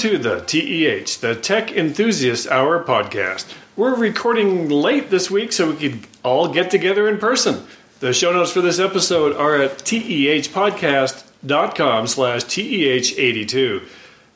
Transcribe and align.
to 0.00 0.16
the 0.16 0.40
TEH, 0.40 1.20
the 1.20 1.34
Tech 1.34 1.72
Enthusiast 1.72 2.46
Hour 2.46 2.82
podcast. 2.82 3.54
We're 3.76 3.94
recording 3.94 4.70
late 4.70 5.10
this 5.10 5.30
week 5.30 5.52
so 5.52 5.72
we 5.72 5.76
could 5.76 6.06
all 6.22 6.48
get 6.48 6.70
together 6.70 7.06
in 7.06 7.18
person. 7.18 7.66
The 7.98 8.14
show 8.14 8.32
notes 8.32 8.50
for 8.50 8.62
this 8.62 8.78
episode 8.78 9.36
are 9.36 9.56
at 9.56 9.80
tehpodcast.com 9.80 12.06
slash 12.06 12.44
TEH82. 12.44 13.82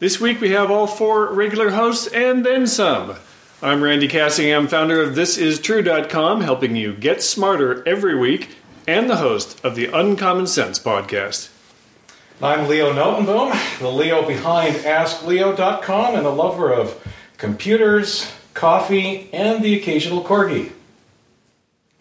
This 0.01 0.21
week 0.21 0.43
we 0.43 0.51
have 0.51 0.71
all 0.71 0.87
four 0.87 1.33
regular 1.33 1.71
hosts 1.71 2.09
and 2.09 2.45
then 2.45 2.67
some. 2.67 3.17
I'm 3.63 3.83
Randy 3.83 4.07
Cassingham, 4.07 4.69
founder 4.69 5.01
of 5.01 5.15
ThisIsTrue.com, 5.15 6.43
helping 6.43 6.77
you 6.77 6.93
get 6.93 7.23
smarter 7.23 7.83
every 7.89 8.19
week, 8.19 8.51
and 8.87 9.09
the 9.09 9.17
host 9.17 9.65
of 9.65 9.77
the 9.77 9.87
Uncommon 9.87 10.47
Sense 10.47 10.79
podcast. 10.79 11.54
I'm 12.43 12.69
Leo 12.69 12.93
Notenboom, 12.93 13.79
the 13.79 13.89
Leo 13.89 14.27
behind 14.27 14.75
AskLeo.com 14.77 16.17
and 16.17 16.27
a 16.27 16.31
lover 16.31 16.73
of 16.73 17.01
computers, 17.37 18.31
coffee, 18.55 19.31
and 19.33 19.63
the 19.63 19.79
occasional 19.79 20.23
corgi. 20.25 20.73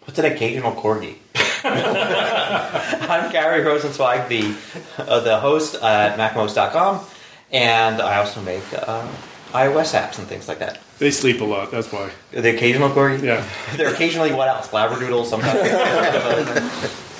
What's 0.00 0.18
an 0.18 0.24
occasional 0.24 0.72
corgi? 0.72 1.18
I'm 1.64 3.30
Gary 3.30 3.62
Rosenzweig, 3.62 4.28
the 4.28 5.02
uh, 5.02 5.20
the 5.20 5.38
host 5.38 5.76
at 5.76 6.18
MacMost.com, 6.18 7.06
and 7.52 8.02
I 8.02 8.16
also 8.16 8.42
make 8.42 8.64
uh, 8.72 9.06
iOS 9.52 9.94
apps 9.98 10.18
and 10.18 10.26
things 10.26 10.48
like 10.48 10.58
that. 10.58 10.80
They 10.98 11.12
sleep 11.12 11.40
a 11.42 11.44
lot, 11.44 11.70
that's 11.70 11.92
why. 11.92 12.10
The 12.32 12.54
occasional 12.54 12.90
corgi? 12.90 13.22
Yeah. 13.22 13.48
They're 13.76 13.94
occasionally 13.94 14.32
what 14.32 14.48
else? 14.48 14.68
Labradoodle 14.70 15.26
sometimes. 15.26 17.00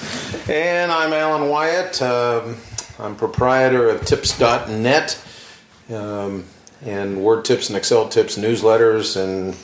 And 0.47 0.93
I'm 0.93 1.13
Alan 1.15 1.49
Wyatt. 1.49 2.03
Um, 2.03 2.57
I'm 2.99 3.17
proprietor 3.17 3.89
of 3.89 4.05
Tips.net 4.05 5.19
um, 5.93 6.45
and 6.85 7.23
Word 7.23 7.45
Tips 7.45 7.69
and 7.69 7.77
Excel 7.77 8.09
Tips 8.09 8.39
newsletters, 8.39 9.17
and 9.21 9.57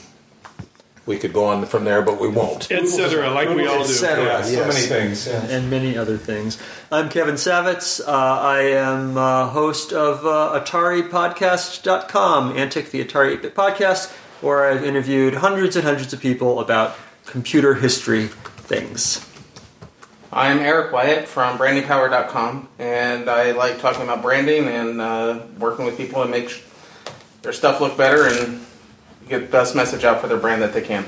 we 1.05 1.17
could 1.17 1.33
go 1.33 1.45
on 1.45 1.65
from 1.65 1.85
there, 1.85 2.01
but 2.01 2.19
we 2.19 2.27
won't. 2.27 2.69
Etc., 2.71 3.29
like 3.31 3.49
we 3.49 3.65
all 3.67 3.83
do. 3.83 3.89
Etc. 3.89 4.23
Yeah, 4.23 4.41
so 4.41 4.51
Yes. 4.51 4.67
many 4.73 4.85
things. 4.87 5.27
yeah. 5.27 5.41
and 5.45 5.69
many 5.69 5.97
other 5.97 6.17
things. 6.17 6.57
I'm 6.91 7.09
Kevin 7.09 7.35
Savetz. 7.35 8.01
Uh, 8.05 8.11
I 8.11 8.59
am 8.61 9.17
uh, 9.17 9.47
host 9.49 9.93
of 9.93 10.25
uh, 10.25 10.59
AtariPodcast.com, 10.63 12.57
Antic 12.57 12.91
the 12.91 13.03
Atari 13.03 13.37
8-Bit 13.37 13.55
Podcast, 13.55 14.11
where 14.41 14.65
I've 14.69 14.83
interviewed 14.83 15.35
hundreds 15.35 15.75
and 15.75 15.85
hundreds 15.85 16.11
of 16.13 16.19
people 16.19 16.59
about 16.59 16.95
computer 17.25 17.75
history 17.75 18.27
things. 18.27 19.25
I'm 20.33 20.59
Eric 20.59 20.93
Wyatt 20.93 21.27
from 21.27 21.57
brandingpower.com, 21.57 22.69
and 22.79 23.29
I 23.29 23.51
like 23.51 23.79
talking 23.79 24.03
about 24.03 24.21
branding 24.21 24.67
and 24.67 25.01
uh, 25.01 25.39
working 25.59 25.83
with 25.85 25.97
people 25.97 26.23
to 26.23 26.29
make 26.29 26.47
sh- 26.49 26.61
their 27.41 27.51
stuff 27.51 27.81
look 27.81 27.97
better 27.97 28.27
and 28.27 28.65
get 29.27 29.39
the 29.41 29.47
best 29.47 29.75
message 29.75 30.05
out 30.05 30.21
for 30.21 30.27
their 30.27 30.37
brand 30.37 30.61
that 30.61 30.71
they 30.73 30.81
can. 30.81 31.05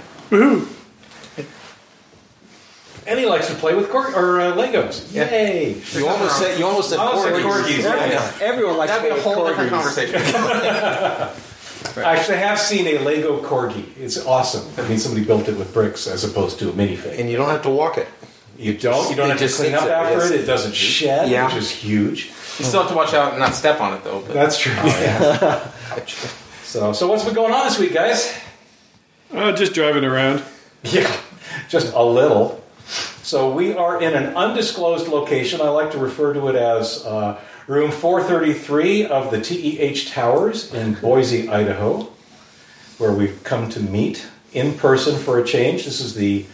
And 3.06 3.20
he 3.20 3.26
likes 3.26 3.48
to 3.48 3.54
play 3.56 3.76
with 3.76 3.90
cor- 3.90 4.14
or 4.14 4.42
uh, 4.42 4.54
Legos. 4.56 5.14
Yay! 5.14 5.82
You 5.94 6.08
almost 6.08 6.38
said 6.40 6.58
you 6.60 6.66
almost 6.66 6.90
said 6.90 7.00
Almost 7.00 7.24
said 7.24 7.34
corgis. 7.34 7.64
corgis, 7.64 7.84
yeah, 7.84 8.10
yeah. 8.10 8.32
Everyone 8.42 8.78
likes 8.78 8.92
That'd 8.92 9.10
be 9.10 9.16
to 9.16 9.20
a 9.20 9.24
play 9.24 9.34
whole 9.34 9.44
with 9.46 9.52
different 9.58 9.72
corgis. 9.72 10.14
conversation. 10.14 10.22
I 12.06 12.16
actually 12.18 12.38
have 12.38 12.58
seen 12.60 12.88
a 12.88 13.00
Lego 13.00 13.42
corgi. 13.42 13.86
It's 13.98 14.26
awesome. 14.26 14.66
I 14.78 14.88
mean, 14.88 14.98
somebody 14.98 15.26
built 15.26 15.48
it 15.50 15.58
with 15.58 15.74
bricks 15.74 16.08
as 16.08 16.24
opposed 16.24 16.60
to 16.60 16.70
a 16.70 16.72
minifig. 16.74 17.20
And 17.20 17.30
you 17.30 17.36
don't 17.38 17.50
have 17.50 17.62
to 17.64 17.70
walk 17.70 17.98
it. 17.98 18.08
You 18.58 18.78
don't. 18.78 19.10
You 19.10 19.16
don't 19.16 19.32
It 19.32 19.40
have 19.40 19.50
to 19.50 19.56
clean 19.56 19.74
up 19.74 19.82
sits 19.82 19.92
after 19.92 20.14
yes. 20.18 20.32
it. 20.32 20.42
It 20.42 20.46
doesn't 20.46 20.76
shed, 20.76 21.30
Yeah. 21.30 21.48
which 21.48 21.56
is 21.56 21.72
huge. 21.72 22.28
You 22.60 22.66
still 22.66 22.82
have 22.82 22.92
to 22.92 22.96
watch 22.96 23.14
out 23.14 23.32
and 23.32 23.40
not 23.40 23.56
step 23.56 23.82
on 23.82 23.94
it, 23.94 24.04
though. 24.04 24.22
But 24.22 24.34
That's 24.34 24.60
true. 24.60 24.74
yeah. 24.74 25.72
so, 26.64 26.94
so 26.94 27.08
what's 27.08 27.24
been 27.26 27.34
going 27.34 27.54
on 27.54 27.66
this 27.66 27.80
week, 27.80 27.94
guys? 27.94 28.34
Uh, 29.34 29.52
just 29.54 29.74
driving 29.74 30.06
around. 30.06 30.44
Yeah, 30.84 31.12
just 31.70 31.94
a 31.94 32.04
little. 32.04 32.64
So 33.24 33.52
we 33.54 33.74
are 33.74 34.02
in 34.02 34.14
an 34.14 34.36
undisclosed 34.36 35.08
location. 35.08 35.62
I 35.62 35.70
like 35.70 35.92
to 35.92 35.98
refer 35.98 36.34
to 36.34 36.50
it 36.50 36.56
as 36.56 37.04
uh, 37.06 37.40
room 37.68 37.90
433 37.90 39.06
of 39.06 39.32
the 39.32 39.40
TEH 39.42 40.10
Towers 40.12 40.74
in 40.74 40.94
Boise, 40.96 41.48
Idaho, 41.50 42.10
where 42.98 43.14
we've 43.14 43.44
come 43.44 43.70
to 43.70 43.80
meet 43.80 44.28
in 44.52 44.74
person 44.78 45.18
for 45.18 45.40
a 45.40 45.44
change. 45.46 45.86
This 45.86 46.00
is 46.02 46.14
the 46.16 46.46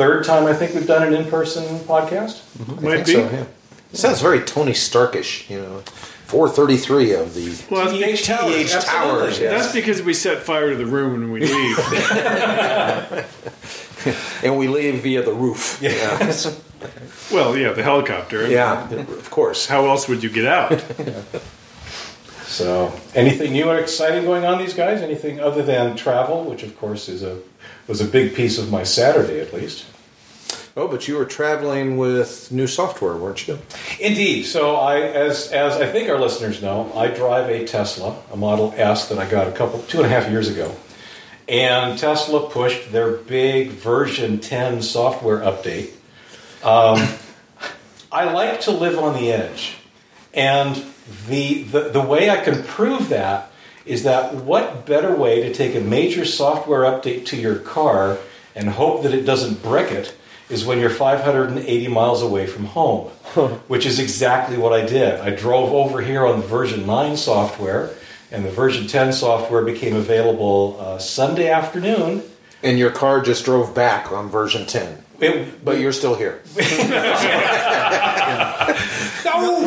third 0.00 0.24
time 0.24 0.46
I 0.46 0.54
think 0.54 0.74
we've 0.74 0.86
done 0.86 1.06
an 1.06 1.12
in-person 1.12 1.80
podcast. 1.80 2.40
Mm-hmm. 2.56 2.86
I 2.86 2.96
Might 2.96 3.06
be. 3.06 3.12
so, 3.12 3.18
yeah. 3.20 3.44
It 3.92 3.96
sounds 3.96 4.22
very 4.22 4.40
Tony 4.40 4.72
Starkish, 4.72 5.50
you 5.50 5.60
know. 5.60 5.82
433 6.26 7.12
of 7.14 7.34
the 7.34 7.64
Well, 7.70 7.98
that's, 7.98 8.24
Towers. 8.24 8.54
TEH 8.54 8.76
absolutely. 8.76 8.86
Towers, 8.86 9.40
yeah. 9.40 9.50
that's 9.50 9.72
because 9.72 10.00
we 10.00 10.14
set 10.14 10.42
fire 10.42 10.70
to 10.70 10.76
the 10.76 10.86
room 10.86 11.20
when 11.20 11.32
we 11.32 11.40
leave. 11.40 11.78
and 14.44 14.56
we 14.56 14.68
leave 14.68 15.02
via 15.02 15.22
the 15.22 15.34
roof. 15.34 15.78
Yeah. 15.82 16.32
well, 17.32 17.58
yeah, 17.58 17.72
the 17.72 17.82
helicopter. 17.82 18.48
Yeah, 18.48 18.88
of 18.90 19.30
course. 19.30 19.66
How 19.66 19.86
else 19.86 20.08
would 20.08 20.22
you 20.22 20.30
get 20.30 20.46
out? 20.46 20.82
So, 22.50 22.92
anything 23.14 23.52
new 23.52 23.70
or 23.70 23.78
exciting 23.78 24.24
going 24.24 24.44
on, 24.44 24.58
these 24.58 24.74
guys? 24.74 25.02
Anything 25.02 25.38
other 25.38 25.62
than 25.62 25.94
travel, 25.94 26.42
which 26.42 26.64
of 26.64 26.76
course 26.80 27.08
is 27.08 27.22
a 27.22 27.38
was 27.86 28.00
a 28.00 28.04
big 28.04 28.34
piece 28.34 28.58
of 28.58 28.70
my 28.70 28.82
Saturday, 28.82 29.40
at 29.40 29.52
least. 29.52 29.86
Oh, 30.76 30.86
but 30.86 31.08
you 31.08 31.16
were 31.16 31.24
traveling 31.24 31.96
with 31.96 32.52
new 32.52 32.66
software, 32.66 33.16
weren't 33.16 33.48
you? 33.48 33.58
Indeed. 33.98 34.44
So 34.44 34.76
I, 34.76 35.00
as 35.00 35.50
as 35.50 35.76
I 35.76 35.86
think 35.86 36.08
our 36.08 36.18
listeners 36.18 36.62
know, 36.62 36.92
I 36.94 37.08
drive 37.08 37.50
a 37.50 37.66
Tesla, 37.66 38.22
a 38.32 38.36
Model 38.36 38.72
S 38.76 39.08
that 39.08 39.18
I 39.18 39.28
got 39.28 39.48
a 39.48 39.52
couple 39.52 39.82
two 39.82 39.98
and 39.98 40.06
a 40.06 40.08
half 40.08 40.30
years 40.30 40.48
ago, 40.48 40.74
and 41.48 41.98
Tesla 41.98 42.48
pushed 42.48 42.92
their 42.92 43.10
big 43.12 43.70
version 43.70 44.38
10 44.38 44.82
software 44.82 45.40
update. 45.40 45.90
Um, 46.62 47.18
I 48.12 48.32
like 48.32 48.60
to 48.62 48.70
live 48.70 48.96
on 48.98 49.14
the 49.14 49.32
edge, 49.32 49.74
and 50.32 50.84
the, 51.26 51.64
the 51.64 51.88
the 51.90 52.00
way 52.00 52.30
I 52.30 52.42
can 52.44 52.62
prove 52.62 53.08
that 53.08 53.49
is 53.84 54.04
that 54.04 54.34
what 54.34 54.86
better 54.86 55.14
way 55.14 55.40
to 55.40 55.52
take 55.52 55.74
a 55.74 55.80
major 55.80 56.24
software 56.24 56.82
update 56.82 57.26
to 57.26 57.36
your 57.36 57.56
car 57.56 58.18
and 58.54 58.70
hope 58.70 59.02
that 59.02 59.14
it 59.14 59.22
doesn't 59.22 59.62
brick 59.62 59.90
it 59.90 60.14
is 60.48 60.64
when 60.64 60.80
you're 60.80 60.90
580 60.90 61.88
miles 61.88 62.22
away 62.22 62.46
from 62.46 62.66
home, 62.66 63.08
which 63.68 63.86
is 63.86 63.98
exactly 63.98 64.58
what 64.58 64.72
I 64.72 64.84
did. 64.84 65.20
I 65.20 65.30
drove 65.30 65.72
over 65.72 66.00
here 66.00 66.26
on 66.26 66.40
the 66.40 66.46
version 66.46 66.86
9 66.86 67.16
software, 67.16 67.90
and 68.32 68.44
the 68.44 68.50
version 68.50 68.86
10 68.86 69.12
software 69.12 69.62
became 69.62 69.96
available 69.96 70.76
uh, 70.80 70.98
Sunday 70.98 71.48
afternoon. 71.48 72.22
And 72.62 72.78
your 72.78 72.90
car 72.90 73.22
just 73.22 73.46
drove 73.46 73.74
back 73.74 74.12
on 74.12 74.28
version 74.28 74.66
10. 74.66 75.02
It, 75.20 75.64
But 75.64 75.80
you're 75.80 75.92
still 75.92 76.14
here. 76.14 76.42
no, 79.38 79.66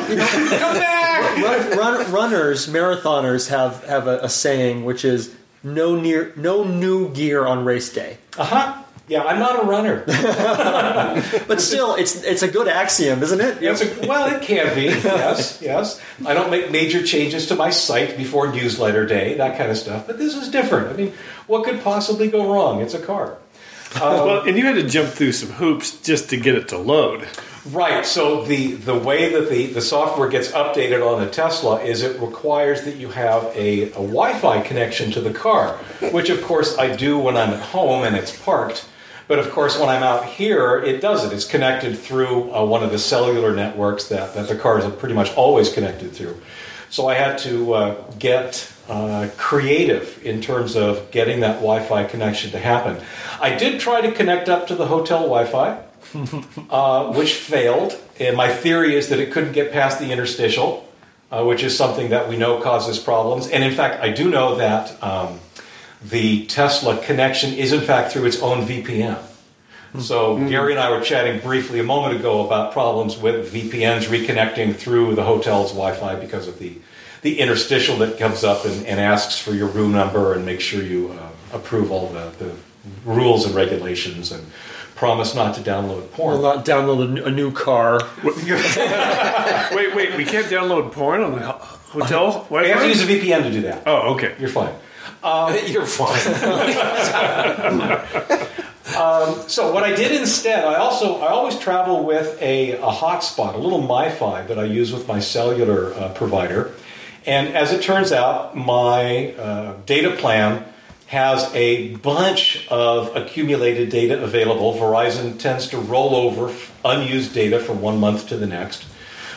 come 0.59 0.75
back! 0.75 1.37
Run, 1.43 1.77
run, 1.77 2.11
runners, 2.11 2.67
marathoners 2.67 3.49
have, 3.49 3.83
have 3.85 4.07
a, 4.07 4.19
a 4.19 4.29
saying 4.29 4.85
which 4.85 5.03
is 5.05 5.33
no 5.63 5.95
near 5.95 6.33
no 6.35 6.63
new 6.63 7.09
gear 7.13 7.45
on 7.45 7.65
race 7.65 7.91
day. 7.91 8.17
Uh 8.37 8.43
huh. 8.45 8.83
Yeah, 9.07 9.23
I'm 9.23 9.39
not 9.39 9.63
a 9.63 9.67
runner. 9.67 10.03
But 11.47 11.59
still, 11.61 11.95
it's 11.95 12.23
it's 12.23 12.41
a 12.41 12.47
good 12.47 12.67
axiom, 12.67 13.21
isn't 13.21 13.41
it? 13.41 13.61
It's 13.61 13.81
a, 13.81 14.07
well, 14.07 14.33
it 14.33 14.41
can 14.41 14.73
be. 14.75 14.85
Yes, 15.03 15.59
yes. 15.61 16.01
I 16.25 16.33
don't 16.33 16.49
make 16.49 16.71
major 16.71 17.03
changes 17.03 17.47
to 17.47 17.55
my 17.55 17.69
site 17.69 18.15
before 18.17 18.51
newsletter 18.51 19.05
day, 19.05 19.35
that 19.35 19.57
kind 19.57 19.69
of 19.69 19.77
stuff. 19.77 20.07
But 20.07 20.17
this 20.17 20.35
is 20.35 20.49
different. 20.49 20.87
I 20.89 20.93
mean, 20.93 21.13
what 21.47 21.65
could 21.65 21.83
possibly 21.83 22.29
go 22.29 22.51
wrong? 22.53 22.81
It's 22.81 22.93
a 22.93 22.99
car. 22.99 23.37
well, 23.99 24.41
and 24.47 24.57
you 24.57 24.65
had 24.65 24.75
to 24.75 24.87
jump 24.87 25.09
through 25.09 25.33
some 25.33 25.49
hoops 25.49 25.99
just 26.01 26.29
to 26.29 26.37
get 26.37 26.55
it 26.55 26.69
to 26.69 26.77
load. 26.77 27.27
Right. 27.65 28.05
So 28.05 28.43
the 28.43 28.73
the 28.73 28.97
way 28.97 29.31
that 29.31 29.49
the, 29.49 29.67
the 29.67 29.81
software 29.81 30.27
gets 30.27 30.49
updated 30.51 31.01
on 31.01 31.23
a 31.23 31.29
Tesla 31.29 31.81
is 31.81 32.01
it 32.01 32.19
requires 32.19 32.83
that 32.83 32.97
you 32.97 33.09
have 33.09 33.45
a, 33.55 33.83
a 33.83 33.93
Wi-Fi 33.93 34.61
connection 34.61 35.11
to 35.11 35.21
the 35.21 35.31
car, 35.31 35.77
which 36.11 36.29
of 36.29 36.43
course 36.43 36.77
I 36.77 36.93
do 36.93 37.17
when 37.17 37.37
I'm 37.37 37.51
at 37.51 37.61
home 37.61 38.03
and 38.03 38.17
it's 38.17 38.37
parked. 38.37 38.85
But 39.29 39.39
of 39.39 39.49
course, 39.51 39.79
when 39.79 39.87
I'm 39.87 40.03
out 40.03 40.25
here, 40.25 40.83
it 40.83 40.99
doesn't. 40.99 41.33
It's 41.33 41.45
connected 41.45 41.97
through 41.97 42.53
uh, 42.53 42.65
one 42.65 42.83
of 42.83 42.91
the 42.91 42.99
cellular 42.99 43.55
networks 43.55 44.09
that, 44.09 44.33
that 44.33 44.49
the 44.49 44.57
cars 44.57 44.83
are 44.83 44.91
pretty 44.91 45.15
much 45.15 45.33
always 45.35 45.71
connected 45.71 46.11
through. 46.11 46.41
So 46.89 47.07
I 47.07 47.15
had 47.15 47.37
to 47.39 47.73
uh, 47.73 48.11
get 48.19 48.69
uh, 48.89 49.29
creative 49.37 50.21
in 50.25 50.41
terms 50.41 50.75
of 50.75 51.09
getting 51.11 51.39
that 51.39 51.55
Wi-Fi 51.55 52.03
connection 52.03 52.51
to 52.51 52.59
happen. 52.59 53.01
I 53.39 53.55
did 53.55 53.79
try 53.79 54.01
to 54.01 54.11
connect 54.11 54.49
up 54.49 54.67
to 54.67 54.75
the 54.75 54.87
hotel 54.87 55.21
Wi-Fi, 55.21 55.81
uh, 56.69 57.13
which 57.13 57.33
failed. 57.33 57.99
And 58.19 58.37
my 58.37 58.53
theory 58.53 58.95
is 58.95 59.09
that 59.09 59.19
it 59.19 59.31
couldn't 59.31 59.53
get 59.53 59.71
past 59.71 59.99
the 59.99 60.11
interstitial, 60.11 60.87
uh, 61.31 61.43
which 61.43 61.63
is 61.63 61.75
something 61.77 62.09
that 62.09 62.29
we 62.29 62.37
know 62.37 62.61
causes 62.61 62.99
problems. 62.99 63.47
And 63.47 63.63
in 63.63 63.73
fact, 63.73 64.03
I 64.03 64.09
do 64.09 64.29
know 64.29 64.55
that 64.55 65.01
um, 65.03 65.39
the 66.03 66.45
Tesla 66.45 66.97
connection 67.03 67.53
is 67.53 67.73
in 67.73 67.81
fact 67.81 68.11
through 68.11 68.25
its 68.25 68.41
own 68.41 68.65
VPN. 68.65 69.21
So 69.99 70.37
Gary 70.49 70.71
and 70.71 70.79
I 70.79 70.89
were 70.89 71.01
chatting 71.01 71.39
briefly 71.39 71.79
a 71.79 71.83
moment 71.83 72.15
ago 72.19 72.43
about 72.43 72.73
problems 72.73 73.15
with 73.15 73.53
VPNs 73.53 74.05
reconnecting 74.05 74.75
through 74.75 75.13
the 75.13 75.23
hotel's 75.23 75.69
Wi-Fi 75.69 76.15
because 76.15 76.47
of 76.47 76.57
the 76.57 76.79
the 77.21 77.39
interstitial 77.39 77.97
that 77.97 78.19
comes 78.19 78.43
up 78.43 78.65
and, 78.65 78.85
and 78.85 78.99
asks 78.99 79.39
for 79.39 79.53
your 79.53 79.67
room 79.67 79.93
number 79.93 80.33
and 80.33 80.45
make 80.45 80.59
sure 80.59 80.83
you 80.83 81.09
uh, 81.11 81.29
approve 81.53 81.89
all 81.89 82.09
the, 82.09 82.33
the 82.37 82.53
rules 83.05 83.45
and 83.45 83.55
regulations 83.55 84.31
and 84.31 84.45
promise 85.03 85.35
not 85.35 85.53
to 85.55 85.61
download 85.61 86.09
porn. 86.11 86.37
Will 86.37 86.43
not 86.55 86.65
download 86.65 87.25
a 87.25 87.29
new- 87.29 87.51
car. 87.51 87.99
wait, 88.23 89.95
wait, 89.95 90.15
we 90.15 90.23
can't 90.23 90.47
download 90.47 90.93
porn 90.93 91.21
on 91.21 91.33
the 91.33 91.39
ho- 91.41 91.59
hotel 91.91 92.47
you 92.49 92.57
have 92.57 92.79
to 92.79 92.87
use 92.87 93.01
a 93.03 93.05
VPN 93.05 93.43
to 93.43 93.51
do 93.51 93.61
that. 93.63 93.83
Oh, 93.85 94.13
okay. 94.13 94.33
You're 94.39 94.47
fine. 94.47 94.73
You're 95.67 95.85
fine. 95.85 96.19
So 99.47 99.73
what 99.73 99.83
I 99.83 99.95
did 99.95 100.11
instead, 100.11 100.63
I 100.65 100.75
also 100.75 101.19
I 101.19 101.27
always 101.27 101.57
travel 101.57 102.03
with 102.03 102.41
a, 102.41 102.73
a 102.73 102.91
hotspot, 102.91 103.55
a 103.55 103.57
little 103.57 103.81
MiFi 103.81 104.47
that 104.47 104.57
I 104.59 104.65
use 104.65 104.91
with 104.93 105.07
my 105.07 105.19
cellular 105.19 105.93
uh, 105.93 106.13
provider. 106.13 106.71
And 107.25 107.49
as 107.55 107.71
it 107.71 107.81
turns 107.81 108.11
out, 108.11 108.55
my 108.55 109.33
uh, 109.33 109.75
data 109.85 110.11
plan 110.15 110.65
has 111.13 111.49
a 111.53 111.95
bunch 111.97 112.67
of 112.69 113.15
accumulated 113.15 113.89
data 113.89 114.21
available. 114.21 114.73
Verizon 114.73 115.39
tends 115.39 115.67
to 115.67 115.77
roll 115.77 116.15
over 116.15 116.53
unused 116.83 117.33
data 117.33 117.59
from 117.59 117.81
one 117.81 117.99
month 117.99 118.27
to 118.29 118.35
the 118.35 118.47
next. 118.47 118.85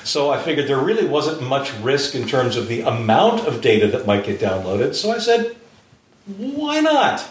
So 0.02 0.30
I 0.30 0.40
figured 0.40 0.68
there 0.68 0.80
really 0.80 1.06
wasn't 1.06 1.42
much 1.42 1.72
risk 1.80 2.14
in 2.14 2.26
terms 2.26 2.56
of 2.56 2.68
the 2.68 2.80
amount 2.80 3.46
of 3.46 3.60
data 3.60 3.88
that 3.88 4.06
might 4.06 4.24
get 4.24 4.40
downloaded. 4.40 4.94
So 4.94 5.10
I 5.10 5.18
said, 5.18 5.54
why 6.26 6.80
not? 6.80 7.28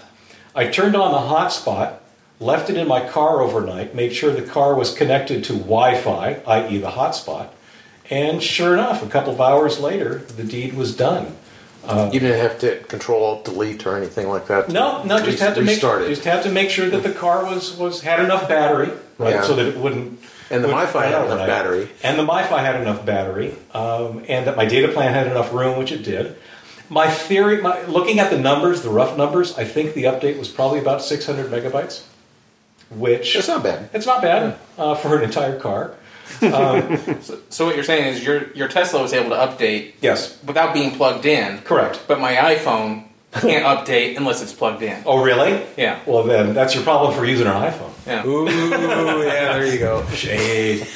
I 0.54 0.68
turned 0.68 0.96
on 0.96 1.12
the 1.12 1.36
hotspot, 1.36 1.98
left 2.40 2.70
it 2.70 2.78
in 2.78 2.88
my 2.88 3.08
car 3.08 3.42
overnight, 3.42 3.96
made 3.96 4.14
sure 4.14 4.32
the 4.32 4.42
car 4.42 4.76
was 4.76 4.94
connected 4.94 5.44
to 5.46 5.54
Wi 5.54 6.00
Fi, 6.00 6.42
i.e., 6.46 6.78
the 6.78 6.92
hotspot, 6.92 7.50
and 8.10 8.44
sure 8.44 8.74
enough, 8.74 9.02
a 9.02 9.10
couple 9.10 9.34
of 9.34 9.42
hours 9.42 9.80
later, 9.80 10.20
the 10.20 10.44
deed 10.44 10.76
was 10.76 10.96
done. 10.96 11.36
You 12.12 12.20
didn't 12.20 12.40
have 12.40 12.60
to 12.60 12.78
control 12.86 13.24
alt 13.26 13.46
delete 13.46 13.86
or 13.86 13.96
anything 13.98 14.28
like 14.28 14.48
that. 14.48 14.70
No, 14.70 15.04
no, 15.04 15.20
just 15.24 15.40
had 15.40 15.56
to 15.56 15.62
make 15.62 15.70
restart 15.76 16.02
it. 16.04 16.10
just 16.10 16.24
had 16.24 16.44
to 16.44 16.50
make 16.52 16.70
sure 16.70 16.90
that 16.90 17.04
the 17.04 17.12
car 17.12 17.44
was, 17.46 17.76
was 17.78 18.02
had 18.02 18.20
enough 18.20 18.48
battery, 18.48 18.92
right, 19.18 19.36
Yeah. 19.36 19.44
so 19.44 19.56
that 19.56 19.66
it 19.68 19.78
wouldn't. 19.78 20.20
And 20.52 20.64
the 20.64 20.68
wouldn't 20.68 20.90
MiFi 20.90 21.02
had 21.04 21.08
enough 21.10 21.24
overnight. 21.26 21.48
battery. 21.48 21.90
and 22.04 22.20
the 22.20 22.24
MiFi 22.26 22.60
had 22.60 22.80
enough 22.82 23.06
battery, 23.06 23.56
um, 23.74 24.24
and 24.28 24.46
that 24.48 24.56
my 24.56 24.66
data 24.66 24.88
plan 24.90 25.14
had 25.14 25.28
enough 25.28 25.52
room, 25.54 25.78
which 25.80 25.92
it 25.92 26.04
did. 26.04 26.36
My 26.88 27.10
theory, 27.10 27.62
my, 27.62 27.84
looking 27.86 28.20
at 28.20 28.30
the 28.30 28.38
numbers, 28.38 28.82
the 28.84 28.90
rough 28.92 29.18
numbers, 29.18 29.58
I 29.58 29.64
think 29.64 29.94
the 29.96 30.04
update 30.04 30.38
was 30.38 30.50
probably 30.50 30.78
about 30.80 31.02
600 31.02 31.48
megabytes, 31.50 32.04
which 32.92 33.34
That's 33.34 33.48
not 33.48 33.64
bad. 33.64 33.90
It's 33.94 34.06
not 34.06 34.22
bad 34.22 34.58
uh, 34.78 34.94
for 34.96 35.18
an 35.18 35.24
entire 35.24 35.60
car. 35.60 35.96
So 36.40 37.66
what 37.66 37.76
you're 37.76 37.84
saying 37.84 38.14
is 38.14 38.24
your 38.24 38.52
your 38.54 38.68
Tesla 38.68 39.02
was 39.02 39.14
able 39.14 39.30
to 39.30 39.36
update 39.36 39.94
Yes, 40.02 40.42
without 40.46 40.74
being 40.74 40.92
plugged 40.92 41.26
in, 41.26 41.60
correct. 41.60 42.02
but 42.08 42.20
my 42.20 42.34
iPhone 42.36 43.06
can't 43.34 43.66
update 43.66 44.16
unless 44.18 44.42
it's 44.42 44.54
plugged 44.54 44.82
in. 44.82 45.02
Oh, 45.06 45.22
really? 45.24 45.62
Yeah. 45.78 46.00
Well, 46.06 46.24
then 46.24 46.54
that's 46.54 46.74
your 46.74 46.84
problem 46.84 47.14
for 47.14 47.26
using 47.26 47.48
an 47.48 47.54
iPhone. 47.54 47.92
Yeah. 48.08 48.26
Ooh, 48.26 48.46
yeah, 48.50 49.54
there 49.58 49.66
you 49.66 49.78
go. 49.80 50.06
Shade. 50.10 50.88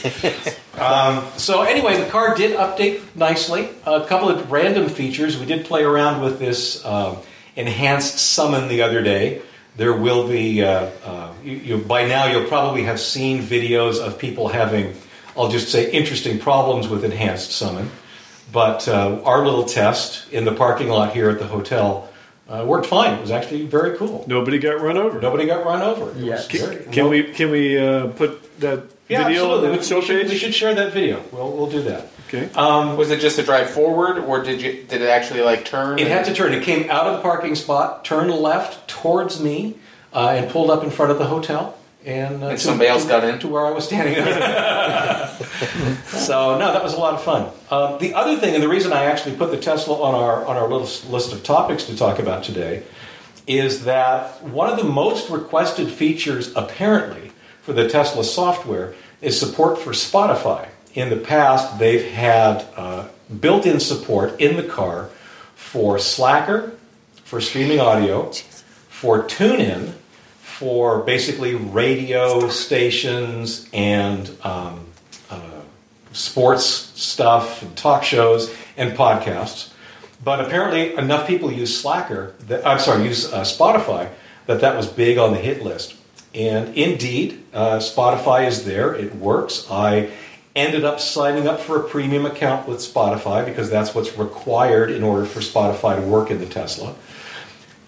um, 0.79 1.25
so 1.37 1.63
anyway, 1.63 1.97
the 1.97 2.09
car 2.09 2.35
did 2.35 2.55
update 2.57 3.01
nicely. 3.15 3.69
A 3.85 4.05
couple 4.05 4.29
of 4.29 4.49
random 4.51 4.87
features. 4.87 5.37
We 5.37 5.45
did 5.45 5.65
play 5.65 5.83
around 5.83 6.21
with 6.21 6.39
this 6.39 6.83
um, 6.85 7.17
enhanced 7.57 8.19
summon 8.19 8.69
the 8.69 8.83
other 8.83 9.01
day. 9.01 9.41
There 9.75 9.93
will 9.93 10.27
be 10.27 10.63
uh, 10.63 10.89
uh, 11.05 11.33
you, 11.43 11.55
you, 11.55 11.77
by 11.77 12.05
now 12.05 12.25
you'll 12.27 12.47
probably 12.47 12.83
have 12.83 12.99
seen 13.01 13.41
videos 13.41 13.99
of 13.99 14.17
people 14.17 14.47
having, 14.49 14.93
I'll 15.39 15.47
just 15.49 15.69
say, 15.69 15.89
interesting 15.91 16.37
problems 16.37 16.89
with 16.89 17.05
enhanced 17.05 17.51
summon. 17.53 17.89
But 18.51 18.87
uh, 18.89 19.21
our 19.23 19.45
little 19.45 19.63
test 19.63 20.29
in 20.33 20.43
the 20.43 20.51
parking 20.51 20.89
lot 20.89 21.13
here 21.13 21.29
at 21.29 21.39
the 21.39 21.47
hotel 21.47 22.09
uh, 22.49 22.65
worked 22.67 22.87
fine. 22.87 23.13
It 23.13 23.21
was 23.21 23.31
actually 23.31 23.65
very 23.65 23.95
cool. 23.97 24.25
Nobody 24.27 24.57
got 24.59 24.81
run 24.81 24.97
over. 24.97 25.21
Nobody 25.21 25.45
got 25.45 25.65
run 25.65 25.81
over. 25.81 26.09
It 26.09 26.15
was 26.15 26.23
Yes. 26.25 26.47
very- 26.51 26.83
Can 26.91 27.07
we 27.09 27.23
can 27.23 27.51
we 27.51 27.77
uh, 27.77 28.07
put 28.07 28.59
that 28.59 28.83
Yeah, 29.07 29.23
video 29.27 29.43
absolutely. 29.43 29.65
on 29.67 29.71
We, 29.73 29.77
the 29.77 29.83
show 29.83 29.99
we 29.99 30.05
should, 30.05 30.21
page? 30.23 30.31
we 30.31 30.37
should 30.37 30.53
share 30.55 30.73
that 30.75 30.91
video. 30.93 31.21
We'll, 31.31 31.51
we'll 31.51 31.69
do 31.69 31.83
that. 31.83 32.07
Okay. 32.27 32.49
Was 32.55 33.09
it 33.11 33.19
just 33.21 33.37
a 33.39 33.43
drive 33.43 33.69
forward, 33.69 34.17
or 34.19 34.43
did 34.43 34.61
you 34.61 34.83
did 34.89 35.01
it 35.01 35.09
actually 35.09 35.41
like 35.41 35.63
turn? 35.65 35.99
It 35.99 36.07
had 36.07 36.25
to 36.25 36.33
turn. 36.33 36.53
It 36.53 36.63
came 36.63 36.89
out 36.89 37.05
of 37.07 37.13
the 37.17 37.21
parking 37.21 37.55
spot, 37.55 38.03
turned 38.03 38.31
left 38.33 38.87
towards 38.89 39.39
me, 39.39 39.75
uh, 40.13 40.29
and 40.35 40.49
pulled 40.51 40.69
up 40.71 40.83
in 40.83 40.89
front 40.89 41.11
of 41.11 41.17
the 41.17 41.25
hotel. 41.25 41.75
And, 42.05 42.43
uh, 42.43 42.47
And 42.47 42.57
to- 42.57 42.63
somebody 42.63 42.89
else 42.89 43.05
got 43.05 43.23
in? 43.23 43.39
to 43.39 43.47
where 43.47 43.65
I 43.65 43.71
was 43.71 43.85
standing. 43.85 44.15
so 46.07 46.57
no, 46.57 46.71
that 46.73 46.83
was 46.83 46.93
a 46.93 46.97
lot 46.97 47.13
of 47.13 47.23
fun. 47.23 47.49
Uh, 47.69 47.97
the 47.97 48.13
other 48.13 48.37
thing, 48.37 48.53
and 48.53 48.63
the 48.63 48.69
reason 48.69 48.93
I 48.93 49.05
actually 49.05 49.35
put 49.35 49.51
the 49.51 49.57
Tesla 49.57 50.01
on 50.01 50.15
our 50.15 50.45
on 50.45 50.55
our 50.57 50.63
little 50.69 50.87
list 51.11 51.33
of 51.33 51.43
topics 51.43 51.83
to 51.85 51.95
talk 51.97 52.19
about 52.19 52.43
today, 52.43 52.83
is 53.47 53.83
that 53.83 54.43
one 54.43 54.69
of 54.69 54.77
the 54.77 54.83
most 54.83 55.29
requested 55.29 55.89
features, 55.89 56.53
apparently, 56.55 57.31
for 57.61 57.73
the 57.73 57.89
Tesla 57.89 58.23
software 58.23 58.93
is 59.21 59.37
support 59.39 59.77
for 59.77 59.91
Spotify. 59.91 60.69
In 60.93 61.09
the 61.09 61.17
past, 61.17 61.77
they've 61.79 62.05
had 62.11 62.65
uh, 62.75 63.07
built-in 63.39 63.79
support 63.79 64.39
in 64.39 64.55
the 64.55 64.63
car 64.63 65.09
for 65.55 65.99
Slacker, 65.99 66.73
for 67.23 67.39
streaming 67.41 67.79
audio, 67.79 68.31
for 68.87 69.23
TuneIn, 69.23 69.93
for 70.59 70.99
basically 71.03 71.55
radio 71.55 72.49
stations 72.49 73.69
and 73.71 74.29
um, 74.43 74.85
uh, 75.29 75.61
sports 76.11 76.65
stuff, 76.65 77.61
and 77.61 77.77
talk 77.77 78.03
shows, 78.03 78.53
and 78.75 78.91
podcasts. 78.97 79.71
But 80.21 80.41
apparently, 80.41 80.95
enough 80.95 81.25
people 81.29 81.49
use 81.49 81.79
Slacker. 81.79 82.35
That, 82.47 82.67
I'm 82.67 82.79
sorry, 82.79 83.05
use 83.05 83.31
uh, 83.31 83.43
Spotify. 83.43 84.09
That 84.47 84.59
that 84.59 84.75
was 84.75 84.87
big 84.87 85.17
on 85.17 85.31
the 85.31 85.37
hit 85.37 85.63
list. 85.63 85.95
And 86.35 86.75
indeed, 86.75 87.41
uh, 87.53 87.77
Spotify 87.77 88.45
is 88.45 88.65
there. 88.65 88.93
It 88.93 89.15
works. 89.15 89.65
I 89.71 90.11
ended 90.57 90.83
up 90.83 90.99
signing 90.99 91.47
up 91.47 91.61
for 91.61 91.79
a 91.79 91.87
premium 91.87 92.25
account 92.25 92.67
with 92.67 92.79
Spotify 92.79 93.45
because 93.45 93.69
that's 93.69 93.95
what's 93.95 94.17
required 94.17 94.91
in 94.91 95.03
order 95.03 95.25
for 95.25 95.39
Spotify 95.39 95.95
to 95.95 96.01
work 96.01 96.29
in 96.29 96.39
the 96.39 96.45
Tesla. 96.45 96.95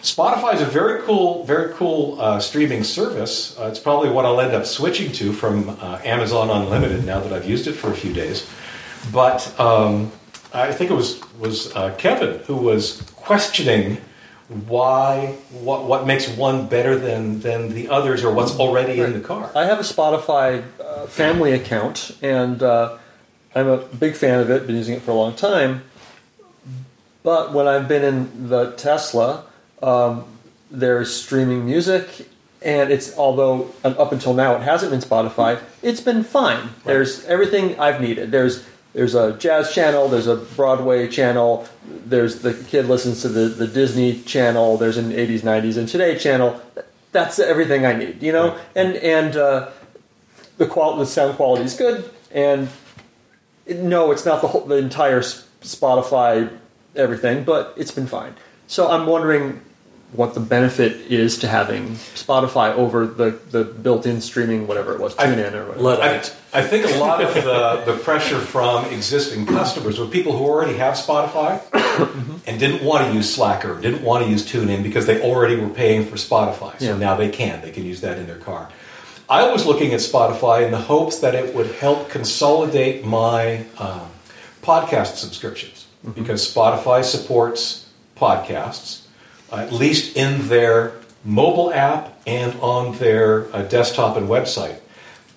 Spotify 0.02 0.54
is 0.54 0.60
a 0.60 0.66
very 0.66 1.00
cool, 1.02 1.44
very 1.44 1.72
cool 1.74 2.20
uh, 2.20 2.40
streaming 2.40 2.82
service. 2.82 3.56
Uh, 3.56 3.66
it's 3.66 3.78
probably 3.78 4.10
what 4.10 4.26
I'll 4.26 4.40
end 4.40 4.52
up 4.52 4.66
switching 4.66 5.12
to 5.12 5.32
from 5.32 5.68
uh, 5.80 6.00
Amazon 6.04 6.50
Unlimited 6.50 7.06
now 7.06 7.20
that 7.20 7.32
I've 7.32 7.48
used 7.48 7.68
it 7.68 7.74
for 7.74 7.92
a 7.92 7.94
few 7.94 8.12
days. 8.12 8.48
But 9.12 9.58
um, 9.60 10.10
I 10.52 10.72
think 10.72 10.90
it 10.90 10.94
was 10.94 11.20
was 11.38 11.74
uh, 11.76 11.94
Kevin 11.98 12.40
who 12.46 12.56
was 12.56 13.00
questioning 13.14 13.98
why 14.66 15.36
what 15.50 15.84
what 15.84 16.04
makes 16.04 16.28
one 16.28 16.66
better 16.66 16.98
than 16.98 17.38
than 17.38 17.72
the 17.72 17.88
others 17.88 18.24
or 18.24 18.34
what's 18.34 18.58
already 18.58 18.98
in 19.00 19.12
the 19.12 19.20
car. 19.20 19.52
I 19.54 19.66
have 19.66 19.78
a 19.78 19.82
Spotify 19.82 20.64
uh, 20.80 21.06
family 21.06 21.52
account, 21.52 22.10
and 22.20 22.60
uh, 22.60 22.98
I'm 23.54 23.68
a 23.68 23.76
big 23.76 24.16
fan 24.16 24.40
of 24.40 24.50
it. 24.50 24.66
Been 24.66 24.74
using 24.74 24.96
it 24.96 25.02
for 25.02 25.12
a 25.12 25.14
long 25.14 25.36
time. 25.36 25.84
But 27.22 27.52
when 27.52 27.68
I've 27.68 27.86
been 27.86 28.02
in 28.02 28.48
the 28.48 28.72
Tesla, 28.72 29.44
um, 29.82 30.24
there's 30.70 31.14
streaming 31.14 31.66
music, 31.66 32.28
and 32.62 32.90
it's 32.90 33.16
although 33.16 33.72
up 33.84 34.12
until 34.12 34.34
now 34.34 34.56
it 34.56 34.62
hasn't 34.62 34.90
been 34.92 35.00
Spotify, 35.00 35.60
it's 35.82 36.00
been 36.00 36.24
fine. 36.24 36.70
There's 36.84 37.24
everything 37.26 37.78
I've 37.78 38.00
needed. 38.00 38.30
There's 38.30 38.64
there's 38.94 39.14
a 39.14 39.32
jazz 39.38 39.72
channel, 39.72 40.08
there's 40.08 40.26
a 40.26 40.36
Broadway 40.36 41.08
channel, 41.08 41.66
there's 41.84 42.40
the 42.40 42.54
kid 42.54 42.86
listens 42.86 43.22
to 43.22 43.28
the, 43.28 43.48
the 43.48 43.66
Disney 43.66 44.20
channel, 44.22 44.76
there's 44.76 44.98
an 44.98 45.10
80s, 45.10 45.40
90s, 45.40 45.78
and 45.78 45.88
Today 45.88 46.18
channel. 46.18 46.60
That's 47.10 47.38
everything 47.38 47.86
I 47.86 47.94
need, 47.94 48.22
you 48.22 48.32
know. 48.32 48.50
Right. 48.50 48.60
And 48.76 48.96
and 48.96 49.36
uh, 49.36 49.70
the 50.58 50.66
qual 50.66 50.96
the 50.96 51.06
sound 51.06 51.36
quality 51.36 51.64
is 51.64 51.74
good, 51.74 52.10
and 52.30 52.68
no, 53.66 54.12
it's 54.12 54.24
not 54.24 54.40
the 54.40 54.48
whole, 54.48 54.66
the 54.66 54.76
entire 54.76 55.20
Spotify 55.20 56.50
everything, 56.94 57.44
but 57.44 57.74
it's 57.76 57.90
been 57.90 58.06
fine. 58.06 58.34
So 58.66 58.90
I'm 58.90 59.06
wondering 59.06 59.60
what 60.12 60.34
the 60.34 60.40
benefit 60.40 61.10
is 61.10 61.38
to 61.38 61.48
having 61.48 61.88
Spotify 62.14 62.74
over 62.74 63.06
the, 63.06 63.30
the 63.50 63.64
built-in 63.64 64.20
streaming, 64.20 64.66
whatever 64.66 64.92
it 64.92 65.00
was, 65.00 65.16
I- 65.16 65.26
TuneIn 65.26 65.54
or 65.54 65.72
whatever. 65.82 66.02
I, 66.02 66.16
I 66.52 66.62
think 66.62 66.84
a 66.84 66.98
lot 66.98 67.22
of 67.22 67.32
the, 67.34 67.82
the 67.90 67.98
pressure 67.98 68.38
from 68.38 68.84
existing 68.86 69.46
customers 69.46 69.98
were 69.98 70.06
people 70.06 70.36
who 70.36 70.44
already 70.44 70.76
have 70.76 70.94
Spotify 70.94 71.62
and 72.46 72.60
didn't 72.60 72.84
want 72.84 73.06
to 73.06 73.14
use 73.14 73.34
Slacker, 73.34 73.80
didn't 73.80 74.02
want 74.02 74.24
to 74.24 74.30
use 74.30 74.44
TuneIn 74.50 74.82
because 74.82 75.06
they 75.06 75.22
already 75.22 75.56
were 75.56 75.70
paying 75.70 76.04
for 76.04 76.16
Spotify. 76.16 76.78
So 76.78 76.84
Yeah. 76.84 76.96
now 76.98 77.16
they 77.16 77.30
can. 77.30 77.62
They 77.62 77.70
can 77.70 77.84
use 77.84 78.02
that 78.02 78.18
in 78.18 78.26
their 78.26 78.38
car. 78.38 78.68
I 79.30 79.50
was 79.50 79.64
looking 79.64 79.94
at 79.94 80.00
Spotify 80.00 80.64
in 80.66 80.72
the 80.72 80.78
hopes 80.78 81.20
that 81.20 81.34
it 81.34 81.54
would 81.54 81.70
help 81.76 82.10
consolidate 82.10 83.02
my 83.02 83.64
um, 83.78 84.10
podcast 84.62 85.14
subscriptions 85.16 85.86
because 86.14 86.46
Spotify 86.52 87.02
supports 87.02 87.88
podcasts, 88.14 89.01
at 89.52 89.72
least 89.72 90.16
in 90.16 90.48
their 90.48 90.94
mobile 91.24 91.72
app 91.72 92.18
and 92.26 92.58
on 92.60 92.96
their 92.98 93.54
uh, 93.54 93.62
desktop 93.62 94.16
and 94.16 94.28
website. 94.28 94.78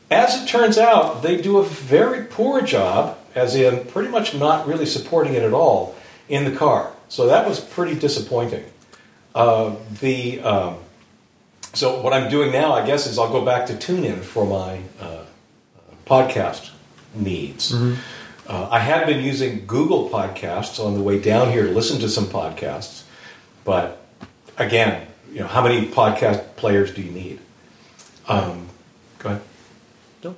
As 0.10 0.42
it 0.42 0.48
turns 0.48 0.78
out, 0.78 1.24
they 1.24 1.42
do 1.42 1.58
a 1.58 1.64
very 1.64 2.26
poor 2.26 2.62
job, 2.62 3.18
as 3.34 3.56
in 3.56 3.86
pretty 3.86 4.10
much 4.10 4.34
not 4.36 4.68
really 4.68 4.86
supporting 4.86 5.34
it 5.34 5.44
at 5.44 5.54
all, 5.54 5.96
in 6.30 6.46
the 6.46 6.56
car. 6.56 6.92
So 7.10 7.28
that 7.28 7.48
was 7.48 7.60
pretty 7.60 7.96
disappointing. 7.96 8.66
Uh, 9.34 9.76
the 10.00 10.40
um, 10.42 10.78
so 11.74 12.02
what 12.02 12.14
I'm 12.14 12.30
doing 12.30 12.52
now, 12.52 12.74
I 12.74 12.86
guess, 12.86 13.06
is 13.06 13.20
I'll 13.20 13.32
go 13.32 13.44
back 13.44 13.66
to 13.68 13.74
TuneIn 13.74 14.22
for 14.22 14.46
my 14.46 14.80
uh, 15.00 15.26
podcast 16.06 16.72
needs. 17.14 17.74
Uh, 18.48 18.70
I 18.72 18.80
had 18.80 19.08
been 19.08 19.24
using 19.24 19.66
Google 19.66 20.10
Podcasts 20.10 20.84
on 20.84 20.94
the 20.94 21.02
way 21.02 21.20
down 21.20 21.52
here 21.52 21.66
to 21.66 21.72
listen 21.72 22.00
to 22.00 22.10
some 22.10 22.26
podcasts, 22.26 23.04
but 23.66 24.05
again, 24.58 25.08
you 25.32 25.40
know, 25.42 25.48
how 25.48 25.62
many 25.62 25.88
podcast 25.88 26.56
players 26.56 26.94
do 26.94 27.02
you 27.02 27.12
need? 27.12 27.40
Um, 28.28 28.70
go 29.20 29.30
ahead. 29.30 29.42
No. 30.24 30.36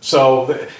So 0.00 0.46
the, 0.46 0.70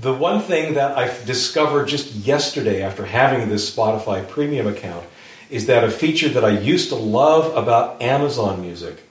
the 0.00 0.14
one 0.14 0.40
thing 0.40 0.74
that 0.74 0.96
I 0.96 1.06
discovered 1.24 1.88
just 1.88 2.14
yesterday 2.14 2.82
after 2.82 3.06
having 3.06 3.48
this 3.48 3.74
Spotify 3.74 4.28
premium 4.28 4.66
account 4.66 5.04
is 5.50 5.66
that 5.66 5.84
a 5.84 5.90
feature 5.90 6.28
that 6.28 6.44
I 6.44 6.50
used 6.50 6.88
to 6.88 6.94
love 6.94 7.54
about 7.56 8.00
Amazon 8.02 8.60
Music 8.60 9.02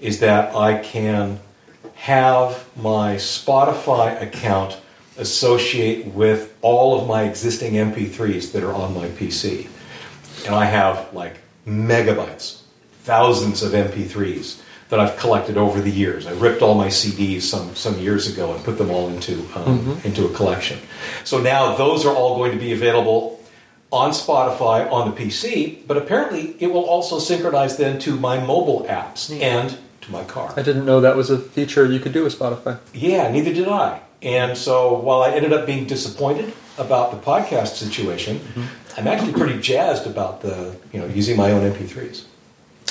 is 0.00 0.20
that 0.20 0.54
I 0.54 0.78
can 0.78 1.40
have 1.94 2.68
my 2.76 3.16
Spotify 3.16 4.20
account 4.22 4.80
associate 5.16 6.06
with 6.06 6.56
all 6.62 7.00
of 7.00 7.08
my 7.08 7.24
existing 7.24 7.72
MP3s 7.72 8.52
that 8.52 8.62
are 8.62 8.72
on 8.72 8.94
my 8.94 9.08
PC. 9.08 9.68
And 10.46 10.54
I 10.54 10.66
have 10.66 11.12
like 11.12 11.40
megabytes, 11.68 12.62
thousands 13.02 13.62
of 13.62 13.72
MP3s 13.72 14.60
that 14.88 14.98
I've 14.98 15.16
collected 15.18 15.56
over 15.56 15.80
the 15.80 15.90
years. 15.90 16.26
I 16.26 16.32
ripped 16.32 16.62
all 16.62 16.74
my 16.74 16.86
CDs 16.88 17.42
some, 17.42 17.74
some 17.74 17.98
years 17.98 18.32
ago 18.32 18.54
and 18.54 18.64
put 18.64 18.78
them 18.78 18.90
all 18.90 19.08
into, 19.08 19.46
um, 19.54 20.00
into 20.02 20.24
a 20.26 20.32
collection. 20.32 20.78
So 21.24 21.40
now 21.40 21.76
those 21.76 22.06
are 22.06 22.14
all 22.14 22.36
going 22.36 22.52
to 22.52 22.58
be 22.58 22.72
available 22.72 23.38
on 23.90 24.10
Spotify 24.10 24.90
on 24.90 25.10
the 25.10 25.16
PC, 25.16 25.86
but 25.86 25.96
apparently 25.96 26.56
it 26.58 26.68
will 26.68 26.84
also 26.84 27.18
synchronize 27.18 27.76
then 27.76 27.98
to 28.00 28.18
my 28.18 28.38
mobile 28.38 28.84
apps 28.88 29.30
and 29.40 29.78
to 30.02 30.12
my 30.12 30.24
car. 30.24 30.52
I 30.56 30.62
didn't 30.62 30.84
know 30.84 31.00
that 31.00 31.16
was 31.16 31.30
a 31.30 31.38
feature 31.38 31.90
you 31.90 32.00
could 32.00 32.12
do 32.12 32.24
with 32.24 32.38
Spotify. 32.38 32.78
Yeah, 32.92 33.30
neither 33.30 33.52
did 33.52 33.68
I. 33.68 34.00
And 34.22 34.56
so 34.56 34.94
while 34.98 35.22
I 35.22 35.30
ended 35.30 35.52
up 35.52 35.66
being 35.66 35.86
disappointed 35.86 36.52
about 36.76 37.10
the 37.12 37.16
podcast 37.18 37.74
situation, 37.76 38.40
I'm 38.96 39.06
actually 39.06 39.32
pretty 39.32 39.60
jazzed 39.60 40.06
about 40.06 40.42
the 40.42 40.76
you 40.92 41.00
know 41.00 41.06
using 41.06 41.36
my 41.36 41.52
own 41.52 41.70
MP3s. 41.72 42.24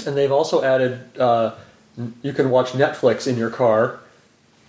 And 0.05 0.15
they've 0.15 0.31
also 0.31 0.63
added 0.63 0.99
uh, 1.19 1.55
you 2.21 2.31
can 2.33 2.49
watch 2.49 2.71
Netflix 2.71 3.27
in 3.27 3.37
your 3.37 3.49
car. 3.49 3.99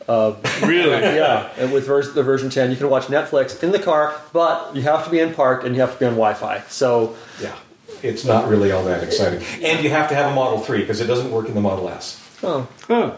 Really? 0.09 1.03
yeah, 1.03 1.51
and 1.59 1.71
with 1.71 1.87
vers- 1.87 2.15
the 2.15 2.23
version 2.23 2.49
10, 2.49 2.71
you 2.71 2.77
can 2.79 2.89
watch 2.89 3.09
Netflix 3.09 3.63
in 3.63 3.73
the 3.73 3.79
car, 3.79 4.15
but 4.33 4.75
you 4.75 4.81
have 4.83 5.05
to 5.05 5.11
be 5.11 5.19
in 5.21 5.35
park 5.35 5.65
and 5.65 5.75
you 5.75 5.83
have 5.83 5.93
to 5.93 5.99
be 5.99 6.07
on 6.07 6.13
Wi 6.13 6.33
Fi. 6.33 6.63
So, 6.69 7.15
Yeah, 7.43 7.55
it's 8.03 8.25
not 8.25 8.49
really 8.49 8.73
all 8.73 8.83
that 8.85 9.05
exciting. 9.05 9.43
And 9.63 9.85
you 9.85 9.91
have 9.91 10.09
to 10.09 10.15
have 10.15 10.33
a 10.33 10.35
Model 10.35 10.61
3 10.61 10.81
because 10.81 11.03
it 11.03 11.07
doesn't 11.07 11.31
work 11.31 11.47
in 11.47 11.55
the 11.55 11.61
Model 11.61 11.91
S. 11.91 12.19
oh, 12.43 12.67
Huh. 12.89 13.13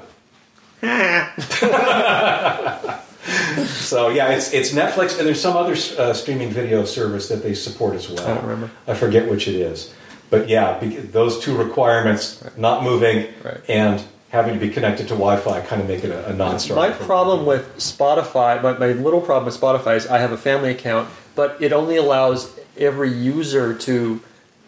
So 3.91 4.09
yeah, 4.09 4.29
it's 4.31 4.53
it's 4.53 4.73
Netflix 4.73 5.19
and 5.19 5.27
there's 5.27 5.41
some 5.41 5.57
other 5.57 5.73
uh, 5.99 6.13
streaming 6.13 6.51
video 6.51 6.85
service 6.85 7.29
that 7.29 7.43
they 7.43 7.55
support 7.55 7.95
as 7.97 8.09
well. 8.09 8.21
I 8.27 8.35
don't 8.35 8.43
remember. 8.43 8.71
I 8.87 8.95
forget 8.95 9.29
which 9.29 9.49
it 9.49 9.55
is, 9.57 9.93
but 10.31 10.49
yeah, 10.49 10.79
those 11.13 11.41
two 11.41 11.57
requirements: 11.57 12.43
not 12.57 12.83
moving 12.83 13.27
Right. 13.45 13.61
and 13.69 14.03
having 14.31 14.55
to 14.55 14.61
be 14.61 14.69
connected 14.73 15.09
to 15.09 15.15
Wi-Fi, 15.15 15.61
kind 15.63 15.83
of 15.83 15.89
make 15.89 16.05
it 16.05 16.11
a, 16.11 16.29
a 16.29 16.33
non-starter. 16.33 16.81
My 16.81 16.97
problem 17.07 17.47
with 17.47 17.77
Spotify, 17.79 18.63
my, 18.63 18.75
my 18.79 18.93
little 18.93 19.21
problem 19.21 19.47
with 19.47 19.61
Spotify 19.61 19.97
is 19.97 20.07
I 20.07 20.19
have 20.19 20.31
a 20.33 20.37
family 20.39 20.71
account, 20.71 21.09
but 21.35 21.61
it 21.61 21.73
only 21.73 21.97
allows 21.97 22.57
every 22.79 23.11
user 23.13 23.75
to 23.75 24.21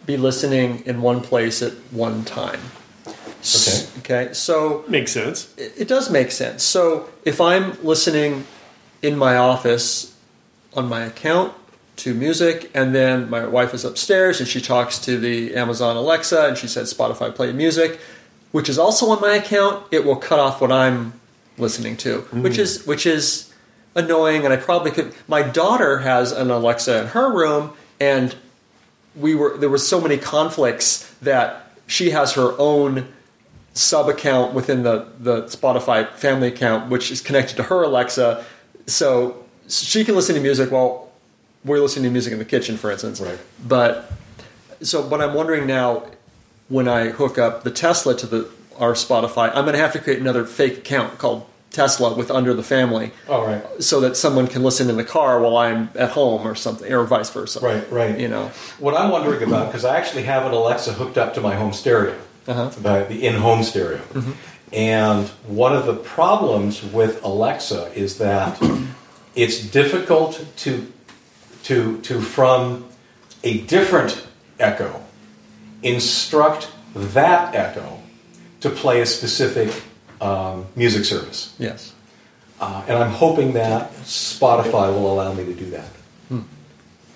be 0.05 0.17
listening 0.17 0.83
in 0.85 1.01
one 1.01 1.21
place 1.21 1.61
at 1.61 1.71
one 1.91 2.25
time. 2.25 2.59
S- 3.43 3.91
Okay. 3.99 4.33
So 4.33 4.83
Makes 4.87 5.11
sense. 5.11 5.53
it, 5.57 5.73
it 5.77 5.87
does 5.87 6.09
make 6.09 6.31
sense. 6.31 6.63
So 6.63 7.09
if 7.25 7.39
I'm 7.39 7.81
listening 7.83 8.45
in 9.01 9.17
my 9.17 9.35
office 9.35 10.15
on 10.73 10.87
my 10.87 11.03
account 11.03 11.53
to 11.97 12.13
music, 12.13 12.71
and 12.73 12.95
then 12.95 13.29
my 13.29 13.45
wife 13.45 13.73
is 13.73 13.85
upstairs 13.85 14.39
and 14.39 14.49
she 14.49 14.59
talks 14.59 14.97
to 14.99 15.19
the 15.19 15.55
Amazon 15.55 15.95
Alexa 15.95 16.47
and 16.47 16.57
she 16.57 16.67
says 16.67 16.91
Spotify 16.91 17.33
play 17.33 17.51
music, 17.53 17.99
which 18.51 18.69
is 18.69 18.79
also 18.79 19.09
on 19.09 19.21
my 19.21 19.35
account, 19.35 19.85
it 19.91 20.03
will 20.03 20.15
cut 20.15 20.39
off 20.39 20.59
what 20.59 20.71
I'm 20.71 21.13
listening 21.57 21.97
to, 21.97 22.21
which 22.31 22.55
hmm. 22.55 22.61
is 22.61 22.85
which 22.87 23.05
is 23.05 23.53
annoying. 23.95 24.43
And 24.43 24.53
I 24.53 24.57
probably 24.57 24.91
could. 24.91 25.13
My 25.27 25.43
daughter 25.43 25.99
has 25.99 26.31
an 26.31 26.49
Alexa 26.49 27.01
in 27.01 27.07
her 27.07 27.31
room, 27.31 27.73
and 27.99 28.35
we 29.15 29.35
were 29.35 29.57
there 29.57 29.69
were 29.69 29.77
so 29.77 30.01
many 30.01 30.17
conflicts 30.17 31.13
that 31.21 31.71
she 31.85 32.09
has 32.09 32.33
her 32.33 32.57
own 32.57 33.12
sub 33.73 34.07
account 34.09 34.53
within 34.53 34.83
the, 34.83 35.07
the 35.19 35.43
Spotify 35.43 36.09
family 36.13 36.47
account, 36.47 36.89
which 36.89 37.11
is 37.11 37.21
connected 37.21 37.55
to 37.57 37.63
her 37.63 37.83
Alexa. 37.83 38.45
So 38.87 39.43
she 39.67 40.03
can 40.03 40.15
listen 40.15 40.35
to 40.35 40.41
music 40.41 40.71
while 40.71 41.11
we're 41.65 41.79
listening 41.79 42.05
to 42.05 42.11
music 42.11 42.33
in 42.33 42.39
the 42.39 42.45
kitchen, 42.45 42.77
for 42.77 42.91
instance. 42.91 43.19
Right. 43.19 43.39
But 43.65 44.11
so, 44.81 45.07
but 45.07 45.21
I'm 45.21 45.33
wondering 45.33 45.65
now 45.65 46.03
when 46.69 46.87
I 46.87 47.09
hook 47.09 47.37
up 47.37 47.63
the 47.63 47.71
Tesla 47.71 48.15
to 48.17 48.27
the 48.27 48.49
our 48.79 48.93
Spotify, 48.93 49.49
I'm 49.49 49.65
going 49.65 49.73
to 49.73 49.79
have 49.79 49.93
to 49.93 49.99
create 49.99 50.19
another 50.19 50.45
fake 50.45 50.79
account 50.79 51.19
called 51.19 51.45
Tesla 51.71 52.15
with 52.15 52.29
under 52.31 52.53
the 52.53 52.63
family, 52.63 53.11
All 53.27 53.45
right. 53.45 53.63
so 53.81 53.99
that 54.01 54.15
someone 54.15 54.47
can 54.47 54.63
listen 54.63 54.89
in 54.89 54.97
the 54.97 55.03
car 55.03 55.39
while 55.41 55.57
I'm 55.57 55.89
at 55.95 56.11
home 56.11 56.47
or 56.47 56.53
something, 56.55 56.91
or 56.91 57.03
vice 57.03 57.29
versa. 57.31 57.59
Right, 57.59 57.91
right. 57.91 58.19
You 58.19 58.27
know. 58.27 58.47
What 58.79 58.95
I'm 58.95 59.09
wondering 59.11 59.41
about, 59.43 59.67
because 59.67 59.83
I 59.85 59.97
actually 59.97 60.23
have 60.23 60.45
an 60.45 60.51
Alexa 60.53 60.93
hooked 60.93 61.17
up 61.17 61.33
to 61.35 61.41
my 61.41 61.55
home 61.55 61.73
stereo, 61.73 62.15
Uh-huh. 62.47 62.69
the, 62.81 63.05
the 63.09 63.25
in-home 63.27 63.63
stereo, 63.63 64.01
and 64.73 65.27
one 65.47 65.73
of 65.75 65.85
the 65.85 65.95
problems 65.95 66.83
with 66.83 67.23
Alexa 67.23 67.91
is 67.93 68.17
that 68.17 68.59
it's 69.35 69.59
difficult 69.69 70.45
to 70.57 70.91
to 71.63 71.99
to 72.01 72.19
from 72.21 72.85
a 73.43 73.61
different 73.61 74.27
Echo 74.59 75.01
instruct 75.83 76.69
that 76.95 77.55
Echo 77.55 77.99
to 78.61 78.69
play 78.69 79.01
a 79.01 79.05
specific 79.05 79.69
um, 80.21 80.65
music 80.75 81.03
service, 81.05 81.53
Yes. 81.59 81.93
uh, 82.61 82.83
and 82.87 82.97
I'm 82.97 83.11
hoping 83.11 83.53
that 83.53 83.91
Spotify 84.05 84.87
will 84.93 85.11
allow 85.11 85.33
me 85.33 85.43
to 85.45 85.53
do 85.53 85.69
that. 85.71 85.87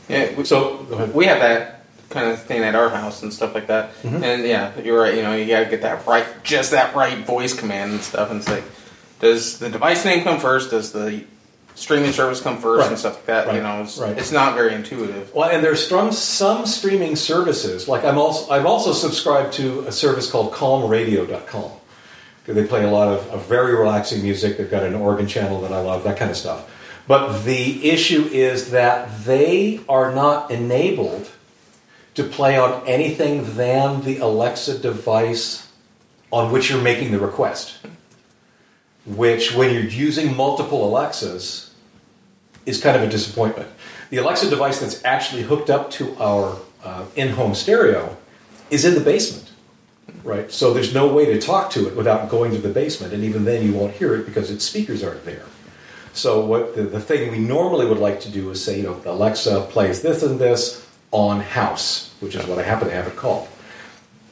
Yeah, 0.10 0.34
we, 0.38 0.44
So 0.46 0.78
go 0.90 0.96
ahead. 0.96 1.14
we 1.14 1.26
have 1.26 1.40
that 1.40 1.77
kind 2.10 2.30
of 2.32 2.42
thing 2.42 2.64
at 2.64 2.76
our 2.76 2.90
house 2.90 3.22
and 3.24 3.34
stuff 3.34 3.54
like 3.54 3.68
that. 3.68 3.94
Mm-hmm. 4.04 4.24
And 4.24 4.44
yeah, 4.46 4.78
you're 4.80 5.02
right. 5.02 5.16
You 5.16 5.22
know, 5.24 5.36
you 5.36 5.46
got 5.48 5.60
to 5.66 5.70
get 5.70 5.82
that 5.82 6.06
right, 6.08 6.26
just 6.44 6.72
that 6.72 6.96
right 6.96 7.18
voice 7.26 7.54
command 7.58 7.92
and 7.92 8.02
stuff. 8.02 8.32
And 8.32 8.40
it's 8.40 8.50
like, 8.50 8.64
does 9.20 9.60
the 9.60 9.70
device 9.70 10.06
name 10.06 10.24
come 10.24 10.40
first? 10.40 10.72
Does 10.72 10.92
the 10.92 11.24
streaming 11.76 12.12
service 12.12 12.42
come 12.42 12.58
first 12.58 12.82
Right. 12.82 12.90
and 12.90 12.98
stuff 12.98 13.16
like 13.16 13.26
that? 13.26 13.54
You 13.54 13.62
know, 13.62 13.82
it's, 13.84 13.98
Right. 13.98 14.18
it's 14.18 14.32
not 14.32 14.56
very 14.56 14.74
intuitive. 14.74 15.34
Well, 15.34 15.50
and 15.50 15.64
there's 15.64 15.88
some 15.88 16.12
some 16.12 16.66
streaming 16.66 17.16
services. 17.16 17.88
Like 17.88 18.04
I'm 18.06 18.18
also 18.18 18.52
I've 18.52 18.66
also 18.66 18.94
subscribed 18.94 19.54
to 19.54 19.82
a 19.82 19.92
service 19.92 20.30
called 20.32 20.54
CalmRadio.com. 20.54 21.72
They 22.46 22.66
play 22.66 22.86
a 22.86 22.90
lot 22.90 23.10
of, 23.10 23.28
of 23.32 23.46
very 23.48 23.76
relaxing 23.76 24.24
music. 24.24 24.56
They've 24.58 24.72
got 24.72 24.84
an 24.84 24.96
organ 24.96 25.28
channel 25.28 25.60
that 25.64 25.74
I 25.74 25.82
love, 25.82 26.06
that 26.06 26.16
kind 26.18 26.32
of 26.32 26.38
stuff. 26.38 26.72
But 27.06 27.44
the 27.44 27.90
issue 27.90 28.24
is 28.32 28.72
that 28.72 29.26
they 29.26 29.82
are 29.90 30.14
not 30.16 30.50
enabled 30.50 31.30
to 32.18 32.24
play 32.24 32.58
on 32.58 32.86
anything 32.88 33.56
than 33.56 34.02
the 34.02 34.18
Alexa 34.18 34.80
device 34.80 35.68
on 36.32 36.52
which 36.52 36.68
you're 36.68 36.82
making 36.82 37.12
the 37.12 37.20
request. 37.20 37.78
Which, 39.06 39.54
when 39.54 39.72
you're 39.72 39.84
using 39.84 40.36
multiple 40.36 40.84
Alexas, 40.84 41.76
is 42.66 42.82
kind 42.82 42.98
of 42.98 43.04
a 43.04 43.08
disappointment. 43.08 43.70
The 44.10 44.18
Alexa 44.18 44.50
device 44.50 44.80
that's 44.80 45.06
actually 45.06 45.44
hooked 45.44 45.70
up 45.70 45.92
to 45.92 46.16
our 46.18 46.58
uh, 46.84 47.06
in-home 47.16 47.54
stereo 47.54 48.18
is 48.72 48.84
in 48.84 48.96
the 48.96 49.00
basement, 49.00 49.52
right? 50.24 50.52
So 50.52 50.74
there's 50.74 50.96
no 50.96 51.14
way 51.14 51.28
to 51.28 51.40
talk 51.40 51.70
to 51.74 51.88
it 51.88 51.96
without 51.96 52.30
going 52.30 52.52
to 52.54 52.58
the 52.58 52.70
basement, 52.70 53.14
and 53.14 53.24
even 53.24 53.46
then 53.46 53.64
you 53.64 53.74
won't 53.74 53.94
hear 53.94 54.16
it 54.16 54.26
because 54.26 54.50
its 54.50 54.66
speakers 54.66 55.04
aren't 55.04 55.24
there. 55.24 55.46
So 56.14 56.44
what 56.44 56.76
the, 56.76 56.82
the 56.82 57.00
thing 57.00 57.30
we 57.30 57.38
normally 57.38 57.86
would 57.86 58.00
like 58.00 58.22
to 58.22 58.32
do 58.32 58.50
is 58.50 58.64
say, 58.64 58.78
you 58.78 58.84
know, 58.84 59.00
Alexa 59.06 59.68
plays 59.70 60.02
this 60.02 60.24
and 60.24 60.40
this 60.40 60.87
on 61.12 61.40
house, 61.40 62.14
which 62.20 62.36
is 62.36 62.46
what 62.46 62.60
I 62.60 62.64
happen 62.64 62.88
to 62.88 62.94
have 62.94 63.08
it 63.08 63.16
called. 63.16 63.48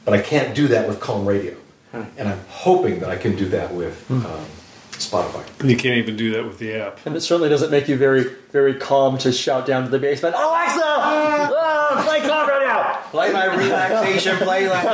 But 0.03 0.13
I 0.13 0.21
can't 0.21 0.55
do 0.55 0.67
that 0.67 0.87
with 0.87 0.99
Calm 0.99 1.25
Radio, 1.25 1.55
hmm. 1.91 2.03
and 2.17 2.27
I'm 2.29 2.41
hoping 2.47 2.99
that 2.99 3.09
I 3.09 3.15
can 3.15 3.35
do 3.35 3.47
that 3.49 3.73
with 3.73 3.99
hmm. 4.07 4.25
um, 4.25 4.45
Spotify. 4.91 5.43
You 5.67 5.77
can't 5.77 5.97
even 5.97 6.15
do 6.15 6.31
that 6.31 6.45
with 6.45 6.59
the 6.59 6.73
app. 6.75 7.05
And 7.05 7.15
it 7.15 7.21
certainly 7.21 7.49
doesn't 7.49 7.71
make 7.71 7.87
you 7.87 7.97
very, 7.97 8.25
very 8.51 8.75
calm 8.75 9.17
to 9.19 9.31
shout 9.31 9.65
down 9.65 9.83
to 9.83 9.89
the 9.89 9.99
basement, 9.99 10.35
Alexa! 10.35 10.81
Oh, 10.83 12.03
play 12.05 12.21
Calm 12.21 12.47
right 12.47 12.67
now! 12.67 13.01
Play 13.11 13.31
my 13.31 13.45
relaxation 13.45 14.35
playlist. 14.37 14.85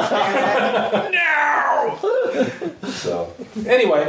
So 3.01 3.33
anyway, 3.65 4.01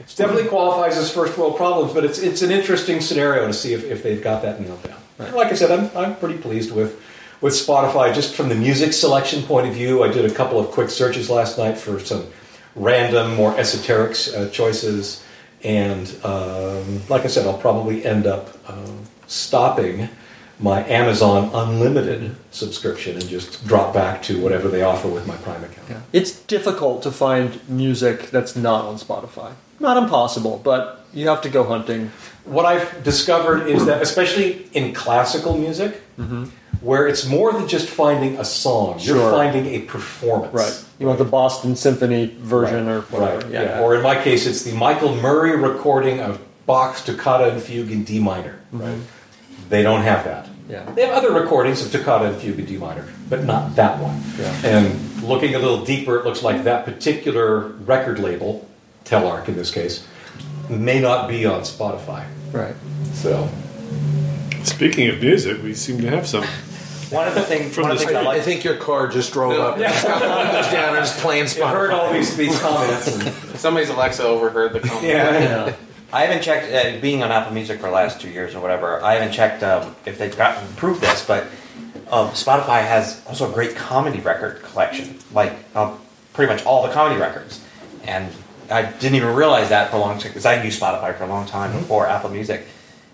it 0.00 0.14
definitely 0.16 0.48
qualifies 0.48 0.96
as 0.96 1.12
first 1.12 1.36
world 1.36 1.58
problems, 1.58 1.92
but 1.92 2.04
it's 2.04 2.18
it's 2.18 2.40
an 2.40 2.50
interesting 2.50 3.02
scenario 3.02 3.46
to 3.46 3.52
see 3.52 3.74
if, 3.74 3.84
if 3.84 4.02
they've 4.02 4.22
got 4.22 4.40
that 4.42 4.60
nailed 4.60 4.82
down. 4.82 4.98
Like 5.34 5.48
I 5.48 5.54
said, 5.54 5.70
I'm, 5.70 5.94
I'm 5.96 6.16
pretty 6.16 6.38
pleased 6.38 6.72
with 6.72 6.98
with 7.40 7.54
Spotify, 7.54 8.14
just 8.14 8.34
from 8.34 8.48
the 8.48 8.54
music 8.54 8.92
selection 8.92 9.42
point 9.42 9.66
of 9.68 9.74
view, 9.74 10.02
I 10.02 10.08
did 10.08 10.24
a 10.24 10.34
couple 10.34 10.58
of 10.58 10.70
quick 10.70 10.90
searches 10.90 11.30
last 11.30 11.58
night 11.58 11.78
for 11.78 12.00
some 12.00 12.26
random, 12.74 13.34
more 13.34 13.56
esoteric 13.58 14.16
uh, 14.36 14.48
choices. 14.48 15.24
And 15.62 16.08
um, 16.24 17.02
like 17.08 17.24
I 17.24 17.28
said, 17.28 17.46
I'll 17.46 17.58
probably 17.58 18.04
end 18.04 18.26
up 18.26 18.56
um, 18.68 19.04
stopping 19.26 20.08
my 20.60 20.84
Amazon 20.88 21.50
Unlimited 21.54 22.34
subscription 22.50 23.14
and 23.14 23.28
just 23.28 23.64
drop 23.66 23.94
back 23.94 24.22
to 24.22 24.40
whatever 24.42 24.68
they 24.68 24.82
offer 24.82 25.08
with 25.08 25.26
my 25.26 25.36
Prime 25.36 25.62
account. 25.62 25.88
Yeah. 25.88 26.00
It's 26.12 26.32
difficult 26.32 27.02
to 27.04 27.12
find 27.12 27.60
music 27.68 28.30
that's 28.30 28.56
not 28.56 28.84
on 28.84 28.96
Spotify. 28.96 29.52
Not 29.78 29.96
impossible, 29.96 30.60
but 30.64 31.06
you 31.14 31.28
have 31.28 31.40
to 31.42 31.48
go 31.48 31.62
hunting. 31.62 32.10
What 32.44 32.66
I've 32.66 33.04
discovered 33.04 33.68
is 33.68 33.86
that, 33.86 34.02
especially 34.02 34.68
in 34.72 34.92
classical 34.92 35.56
music, 35.56 36.00
where 36.80 37.06
it's 37.06 37.26
more 37.26 37.52
than 37.52 37.68
just 37.68 37.88
finding 37.88 38.38
a 38.38 38.44
song, 38.44 38.98
you're 39.00 39.30
finding 39.30 39.66
a 39.66 39.80
performance. 39.80 40.54
Right. 40.54 40.84
You 40.98 41.06
want 41.06 41.18
the 41.18 41.24
Boston 41.24 41.76
Symphony 41.76 42.26
version 42.38 42.86
Right, 42.86 42.94
or 42.94 43.00
whatever. 43.02 43.38
Right. 43.46 43.52
Yeah. 43.52 43.80
Or 43.80 43.94
in 43.94 44.02
my 44.02 44.20
case, 44.22 44.46
it's 44.46 44.62
the 44.62 44.72
Michael 44.72 45.14
Murray 45.16 45.56
recording 45.56 46.20
of 46.20 46.40
Bach's 46.66 47.04
Toccata 47.04 47.52
and 47.52 47.62
Fugue 47.62 47.90
in 47.90 48.04
D 48.04 48.18
minor. 48.18 48.60
Mm-hmm. 48.72 48.80
Right. 48.80 48.98
They 49.68 49.82
don't 49.82 50.02
have 50.02 50.24
that. 50.24 50.48
Yeah. 50.68 50.90
They 50.92 51.06
have 51.06 51.14
other 51.14 51.32
recordings 51.32 51.84
of 51.84 51.90
Toccata 51.90 52.26
and 52.26 52.36
Fugue 52.36 52.58
in 52.58 52.66
D 52.66 52.76
minor, 52.76 53.06
but 53.28 53.44
not 53.44 53.76
that 53.76 54.00
one. 54.00 54.22
Yeah. 54.38 54.66
And 54.66 55.22
looking 55.22 55.54
a 55.54 55.58
little 55.58 55.84
deeper, 55.84 56.18
it 56.18 56.24
looks 56.24 56.42
like 56.42 56.64
that 56.64 56.84
particular 56.84 57.60
record 57.60 58.18
label, 58.18 58.68
Telarc 59.04 59.48
in 59.48 59.56
this 59.56 59.70
case, 59.70 60.06
may 60.68 61.00
not 61.00 61.28
be 61.28 61.46
on 61.46 61.62
Spotify. 61.62 62.26
Right. 62.52 62.74
So 63.14 63.48
Speaking 64.64 65.08
of 65.08 65.20
music, 65.20 65.62
we 65.62 65.74
seem 65.74 66.00
to 66.00 66.10
have 66.10 66.26
some. 66.26 66.44
One 67.10 67.26
of 67.26 67.34
the 67.34 67.42
things, 67.42 67.74
From 67.74 67.84
one 67.84 67.92
of 67.92 67.98
the 67.98 68.04
the 68.04 68.10
things 68.12 68.16
I 68.26 68.30
I 68.30 68.34
like. 68.34 68.42
think 68.42 68.64
your 68.64 68.76
car 68.76 69.08
just 69.08 69.32
drove 69.32 69.58
up. 69.58 69.76
and 69.76 69.84
it's 69.84 70.04
got 70.04 70.20
the 70.20 70.28
windows 70.28 70.70
down 70.70 70.94
and 70.94 70.98
it's 71.04 71.18
playing 71.20 71.46
I 71.64 71.70
heard 71.72 71.90
all 71.90 72.12
these, 72.12 72.36
these 72.36 72.58
comments. 72.60 73.08
And, 73.08 73.34
Somebody's 73.58 73.88
Alexa 73.88 74.22
overheard 74.24 74.74
the 74.74 74.80
comment. 74.80 75.04
yeah. 75.06 75.38
Yeah. 75.66 75.76
I 76.12 76.22
haven't 76.26 76.42
checked, 76.42 76.72
uh, 76.72 77.00
being 77.00 77.22
on 77.22 77.30
Apple 77.32 77.52
Music 77.54 77.80
for 77.80 77.86
the 77.86 77.92
last 77.92 78.20
two 78.20 78.28
years 78.28 78.54
or 78.54 78.60
whatever, 78.60 79.02
I 79.02 79.14
haven't 79.14 79.32
checked 79.32 79.62
um, 79.62 79.94
if 80.06 80.18
they've 80.18 80.36
gotten 80.36 80.66
improved 80.66 81.00
this, 81.00 81.24
but 81.26 81.44
um, 82.10 82.28
Spotify 82.30 82.80
has 82.82 83.22
also 83.26 83.50
a 83.50 83.52
great 83.54 83.74
comedy 83.76 84.20
record 84.20 84.62
collection, 84.62 85.18
like 85.32 85.52
um, 85.76 85.98
pretty 86.34 86.52
much 86.52 86.64
all 86.66 86.86
the 86.86 86.92
comedy 86.92 87.18
records. 87.20 87.62
And 88.04 88.30
I 88.70 88.82
didn't 88.82 89.14
even 89.16 89.34
realize 89.34 89.68
that 89.70 89.90
for 89.90 89.96
a 89.96 90.00
long 90.00 90.18
time, 90.18 90.28
because 90.30 90.44
I 90.46 90.62
used 90.62 90.80
Spotify 90.80 91.16
for 91.16 91.24
a 91.24 91.28
long 91.28 91.46
time 91.46 91.72
before 91.72 92.06
Apple 92.06 92.30
Music, 92.30 92.66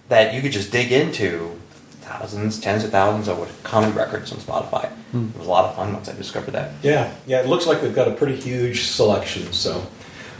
that 0.08 0.34
you 0.34 0.42
could 0.42 0.52
just 0.52 0.70
dig 0.70 0.92
into 0.92 1.58
thousands, 2.02 2.60
tens 2.60 2.84
of 2.84 2.90
thousands 2.90 3.28
of 3.28 3.62
comedy 3.62 3.92
records 3.96 4.30
on 4.32 4.38
Spotify. 4.38 4.90
It 5.14 5.38
was 5.38 5.46
a 5.46 5.50
lot 5.50 5.64
of 5.66 5.76
fun 5.76 5.92
once 5.92 6.08
I 6.08 6.12
discovered 6.14 6.50
that. 6.52 6.72
Yeah, 6.82 7.12
yeah, 7.26 7.40
it 7.40 7.46
looks 7.46 7.66
like 7.66 7.80
they've 7.80 7.94
got 7.94 8.08
a 8.08 8.12
pretty 8.14 8.36
huge 8.36 8.82
selection, 8.82 9.52
so 9.52 9.86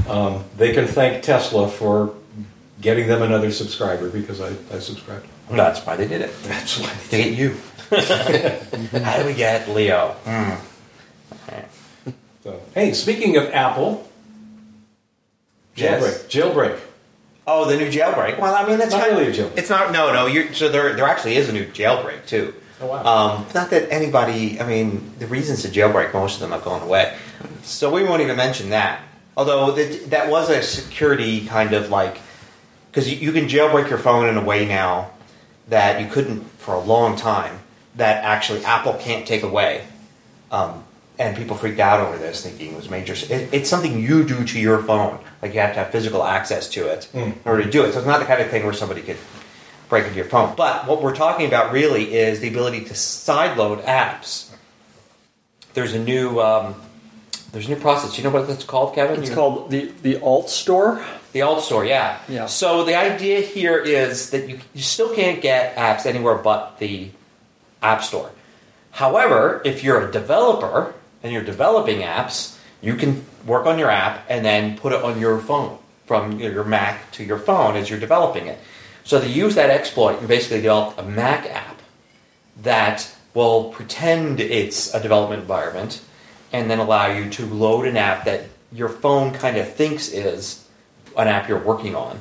um, 0.09 0.45
they 0.57 0.73
can 0.75 0.87
thank 0.87 1.23
Tesla 1.23 1.69
for 1.69 2.15
getting 2.81 3.07
them 3.07 3.23
another 3.23 3.51
subscriber 3.51 4.11
because 4.11 4.41
I, 4.41 4.49
I 4.73 4.79
subscribed. 4.81 5.27
That's 5.51 5.81
why 5.87 5.97
they 5.97 6.09
did 6.09 6.21
it. 6.23 6.33
That's 6.43 6.79
why. 6.81 6.91
To 7.11 7.17
get 7.17 7.33
you. 7.35 7.57
How 9.05 9.19
do 9.21 9.27
we 9.27 9.35
get 9.35 9.69
Leo? 9.69 10.17
Hmm. 10.25 11.35
Okay. 11.49 11.65
So, 12.43 12.61
hey, 12.75 12.93
speaking 12.93 13.37
of 13.37 13.45
Apple, 13.53 14.09
Yes. 15.77 16.25
jailbreak, 16.25 16.53
jailbreak. 16.53 16.81
Oh, 17.47 17.69
the 17.69 17.77
new 17.77 17.91
jailbreak. 17.91 18.39
Well, 18.39 18.55
I 18.55 18.67
mean, 18.67 18.79
that's 18.79 18.93
Not 18.93 19.03
kind 19.03 19.19
really 19.19 19.29
of, 19.29 19.39
a 19.39 19.43
jailbreak. 19.43 19.59
It's 19.59 19.71
not. 19.71 19.93
No, 19.93 20.13
no. 20.13 20.27
You're, 20.27 20.53
so 20.55 20.69
there, 20.69 20.95
there 20.95 21.07
actually 21.07 21.37
is 21.37 21.49
a 21.49 21.53
new 21.53 21.67
jailbreak 21.67 22.27
too. 22.27 22.55
Oh, 22.81 22.87
wow. 22.87 23.37
Um, 23.37 23.47
not 23.55 23.71
that 23.71 23.91
anybody. 23.91 24.61
I 24.61 24.67
mean, 24.67 25.13
the 25.19 25.27
reasons 25.27 25.63
to 25.63 25.69
jailbreak, 25.69 26.13
most 26.15 26.37
of 26.37 26.41
them 26.41 26.51
have 26.53 26.65
gone 26.65 26.83
away. 26.83 27.17
So 27.63 27.91
we 27.91 28.03
won't 28.03 28.23
even 28.23 28.37
mention 28.37 28.71
that. 28.71 29.03
Although 29.37 29.73
that, 29.73 30.11
that 30.11 30.31
was 30.31 30.49
a 30.49 30.63
security 30.63 31.45
kind 31.47 31.73
of 31.75 31.91
like 31.91 32.19
because 32.91 33.13
you, 33.13 33.19
you 33.19 33.33
can 33.33 33.49
jailbreak 33.49 33.89
your 33.89 33.99
phone 33.99 34.29
in 34.29 34.37
a 34.37 34.45
way 34.45 34.65
now 34.67 35.11
that 35.69 36.01
you 36.01 36.07
couldn't 36.09 36.45
for 36.59 36.75
a 36.75 36.81
long 36.81 37.17
time. 37.17 37.59
That 37.97 38.25
actually 38.25 38.65
Apple 38.65 38.95
can't 38.95 39.27
take 39.27 39.43
away. 39.43 39.85
Um, 40.51 40.85
and 41.19 41.37
people 41.37 41.57
freaked 41.57 41.79
out 41.81 42.01
over 42.01 42.19
this, 42.19 42.43
thinking 42.43 42.73
it 42.73 42.77
was 42.77 42.91
major. 42.91 43.13
It, 43.15 43.49
it's 43.53 43.69
something 43.71 44.01
you 44.01 44.25
do 44.25 44.45
to 44.45 44.59
your 44.59 44.83
phone. 44.83 45.19
Like 45.43 45.55
you 45.55 45.61
have 45.61 45.75
to 45.75 45.79
have 45.81 45.91
physical 45.91 46.25
access 46.25 46.69
to 46.71 46.89
it 46.89 47.09
in 47.15 47.39
order 47.45 47.63
to 47.65 47.71
do 47.71 47.85
it. 47.85 47.93
So 47.93 47.99
it's 47.99 48.07
not 48.07 48.19
the 48.21 48.27
kind 48.27 48.41
of 48.41 48.51
thing 48.51 48.65
where 48.65 48.73
somebody 48.73 49.03
could 49.03 49.19
break 49.89 50.05
into 50.05 50.17
your 50.17 50.25
phone. 50.25 50.55
But 50.57 50.87
what 50.89 51.03
we're 51.03 51.15
talking 51.15 51.47
about 51.47 51.73
really 51.73 52.15
is 52.15 52.41
the 52.41 52.49
ability 52.49 52.85
to 52.87 52.95
sideload 52.95 53.85
apps. 53.85 54.51
There's 55.75 55.93
a 55.95 55.99
new 55.99 56.41
um, 56.41 56.75
there's 57.53 57.67
a 57.67 57.71
new 57.71 57.77
process. 57.81 58.17
You 58.19 58.25
know 58.25 58.31
what 58.31 58.47
that's 58.49 58.65
called, 58.65 58.95
Kevin? 58.95 59.21
It's 59.21 59.29
You- 59.31 59.35
called 59.37 59.71
the 59.71 59.93
the 60.03 60.21
Alt 60.21 60.51
Store. 60.51 61.05
the 61.33 61.43
alt 61.43 61.63
store, 61.63 61.85
yeah. 61.85 62.19
Yeah. 62.29 62.47
So 62.47 62.85
the 62.85 62.95
idea 62.95 63.41
here 63.41 63.77
is 63.79 64.31
that 64.31 64.49
you, 64.49 64.61
you 64.73 64.83
still 64.83 65.13
can't 65.15 65.43
get 65.43 65.75
apps 65.77 66.07
anywhere 66.07 66.37
but 66.37 66.79
the 66.79 67.11
App 67.83 68.03
Store. 68.05 68.31
However, 68.93 69.61
if 69.65 69.83
you're 69.83 70.09
a 70.09 70.13
developer 70.13 70.95
and 71.25 71.33
you're 71.33 71.43
developing 71.43 72.01
apps, 72.01 72.57
you 72.83 72.95
can 72.95 73.25
work 73.47 73.67
on 73.67 73.79
your 73.79 73.91
app 73.91 74.25
and 74.29 74.45
then 74.45 74.77
put 74.77 74.93
it 74.93 75.03
on 75.03 75.19
your 75.19 75.41
phone 75.41 75.79
from 76.07 76.39
your 76.39 76.65
Mac 76.65 77.11
to 77.13 77.25
your 77.25 77.39
phone 77.39 77.77
as 77.77 77.89
you're 77.89 77.99
developing 77.99 78.47
it. 78.47 78.59
So 79.05 79.19
they 79.19 79.29
use 79.29 79.55
that 79.55 79.71
exploit 79.71 80.19
and 80.19 80.29
basically 80.29 80.59
develop 80.59 80.99
a 80.99 81.03
Mac 81.03 81.47
app 81.47 81.81
that 82.63 83.11
will 83.33 83.71
pretend 83.71 84.39
it's 84.39 84.95
a 84.95 85.01
development 85.01 85.41
environment 85.41 86.03
and 86.53 86.71
then 86.71 86.79
allow 86.79 87.07
you 87.07 87.31
to 87.31 87.47
load 87.47 87.87
an 87.87 87.97
app 87.97 88.27
that 88.27 88.45
your 88.71 88.89
phone 88.89 89.33
kind 89.33 89.57
of 89.57 89.73
thinks 89.73 90.11
is 90.11 90.69
an 91.17 91.27
app 91.27 91.49
you're 91.49 91.59
working 91.59 91.97
on. 91.97 92.21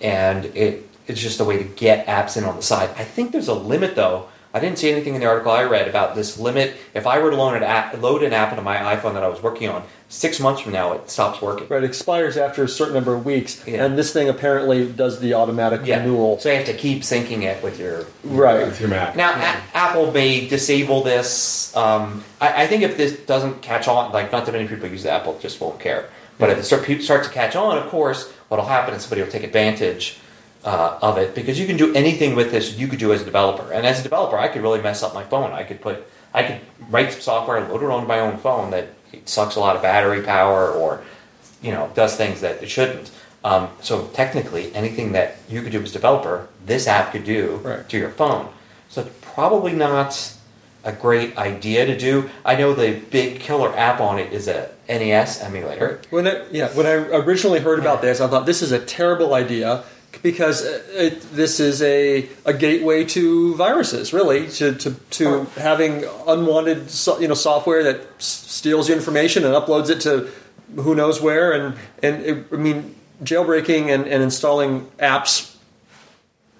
And 0.00 0.46
it, 0.46 0.88
it's 1.08 1.20
just 1.20 1.40
a 1.40 1.44
way 1.44 1.58
to 1.58 1.64
get 1.64 2.06
apps 2.06 2.36
in 2.36 2.44
on 2.44 2.56
the 2.56 2.62
side. 2.62 2.90
I 2.96 3.04
think 3.04 3.32
there's 3.32 3.48
a 3.48 3.54
limit 3.54 3.96
though. 3.96 4.28
I 4.56 4.58
didn't 4.58 4.78
see 4.78 4.90
anything 4.90 5.14
in 5.14 5.20
the 5.20 5.26
article 5.26 5.52
I 5.52 5.64
read 5.64 5.86
about 5.86 6.14
this 6.14 6.38
limit. 6.38 6.74
If 6.94 7.06
I 7.06 7.18
were 7.18 7.30
to 7.30 7.36
load 7.36 7.56
an 7.58 7.62
app, 7.62 8.00
load 8.00 8.22
an 8.22 8.32
app 8.32 8.52
into 8.52 8.62
my 8.62 8.76
iPhone 8.96 9.12
that 9.12 9.22
I 9.22 9.28
was 9.28 9.42
working 9.42 9.68
on, 9.68 9.82
six 10.08 10.40
months 10.40 10.62
from 10.62 10.72
now 10.72 10.94
it 10.94 11.10
stops 11.10 11.42
working. 11.42 11.66
Right, 11.68 11.82
it 11.82 11.86
expires 11.86 12.38
after 12.38 12.64
a 12.64 12.68
certain 12.68 12.94
number 12.94 13.12
of 13.14 13.26
weeks, 13.26 13.62
Yeah. 13.66 13.84
and 13.84 13.98
this 13.98 14.14
thing 14.14 14.30
apparently 14.30 14.90
does 14.90 15.20
the 15.20 15.34
automatic 15.34 15.82
renewal. 15.82 16.38
So 16.38 16.48
you 16.48 16.56
have 16.56 16.64
to 16.68 16.72
keep 16.72 17.02
syncing 17.02 17.42
it 17.42 17.62
with 17.62 17.78
your 17.78 18.06
Right. 18.24 18.64
With 18.66 18.80
your 18.80 18.88
Mac. 18.88 19.14
Now, 19.14 19.32
A- 19.32 19.76
Apple 19.76 20.10
may 20.10 20.48
disable 20.48 21.02
this. 21.02 21.76
Um, 21.76 22.24
I, 22.40 22.62
I 22.62 22.66
think 22.66 22.82
if 22.82 22.96
this 22.96 23.12
doesn't 23.26 23.60
catch 23.60 23.88
on, 23.88 24.10
like 24.12 24.32
not 24.32 24.46
that 24.46 24.52
many 24.52 24.66
people 24.66 24.88
use 24.88 25.04
Apple, 25.04 25.38
just 25.38 25.60
won't 25.60 25.78
care. 25.80 26.08
But 26.38 26.48
if 26.48 26.56
it 26.56 26.62
start, 26.64 26.82
people 26.84 27.04
start 27.04 27.24
to 27.24 27.30
catch 27.30 27.54
on, 27.56 27.76
of 27.76 27.90
course, 27.90 28.32
what'll 28.48 28.64
happen 28.64 28.94
is 28.94 29.02
somebody 29.02 29.20
will 29.20 29.30
take 29.30 29.44
advantage 29.44 30.18
uh, 30.66 30.98
of 31.00 31.16
it 31.16 31.34
because 31.34 31.58
you 31.58 31.66
can 31.66 31.76
do 31.76 31.94
anything 31.94 32.34
with 32.34 32.50
this. 32.50 32.76
You 32.76 32.88
could 32.88 32.98
do 32.98 33.12
as 33.12 33.22
a 33.22 33.24
developer, 33.24 33.72
and 33.72 33.86
as 33.86 34.00
a 34.00 34.02
developer, 34.02 34.36
I 34.36 34.48
could 34.48 34.62
really 34.62 34.82
mess 34.82 35.02
up 35.02 35.14
my 35.14 35.24
phone. 35.24 35.52
I 35.52 35.62
could 35.62 35.80
put, 35.80 36.06
I 36.34 36.42
could 36.42 36.60
write 36.90 37.12
some 37.12 37.20
software, 37.22 37.60
load 37.68 37.82
it 37.82 37.88
onto 37.88 38.06
my 38.08 38.18
own 38.20 38.36
phone 38.38 38.70
that 38.72 38.88
sucks 39.24 39.56
a 39.56 39.60
lot 39.60 39.76
of 39.76 39.82
battery 39.82 40.22
power, 40.22 40.70
or 40.70 41.02
you 41.62 41.70
know, 41.72 41.90
does 41.94 42.16
things 42.16 42.40
that 42.42 42.62
it 42.62 42.68
shouldn't. 42.68 43.10
Um, 43.44 43.68
so 43.80 44.08
technically, 44.08 44.74
anything 44.74 45.12
that 45.12 45.36
you 45.48 45.62
could 45.62 45.72
do 45.72 45.80
as 45.80 45.90
a 45.90 45.92
developer, 45.92 46.48
this 46.64 46.86
app 46.88 47.12
could 47.12 47.24
do 47.24 47.60
Right. 47.62 47.88
to 47.88 47.96
your 47.96 48.10
phone. 48.10 48.48
So 48.88 49.02
it's 49.02 49.10
probably 49.22 49.72
not 49.72 50.34
a 50.84 50.92
great 50.92 51.36
idea 51.38 51.86
to 51.86 51.96
do. 51.96 52.28
I 52.44 52.56
know 52.56 52.74
the 52.74 52.92
big 53.10 53.40
killer 53.40 53.76
app 53.76 54.00
on 54.00 54.18
it 54.18 54.32
is 54.32 54.48
a 54.48 54.70
NES 54.88 55.42
emulator. 55.42 56.00
When 56.10 56.26
I, 56.28 56.42
yeah, 56.50 56.68
when 56.70 56.86
I 56.86 56.92
originally 56.92 57.60
heard 57.60 57.78
about 57.78 58.02
this, 58.02 58.20
I 58.20 58.26
thought 58.28 58.46
this 58.46 58.62
is 58.62 58.72
a 58.72 58.78
terrible 58.78 59.34
idea 59.34 59.84
because 60.22 60.64
it, 60.64 61.20
this 61.32 61.60
is 61.60 61.82
a, 61.82 62.28
a 62.44 62.52
gateway 62.52 63.04
to 63.04 63.54
viruses, 63.54 64.12
really, 64.12 64.48
to, 64.48 64.74
to, 64.74 64.90
to 65.10 65.44
having 65.56 66.04
unwanted 66.26 66.90
so, 66.90 67.18
you 67.18 67.28
know 67.28 67.34
software 67.34 67.82
that 67.82 68.00
s- 68.18 68.26
steals 68.26 68.88
your 68.88 68.96
information 68.96 69.44
and 69.44 69.54
uploads 69.54 69.90
it 69.90 70.00
to 70.00 70.30
who 70.76 70.94
knows 70.94 71.20
where, 71.20 71.52
and 71.52 71.76
and 72.02 72.24
it, 72.24 72.46
I 72.52 72.56
mean 72.56 72.94
jailbreaking 73.22 73.88
and, 73.94 74.06
and 74.06 74.22
installing 74.22 74.86
apps 74.98 75.56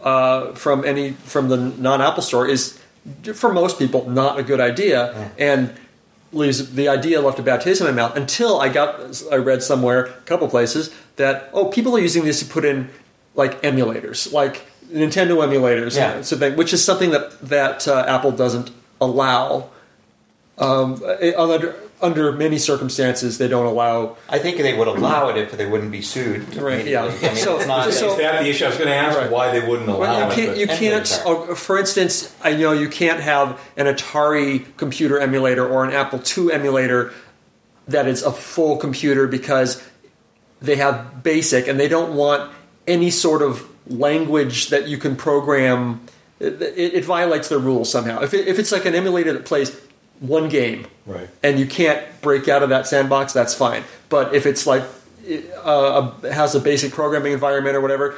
uh, 0.01 0.53
from 0.55 0.85
any 0.85 1.13
from 1.13 1.49
the 1.49 1.57
non 1.57 2.01
Apple 2.01 2.23
Store 2.23 2.49
is 2.49 2.81
for 3.35 3.53
most 3.53 3.79
people 3.79 4.09
not 4.09 4.39
a 4.39 4.43
good 4.43 4.61
idea, 4.61 5.33
and 5.39 5.75
leaves 6.33 6.75
the 6.75 6.89
idea 6.89 7.21
left 7.21 7.39
a 7.39 7.43
bad 7.43 7.61
taste 7.61 7.81
in 7.81 7.87
my 7.87 7.93
mouth 7.93 8.17
until 8.17 8.61
I 8.61 8.69
got 8.69 9.23
I 9.31 9.37
read 9.37 9.63
somewhere 9.63 10.07
a 10.07 10.13
couple 10.23 10.49
places 10.49 10.95
that 11.17 11.51
oh 11.53 11.67
people 11.67 11.97
are 11.97 12.01
using 12.01 12.25
this 12.25 12.41
to 12.41 12.47
put 12.47 12.65
in 12.65 12.89
like 13.37 13.63
emulators 13.63 14.33
like 14.33 14.67
Nintendo 14.91 15.37
emulators 15.47 15.97
Yeah. 15.97 16.13
and 16.17 16.27
something 16.27 16.57
which 16.57 16.73
is 16.73 16.83
something 16.85 17.11
that 17.11 17.39
that 17.49 17.87
uh, 17.87 18.05
Apple 18.09 18.33
doesn't 18.33 18.71
allow 19.01 19.71
um, 20.59 21.03
eh, 21.21 21.33
under 21.37 21.75
under 22.01 22.33
many 22.33 22.59
circumstances 22.59 23.39
they 23.39 23.49
don't 23.49 23.65
allow. 23.67 24.17
I 24.29 24.39
think 24.39 24.59
they 24.59 24.75
would 24.77 24.87
allow 24.89 25.29
it 25.31 25.39
if 25.39 25.53
they 25.53 25.65
wouldn't 25.67 25.91
be 25.91 26.03
sued. 26.03 26.55
Right, 26.57 26.87
yeah. 26.87 27.05
I 27.05 27.09
mean, 27.09 27.37
So- 27.37 27.57
it's 27.57 27.67
not. 27.67 27.91
so- 27.93 28.11
Is 28.13 28.17
that 28.19 28.43
the 28.43 28.49
issue? 28.51 28.67
I 28.67 28.69
was 28.69 28.77
going 28.77 28.91
to 28.91 28.95
ask 28.95 29.19
Right. 29.19 29.31
why 29.31 29.51
they 29.59 29.67
wouldn't 29.67 29.89
allow 29.89 30.01
Well, 30.01 30.21
you 30.21 30.27
it. 30.27 30.35
can't. 30.35 30.49
but- 30.49 30.59
You 30.59 30.67
can't. 30.67 31.23
Uh, 31.27 31.55
for 31.55 31.79
instance, 31.79 32.31
I 32.45 32.53
know 32.55 32.73
you 32.73 32.89
can't 32.91 33.21
have 33.21 33.59
an 33.79 33.87
Atari 33.87 34.67
computer 34.77 35.19
emulator 35.19 35.67
or 35.67 35.85
an 35.85 35.95
Apple 35.95 36.21
II 36.37 36.53
emulator 36.53 37.13
that 37.89 38.07
is 38.07 38.23
a 38.23 38.31
full 38.33 38.77
computer 38.77 39.27
because 39.27 39.83
they 40.61 40.77
have 40.77 41.23
BASIC 41.23 41.67
and 41.67 41.81
they 41.81 41.89
don't 41.89 42.13
want 42.15 42.51
any 42.87 43.11
sort 43.11 43.43
of 43.43 43.67
language 43.87 44.69
that 44.71 44.89
you 44.89 44.99
can 44.99 45.17
program. 45.17 46.01
It, 46.39 46.61
it, 46.61 46.95
it 46.95 47.05
violates 47.05 47.49
their 47.49 47.59
rules 47.59 47.91
somehow. 47.91 48.21
If, 48.23 48.35
it, 48.35 48.47
if 48.47 48.59
it's 48.59 48.71
like 48.73 48.85
an 48.85 48.95
emulator 48.95 49.33
that 49.33 49.47
plays 49.47 49.79
one 50.21 50.49
game 50.49 50.87
Right. 51.07 51.29
and 51.43 51.59
you 51.59 51.67
can't 51.67 52.05
break 52.21 52.49
out 52.49 52.63
of 52.63 52.69
that 52.71 52.87
sandbox, 52.87 53.33
that's 53.33 53.55
fine. 53.55 53.85
But 54.09 54.35
if 54.35 54.45
it's 54.45 54.67
like 54.67 54.83
uh, 55.65 56.11
a, 56.23 56.33
has 56.33 56.55
a 56.55 56.61
basic 56.61 56.93
programming 56.93 57.33
environment 57.33 57.75
or 57.77 57.81
whatever, 57.81 58.17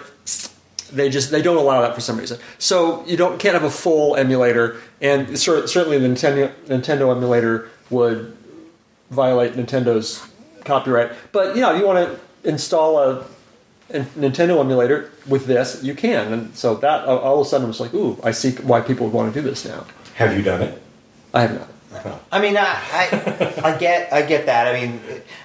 they 0.92 1.10
just 1.10 1.30
they 1.30 1.42
don't 1.42 1.56
allow 1.56 1.80
that 1.82 1.94
for 1.94 2.00
some 2.00 2.18
reason. 2.18 2.38
So 2.58 3.04
you 3.06 3.16
don't 3.16 3.38
can't 3.38 3.54
have 3.54 3.64
a 3.64 3.70
full 3.70 4.16
emulator, 4.16 4.80
and 5.00 5.38
cer- 5.38 5.66
certainly 5.66 5.98
the 5.98 6.08
Nintendo 6.08 6.52
Nintendo 6.66 7.14
emulator 7.14 7.68
would 7.90 8.36
violate 9.10 9.52
Nintendo's 9.54 10.26
copyright. 10.64 11.12
But 11.32 11.56
you 11.56 11.62
know, 11.62 11.74
you 11.74 11.86
want 11.86 12.08
to 12.08 12.48
install 12.48 12.98
a 12.98 13.24
Nintendo 13.90 14.60
emulator 14.60 15.10
with 15.26 15.46
this, 15.46 15.82
you 15.82 15.94
can, 15.94 16.32
and 16.32 16.54
so 16.56 16.74
that 16.76 17.06
all 17.06 17.18
all 17.18 17.40
of 17.40 17.46
a 17.46 17.48
sudden 17.48 17.66
was 17.68 17.80
like, 17.80 17.94
ooh, 17.94 18.18
I 18.22 18.32
see 18.32 18.52
why 18.52 18.80
people 18.80 19.06
would 19.06 19.14
want 19.14 19.32
to 19.32 19.40
do 19.42 19.48
this 19.48 19.64
now. 19.64 19.86
Have 20.16 20.36
you 20.36 20.42
done 20.42 20.62
it? 20.62 20.82
I 21.32 21.42
have 21.42 21.54
not. 21.54 21.68
I 22.30 22.40
mean, 22.40 22.56
I, 22.56 22.64
I, 22.64 23.60
I 23.74 23.78
get, 23.78 24.12
I 24.12 24.22
get 24.22 24.46
that. 24.46 24.68
I 24.68 24.78
mean, 24.78 25.00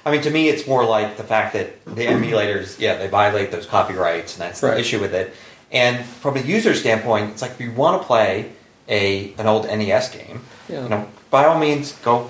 I 0.05 0.11
mean, 0.11 0.21
to 0.23 0.29
me, 0.29 0.49
it's 0.49 0.67
more 0.67 0.83
like 0.85 1.15
the 1.17 1.23
fact 1.23 1.53
that 1.53 1.83
the 1.85 2.05
emulators, 2.05 2.77
yeah, 2.79 2.97
they 2.97 3.07
violate 3.07 3.49
those 3.51 3.65
copyrights, 3.65 4.33
and 4.33 4.41
that's 4.41 4.59
the 4.59 4.67
Right. 4.67 4.79
issue 4.79 4.99
with 4.99 5.13
it. 5.15 5.33
And 5.71 6.05
from 6.05 6.35
a 6.37 6.41
user 6.41 6.73
standpoint, 6.75 7.31
it's 7.31 7.41
like 7.41 7.51
if 7.51 7.61
you 7.61 7.71
want 7.71 8.01
to 8.01 8.05
play 8.05 8.51
a 8.89 9.33
an 9.37 9.47
old 9.47 9.65
NES 9.67 10.09
game, 10.09 10.41
Yeah. 10.67 10.83
you 10.83 10.89
know, 10.89 11.07
by 11.31 11.45
all 11.45 11.57
means, 11.57 11.93
go, 12.03 12.29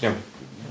you 0.00 0.10
know, 0.10 0.16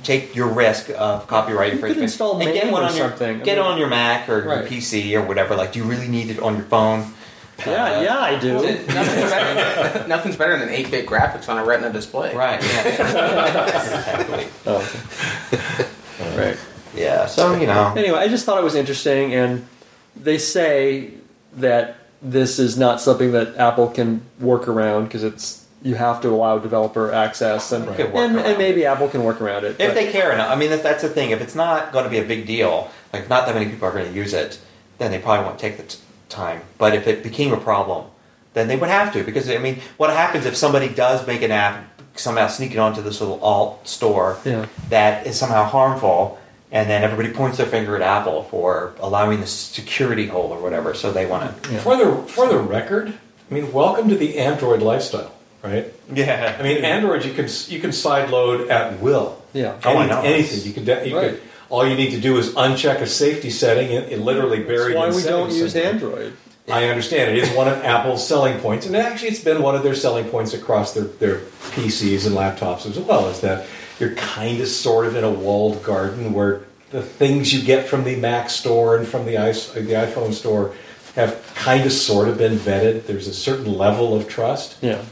take 0.06 0.36
your 0.36 0.48
risk 0.48 0.89
of 0.98 1.28
copyright 1.28 1.74
You 1.74 1.80
could 1.80 1.89
infringement 1.89 2.04
install 2.04 2.39
and 2.39 2.54
get 2.54 2.72
one 2.72 2.84
or 2.84 2.86
on 2.88 2.96
your 2.96 3.10
something. 3.10 3.41
I 3.41 3.44
get 3.44 3.58
it 3.58 3.62
mean- 3.62 3.72
on 3.72 3.78
your 3.80 3.88
Mac 3.88 4.30
or 4.30 4.41
Right. 4.44 4.60
your 4.60 4.68
PC 4.70 5.15
or 5.15 5.22
whatever. 5.24 5.56
Like, 5.56 5.72
do 5.72 5.80
you 5.80 5.86
really 5.86 6.08
need 6.08 6.30
it 6.30 6.39
on 6.39 6.56
your 6.56 6.65
phone? 6.65 7.13
Yeah, 7.65 7.84
Uh, 7.86 8.02
yeah, 8.02 8.20
I 8.20 8.36
do. 8.38 8.54
Nothing's 8.54 8.86
better, 9.32 10.08
nothing's 10.10 10.36
better 10.36 10.58
than 10.60 10.70
8 10.70 10.91
bit 10.91 11.06
graphics 11.08 11.48
on 11.48 11.58
a 11.58 11.63
Retina 11.63 11.91
display. 11.91 12.36
Right. 12.36 12.62
Yeah. 12.62 12.88
exactly. 12.88 14.48
right. 16.38 16.58
Yeah. 16.96 17.26
So 17.28 17.56
you 17.56 17.68
know. 17.68 17.94
Anyway, 17.96 18.18
I 18.20 18.28
just 18.28 18.46
thought 18.46 18.58
it 18.58 18.63
was 18.63 18.76
interesting, 18.76 19.34
and 19.34 19.65
they 20.15 20.38
say 20.38 21.12
that 21.58 21.96
this 22.22 22.60
is 22.60 22.78
not 22.78 23.00
something 23.02 23.32
that 23.34 23.58
Apple 23.58 23.88
can 23.88 24.22
work 24.39 24.68
around 24.68 25.06
because 25.06 25.24
it's 25.24 25.64
you 25.86 25.95
have 25.95 26.19
to 26.21 26.30
allow 26.30 26.58
developer 26.58 27.13
access, 27.13 27.71
and 27.71 27.88
Right. 27.88 28.00
And, 28.00 28.38
and 28.39 28.58
maybe 28.58 28.86
Apple 28.86 29.08
can 29.08 29.24
work 29.24 29.39
around 29.39 29.63
it. 29.65 29.80
If 29.80 29.89
but- 29.89 29.93
they 29.93 30.12
care 30.12 30.32
enough, 30.34 30.50
I 30.52 30.56
mean, 30.56 30.71
that, 30.71 30.84
that's 30.84 31.04
the 31.04 31.10
thing. 31.10 31.30
If 31.32 31.39
it's 31.41 31.56
not 31.56 31.93
going 31.93 32.04
to 32.06 32.10
be 32.10 32.17
a 32.17 32.26
big 32.26 32.45
deal, 32.48 32.89
like 33.13 33.24
if 33.24 33.30
not 33.30 33.45
that 33.45 33.54
many 33.56 33.69
people 33.69 33.88
are 33.88 33.91
going 33.91 34.08
to 34.08 34.13
use 34.13 34.34
it, 34.34 34.60
then 34.98 35.12
they 35.12 35.19
probably 35.19 35.45
won't 35.45 35.60
take 35.60 35.78
the 35.78 35.84
t- 35.84 36.00
time. 36.28 36.62
But 36.78 36.93
if 36.95 37.08
it 37.08 37.21
became 37.24 37.54
a 37.54 37.58
problem, 37.58 38.08
then 38.54 38.67
they 38.67 38.76
would 38.76 38.89
have 38.89 39.13
to. 39.13 39.24
Because, 39.24 39.50
I 39.50 39.58
mean, 39.60 39.80
what 39.98 40.10
happens 40.10 40.45
if 40.45 40.56
somebody 40.56 40.89
does 40.89 41.26
make 41.28 41.41
an 41.43 41.52
app, 41.52 41.86
somehow 42.15 42.48
sneak 42.48 42.71
it 42.71 42.78
onto 42.80 43.02
this 43.02 43.19
little 43.21 43.39
alt 43.43 43.88
store 43.88 44.38
Yeah. 44.45 44.65
that 44.89 45.28
is 45.28 45.38
somehow 45.38 45.65
harmful, 45.65 46.39
and 46.71 46.89
then 46.89 47.04
everybody 47.04 47.32
points 47.32 47.58
their 47.58 47.65
finger 47.67 47.95
at 47.95 48.02
Apple 48.02 48.43
for 48.43 48.93
allowing 49.00 49.39
the 49.41 49.45
security 49.48 50.26
hole 50.28 50.50
or 50.52 50.60
whatever, 50.62 50.93
so 50.93 51.12
they 51.12 51.26
want 51.28 51.62
to. 51.63 51.74
Yeah. 51.74 51.80
For 51.80 51.95
the 51.98 52.15
for 52.28 52.48
the 52.48 52.58
record, 52.58 53.10
I 53.10 53.54
mean, 53.54 53.71
welcome 53.74 54.08
to 54.10 54.15
the 54.15 54.39
Android 54.39 54.82
lifestyle, 54.82 55.32
right? 55.65 55.93
Yeah. 56.13 56.56
I 56.60 56.63
mean, 56.63 56.84
Android 56.86 57.25
you 57.25 57.34
can 57.34 57.47
you 57.67 57.80
can 57.80 57.91
side 57.91 58.30
load 58.30 58.69
at 58.69 58.99
will. 58.99 59.41
Yeah. 59.54 59.80
Oh, 59.84 59.97
I 59.97 60.08
know. 60.08 60.21
anything 60.21 60.62
you 60.63 60.73
can. 60.73 60.86
You 61.08 61.17
Right. 61.17 61.30
can 61.32 61.39
all 61.69 61.88
you 61.88 61.95
need 61.95 62.12
to 62.12 62.21
do 62.21 62.38
is 62.38 62.49
uncheck 62.51 63.01
a 63.01 63.08
safety 63.08 63.49
setting 63.49 63.95
and 63.95 64.12
it 64.12 64.19
literally 64.19 64.63
buried. 64.63 64.95
That's 64.95 64.97
why 64.97 65.08
in 65.08 65.15
we 65.15 65.23
don't 65.23 65.49
settings 65.51 65.58
use 65.58 65.73
somewhere. 65.73 65.91
Android. 65.91 66.34
I 66.67 66.88
understand 66.89 67.30
it 67.30 67.38
is 67.38 67.49
one 67.51 67.67
of 67.67 67.84
Apple's 67.84 68.28
selling 68.28 68.60
points, 68.60 68.88
and 68.88 68.95
actually, 68.95 69.30
it's 69.30 69.43
been 69.43 69.62
one 69.62 69.75
of 69.75 69.84
their 69.84 69.93
selling 69.93 70.25
points 70.25 70.54
across 70.54 70.93
their, 70.93 71.04
their 71.04 71.39
PCs 71.75 72.25
and 72.25 72.36
laptops 72.36 72.88
as 72.88 72.97
well. 72.97 73.28
Is 73.30 73.41
that 73.41 73.67
you're 73.99 74.15
kind 74.15 74.60
of 74.60 74.67
sort 74.67 75.06
of 75.06 75.15
in 75.15 75.23
a 75.23 75.30
walled 75.30 75.84
garden 75.84 76.34
where 76.34 76.62
the 76.89 77.04
things 77.04 77.54
you 77.54 77.63
get 77.63 77.88
from 77.88 78.04
the 78.04 78.15
Mac 78.15 78.49
store 78.49 78.97
and 78.97 79.08
from 79.08 79.25
the, 79.25 79.38
i 79.38 79.51
the 79.51 79.93
iPhone 79.93 80.34
store 80.34 80.73
have 81.15 81.39
kind 81.56 81.86
of 81.86 81.91
sort 81.91 82.28
of 82.28 82.38
been 82.38 82.58
vetted. 82.58 83.06
There's 83.06 83.28
a 83.28 83.34
certain 83.34 83.78
level 83.78 84.15
of 84.15 84.28
trust. 84.28 84.78
Yeah. 84.82 85.04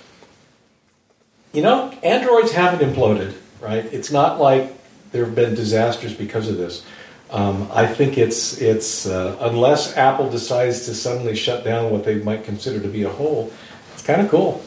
You 1.53 1.61
know, 1.61 1.91
Androids 2.01 2.51
haven't 2.51 2.87
imploded, 2.87 3.35
right? 3.61 3.85
It's 3.93 4.11
not 4.11 4.39
like 4.39 4.73
there 5.11 5.23
have 5.23 5.35
been 5.35 5.53
disasters 5.53 6.13
because 6.13 6.49
of 6.49 6.57
this. 6.57 6.83
Um, 7.29 7.69
I 7.71 7.85
think 7.85 8.17
it's 8.17 8.59
it's 8.59 9.05
uh, 9.05 9.37
unless 9.39 9.95
Apple 9.95 10.29
decides 10.31 10.85
to 10.85 10.95
suddenly 10.95 11.35
shut 11.35 11.63
down 11.63 11.91
what 11.91 12.05
they 12.05 12.15
might 12.15 12.43
consider 12.43 12.79
to 12.79 12.87
be 12.87 13.03
a 13.03 13.09
hole, 13.09 13.51
it's 13.93 14.01
kind 14.01 14.21
of 14.21 14.29
cool. 14.29 14.63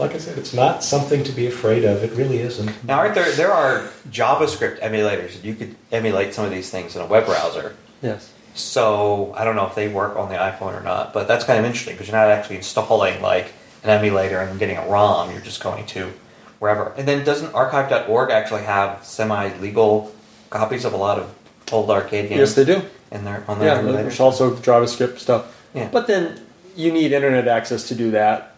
Like 0.00 0.14
I 0.14 0.18
said, 0.18 0.36
it's 0.36 0.52
not 0.52 0.82
something 0.82 1.22
to 1.24 1.32
be 1.32 1.46
afraid 1.46 1.84
of. 1.84 2.02
It 2.02 2.12
really 2.12 2.38
isn't. 2.38 2.84
Now, 2.84 2.98
aren't 2.98 3.14
there 3.14 3.30
there 3.32 3.52
are 3.52 3.88
JavaScript 4.10 4.80
emulators 4.80 5.34
that 5.34 5.44
you 5.44 5.54
could 5.54 5.76
emulate 5.92 6.34
some 6.34 6.44
of 6.44 6.50
these 6.50 6.70
things 6.70 6.96
in 6.96 7.02
a 7.02 7.06
web 7.06 7.26
browser. 7.26 7.76
Yes. 8.02 8.32
So 8.54 9.32
I 9.36 9.44
don't 9.44 9.54
know 9.54 9.66
if 9.66 9.76
they 9.76 9.88
work 9.88 10.16
on 10.16 10.28
the 10.28 10.36
iPhone 10.36 10.78
or 10.78 10.82
not, 10.82 11.12
but 11.12 11.28
that's 11.28 11.44
kind 11.44 11.58
of 11.58 11.64
interesting 11.64 11.94
because 11.94 12.08
you're 12.08 12.16
not 12.16 12.28
actually 12.28 12.56
installing 12.56 13.22
like 13.22 13.52
an 13.86 13.98
emulator 13.98 14.38
and 14.40 14.58
getting 14.58 14.76
a 14.76 14.86
ROM. 14.86 15.30
You're 15.30 15.40
just 15.40 15.62
going 15.62 15.86
to 15.86 16.12
wherever. 16.58 16.92
And 16.96 17.06
then 17.06 17.24
doesn't 17.24 17.54
Archive.org 17.54 18.30
actually 18.30 18.62
have 18.62 19.04
semi-legal 19.04 20.14
copies 20.50 20.84
of 20.84 20.92
a 20.92 20.96
lot 20.96 21.18
of 21.18 21.34
old 21.72 21.90
arcade 21.90 22.28
games? 22.28 22.38
Yes, 22.38 22.54
they 22.54 22.64
do. 22.64 22.82
In 23.10 23.24
their 23.24 23.44
on 23.48 23.58
their 23.60 23.68
Yeah, 23.68 23.82
emulators. 23.82 24.02
there's 24.02 24.20
also 24.20 24.56
JavaScript 24.56 25.18
stuff. 25.18 25.64
Yeah. 25.74 25.88
But 25.92 26.06
then 26.06 26.40
you 26.74 26.92
need 26.92 27.12
internet 27.12 27.46
access 27.46 27.86
to 27.88 27.94
do 27.94 28.10
that. 28.12 28.56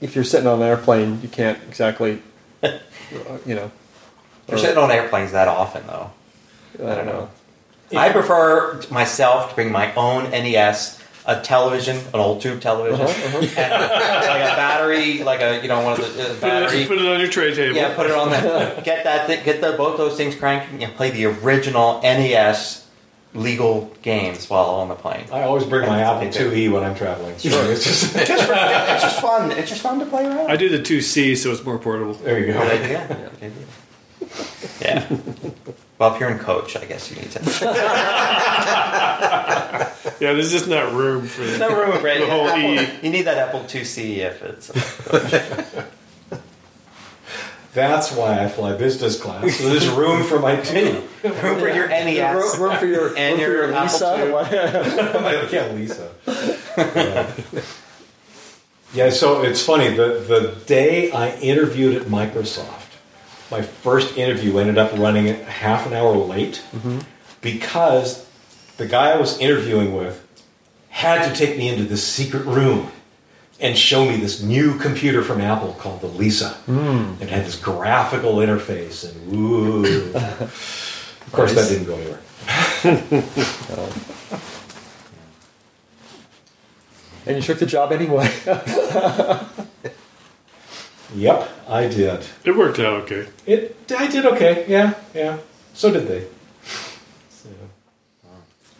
If 0.00 0.14
you're 0.14 0.24
sitting 0.24 0.46
on 0.46 0.62
an 0.62 0.68
airplane, 0.68 1.20
you 1.20 1.28
can't 1.28 1.58
exactly, 1.68 2.22
uh, 2.62 2.78
you 3.46 3.54
know. 3.54 3.70
You're 4.48 4.58
sitting 4.58 4.78
on 4.78 4.90
airplanes 4.90 5.32
that 5.32 5.46
often, 5.46 5.86
though. 5.86 6.10
I 6.82 6.94
don't 6.94 7.06
know. 7.06 7.28
I 7.96 8.10
prefer 8.10 8.80
myself 8.90 9.50
to 9.50 9.54
bring 9.54 9.70
my 9.70 9.92
own 9.94 10.30
NES, 10.30 10.99
a 11.26 11.40
television, 11.40 11.96
an 11.98 12.20
old 12.20 12.40
tube 12.40 12.60
television, 12.60 13.00
Uh-huh, 13.06 13.38
and 13.40 13.72
like 13.72 14.52
a 14.52 14.56
battery, 14.56 15.22
like 15.22 15.40
a 15.40 15.60
you 15.62 15.68
know 15.68 15.80
one 15.82 15.92
of 16.00 16.16
the 16.16 16.22
uh, 16.22 16.26
Put 16.28 16.34
it, 16.36 16.40
battery. 16.40 16.86
put 16.86 16.98
it 16.98 17.06
on 17.06 17.20
your 17.20 17.28
tray 17.28 17.54
table. 17.54 17.76
Yeah, 17.76 17.94
put 17.94 18.06
it 18.06 18.12
on 18.12 18.30
that. 18.30 18.84
get 18.84 19.04
that 19.04 19.26
thing, 19.26 19.44
get 19.44 19.60
the 19.60 19.72
both 19.72 19.96
those 19.98 20.16
things 20.16 20.34
cranking 20.34 20.82
and 20.82 20.94
play 20.94 21.10
the 21.10 21.26
original 21.26 22.00
NES 22.02 22.86
legal 23.32 23.92
games 24.02 24.50
while 24.50 24.64
on 24.70 24.88
the 24.88 24.94
plane. 24.96 25.24
I 25.32 25.42
always 25.42 25.64
bring 25.64 25.86
my 25.88 26.00
Apple 26.00 26.24
what 26.24 26.32
they 26.32 26.38
do. 26.38 26.50
IIe 26.50 26.72
when 26.72 26.82
I'm 26.82 26.96
traveling. 26.96 27.36
Sure, 27.38 27.64
it's 27.72 27.84
just 27.84 28.16
it's 28.16 28.28
just 28.28 28.48
it's 28.50 29.02
just 29.02 29.20
fun. 29.20 29.52
It's 29.52 29.68
just 29.68 29.82
fun 29.82 30.00
to 30.00 30.06
play 30.06 30.26
around. 30.26 30.50
I 30.50 30.56
do 30.56 30.68
the 30.68 30.78
IIc, 30.78 31.36
so 31.36 31.52
it's 31.52 31.64
more 31.64 31.78
portable. 31.78 32.14
there 32.14 32.38
you 32.40 32.52
go. 32.52 32.60
Good 32.60 32.80
idea. 32.82 33.30
Good 33.40 33.52
idea. 33.52 33.66
Yeah. 34.80 35.06
Well, 36.00 36.14
if 36.14 36.20
you're 36.20 36.30
in 36.30 36.38
coach, 36.38 36.76
I 36.76 36.84
guess 36.86 37.10
you 37.10 37.16
need 37.20 37.30
to. 37.32 37.40
Yeah, 40.20 40.34
there's 40.34 40.50
just 40.50 40.68
not 40.68 40.92
room 40.92 41.26
for 41.26 41.40
no 41.58 41.68
room 41.74 41.98
for 41.98 42.06
it. 42.08 42.20
the 42.20 42.26
whole 42.26 42.46
E. 42.50 42.78
You 43.02 43.08
need 43.10 43.22
that 43.22 43.38
Apple 43.38 43.60
IIc 43.60 44.16
if 44.18 44.42
it's. 44.42 44.68
That's 47.72 48.12
why 48.12 48.44
I 48.44 48.48
fly 48.48 48.76
business 48.76 49.18
class. 49.18 49.56
So 49.56 49.68
there's 49.70 49.88
room 49.88 50.22
for 50.24 50.38
my 50.38 50.56
two. 50.56 51.02
room 51.22 51.58
for 51.58 51.68
your 51.68 51.88
NES. 51.88 52.58
Room, 52.58 52.68
room 52.68 52.76
for 52.78 52.84
your, 52.86 53.16
And 53.16 53.38
room 53.38 53.46
for 53.46 53.50
your 53.50 53.66
your 53.68 53.74
Apple 53.74 53.84
Lisa. 53.84 55.48
II. 55.52 55.52
Yeah, 55.52 55.72
Lisa. 55.72 56.10
Uh, 56.76 57.26
yeah, 58.92 59.08
so 59.10 59.42
it's 59.42 59.62
funny. 59.64 59.88
The 59.94 60.18
the 60.26 60.54
day 60.66 61.12
I 61.12 61.30
interviewed 61.36 61.94
at 61.94 62.02
Microsoft, 62.08 62.79
my 63.50 63.62
first 63.62 64.16
interview 64.16 64.58
ended 64.58 64.78
up 64.78 64.96
running 64.96 65.28
a 65.28 65.34
half 65.34 65.86
an 65.86 65.92
hour 65.92 66.16
late 66.16 66.62
mm-hmm. 66.72 67.00
because 67.40 68.26
the 68.76 68.86
guy 68.86 69.10
I 69.10 69.16
was 69.16 69.38
interviewing 69.38 69.94
with 69.94 70.24
had 70.88 71.28
to 71.28 71.34
take 71.34 71.58
me 71.58 71.68
into 71.68 71.84
this 71.84 72.06
secret 72.06 72.44
room 72.44 72.90
and 73.60 73.76
show 73.76 74.06
me 74.06 74.16
this 74.16 74.42
new 74.42 74.78
computer 74.78 75.22
from 75.22 75.40
Apple 75.40 75.72
called 75.74 76.00
the 76.00 76.06
Lisa. 76.06 76.50
Hmm. 76.66 77.14
It 77.20 77.28
had 77.28 77.44
this 77.44 77.56
graphical 77.56 78.36
interface 78.36 79.04
and 79.08 79.34
ooh. 79.34 80.14
of 80.14 81.28
course, 81.32 81.54
that 81.54 81.68
didn't 81.68 81.86
go 81.86 81.96
anywhere. 81.96 82.20
and 87.26 87.36
you 87.36 87.42
took 87.42 87.58
the 87.58 87.66
job 87.66 87.92
anyway. 87.92 88.32
Yep, 91.14 91.48
I 91.68 91.88
did. 91.88 92.24
It 92.44 92.56
worked 92.56 92.78
out 92.78 93.02
okay. 93.02 93.28
It. 93.46 93.76
I 93.96 94.06
did 94.06 94.26
okay. 94.26 94.64
Yeah, 94.68 94.94
yeah. 95.14 95.38
So 95.74 95.92
did 95.92 96.06
they. 96.06 96.26
So. 97.30 97.48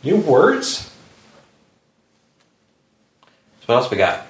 New 0.05 0.19
words. 0.19 0.93
So 3.61 3.67
what 3.67 3.75
else 3.77 3.91
we 3.91 3.97
got? 3.97 4.27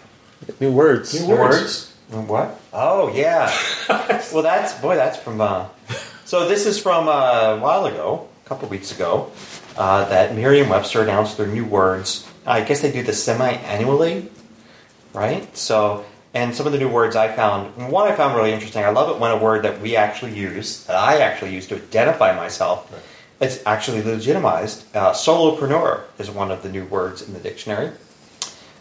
New 0.61 0.73
words. 0.73 1.21
New 1.21 1.37
words. 1.37 1.95
What? 2.09 2.61
Oh 2.73 3.13
yeah. 3.15 3.55
well, 4.33 4.43
that's 4.43 4.75
boy. 4.81 4.97
That's 4.97 5.19
from. 5.19 5.41
Uh, 5.41 5.69
so 6.25 6.49
this 6.49 6.67
is 6.67 6.81
from 6.81 7.09
uh, 7.09 7.13
a 7.13 7.59
while 7.59 7.87
ago, 7.87 8.29
a 8.45 8.49
couple 8.49 8.69
weeks 8.69 8.93
ago, 8.93 9.31
uh, 9.77 10.05
that 10.07 10.35
Merriam-Webster 10.35 11.03
announced 11.03 11.37
their 11.37 11.47
new 11.47 11.65
words. 11.65 12.27
I 12.47 12.63
guess 12.63 12.81
they 12.83 12.93
do 12.93 13.03
this 13.03 13.23
semi-annually, 13.23 14.31
right? 15.13 15.57
So, 15.57 16.05
and 16.35 16.55
some 16.55 16.67
of 16.67 16.73
the 16.73 16.79
new 16.79 16.89
words 16.89 17.17
I 17.17 17.29
found. 17.35 17.91
One 17.91 18.07
I 18.11 18.15
found 18.15 18.37
really 18.37 18.53
interesting. 18.53 18.85
I 18.85 18.91
love 18.91 19.15
it 19.15 19.21
when 19.21 19.31
a 19.31 19.37
word 19.37 19.65
that 19.65 19.81
we 19.81 19.97
actually 19.97 20.33
use, 20.35 20.85
that 20.85 20.97
I 20.97 21.19
actually 21.19 21.53
use 21.55 21.67
to 21.69 21.77
identify 21.77 22.35
myself, 22.37 22.93
it's 23.41 23.61
actually 23.67 24.03
legitimized. 24.03 24.85
Uh, 24.95 25.13
solopreneur 25.13 26.03
is 26.19 26.31
one 26.31 26.51
of 26.51 26.63
the 26.63 26.69
new 26.69 26.85
words 26.85 27.23
in 27.23 27.33
the 27.35 27.41
dictionary. 27.41 27.91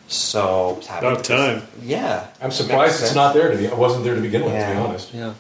So, 0.08 0.78
it's 0.80 0.88
About 0.90 1.24
time. 1.24 1.64
Yeah, 1.84 2.28
I'm 2.42 2.52
surprised 2.52 3.02
it's 3.04 3.14
not 3.16 3.34
there 3.36 3.52
to 3.52 3.58
be. 3.58 3.66
It 3.66 3.78
wasn't 3.78 4.04
there 4.04 4.16
to 4.16 4.22
begin 4.22 4.44
with. 4.44 4.54
To 4.54 4.72
be 4.72 4.78
honest. 4.78 5.14
Yeah. 5.14 5.34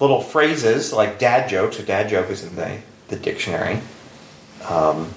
little 0.00 0.22
phrases 0.22 0.92
like 0.92 1.18
dad 1.18 1.48
jokes. 1.50 1.76
So 1.76 1.82
dad 1.84 2.08
joke 2.08 2.30
is 2.30 2.42
in 2.42 2.56
the, 2.56 2.78
the 3.08 3.16
dictionary. 3.16 3.80
Um, 4.68 5.12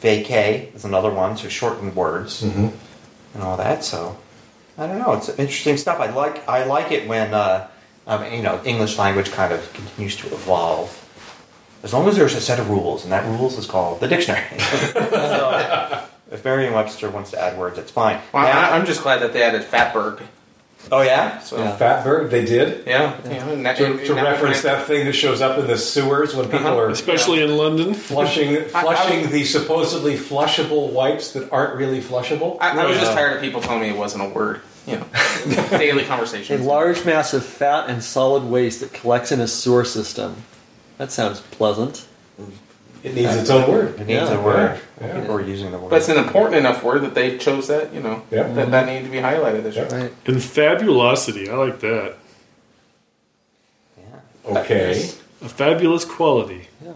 vacay 0.00 0.74
is 0.74 0.84
another 0.86 1.10
one, 1.10 1.36
so 1.36 1.48
shortened 1.48 1.94
words 1.94 2.42
Mm-hmm. 2.42 2.68
and 3.34 3.42
all 3.42 3.56
that. 3.58 3.84
So 3.84 4.16
I 4.80 4.86
don't 4.86 4.98
know. 4.98 5.12
It's 5.12 5.28
interesting 5.28 5.76
stuff. 5.76 6.00
I 6.00 6.10
like 6.10 6.48
I 6.48 6.64
like 6.64 6.90
it 6.90 7.06
when 7.06 7.34
uh, 7.34 7.68
um, 8.06 8.24
you 8.32 8.42
know 8.42 8.60
English 8.64 8.98
language 8.98 9.30
kind 9.30 9.52
of 9.52 9.70
continues 9.74 10.16
to 10.16 10.26
evolve. 10.28 10.96
As 11.82 11.92
long 11.94 12.08
as 12.08 12.16
there's 12.16 12.34
a 12.34 12.40
set 12.40 12.58
of 12.58 12.68
rules, 12.70 13.04
and 13.04 13.12
that 13.12 13.24
rules 13.26 13.56
is 13.58 13.66
called 13.66 14.00
the 14.00 14.08
dictionary. 14.08 14.44
so, 14.58 16.02
if 16.30 16.44
Merriam-Webster 16.44 17.08
wants 17.10 17.30
to 17.30 17.40
add 17.40 17.58
words, 17.58 17.78
it's 17.78 17.90
fine. 17.90 18.20
Well, 18.34 18.42
Now- 18.44 18.70
I, 18.70 18.76
I'm 18.76 18.84
just 18.86 19.02
glad 19.02 19.20
that 19.22 19.32
they 19.32 19.42
added 19.42 19.62
Fatberg. 19.62 20.22
oh 20.92 21.00
yeah. 21.00 21.38
So 21.40 21.56
Yeah. 21.58 21.76
Fatberg. 21.78 22.28
They 22.30 22.44
did. 22.44 22.86
yeah, 22.86 23.18
yeah. 23.24 23.48
and 23.48 23.64
that- 23.64 23.76
To, 23.78 23.96
to 24.06 24.14
reference 24.14 24.60
that 24.62 24.86
thing 24.86 25.06
that 25.06 25.14
shows 25.14 25.40
up 25.40 25.58
in 25.58 25.66
the 25.68 25.78
sewers 25.78 26.34
when 26.36 26.46
people 26.50 26.66
Uh-huh. 26.66 26.78
are 26.80 26.88
Especially 26.90 27.42
in 27.42 27.56
London. 27.56 27.94
flushing 27.94 28.56
I- 28.56 28.60
I- 28.74 28.82
flushing 28.82 29.30
the 29.30 29.44
supposedly 29.44 30.16
flushable 30.18 30.90
wipes 30.92 31.32
that 31.32 31.50
aren't 31.50 31.76
really 31.76 32.00
flushable. 32.02 32.58
I, 32.60 32.78
I 32.78 32.84
was 32.86 32.98
just 32.98 33.12
tired 33.12 33.36
of 33.36 33.42
people 33.42 33.62
telling 33.62 33.80
me 33.80 33.88
it 33.88 33.96
wasn't 33.96 34.24
a 34.24 34.28
word. 34.28 34.60
You 34.86 34.96
know, 35.46 35.68
daily 35.70 36.04
A 36.04 36.56
large 36.58 37.04
mass 37.04 37.34
of 37.34 37.44
fat 37.44 37.88
and 37.88 38.02
solid 38.02 38.44
waste 38.44 38.80
that 38.80 38.92
collects 38.92 39.30
in 39.30 39.40
a 39.40 39.46
sewer 39.46 39.84
system. 39.84 40.36
That 40.98 41.12
sounds 41.12 41.40
pleasant. 41.40 42.06
It 43.02 43.14
needs 43.14 43.34
its 43.34 43.48
own 43.50 43.70
word. 43.70 44.00
It 44.00 44.06
needs 44.06 44.28
Yeah. 44.28 44.38
a 44.38 44.42
word. 44.42 44.80
Yeah. 45.00 45.20
People 45.20 45.36
are 45.36 45.40
using 45.40 45.70
the 45.70 45.78
word. 45.78 45.90
But 45.90 45.96
it's 45.96 46.08
an 46.08 46.18
important 46.18 46.56
enough 46.56 46.82
word 46.82 47.02
that 47.02 47.14
they 47.14 47.38
chose 47.38 47.68
that. 47.68 47.94
You 47.94 48.00
know, 48.00 48.22
Yeah. 48.30 48.44
that 48.52 48.70
that 48.70 48.86
needed 48.86 49.04
to 49.04 49.10
be 49.10 49.18
highlighted 49.18 49.62
this 49.62 49.76
year. 49.76 49.86
Right. 49.88 50.12
And 50.26 50.42
fabulosity. 50.42 51.48
I 51.48 51.54
like 51.54 51.80
that. 51.80 52.16
yeah. 53.98 54.56
Okay. 54.58 55.10
A 55.42 55.48
fabulous 55.48 56.04
quality. 56.04 56.68
Yeah. 56.84 56.92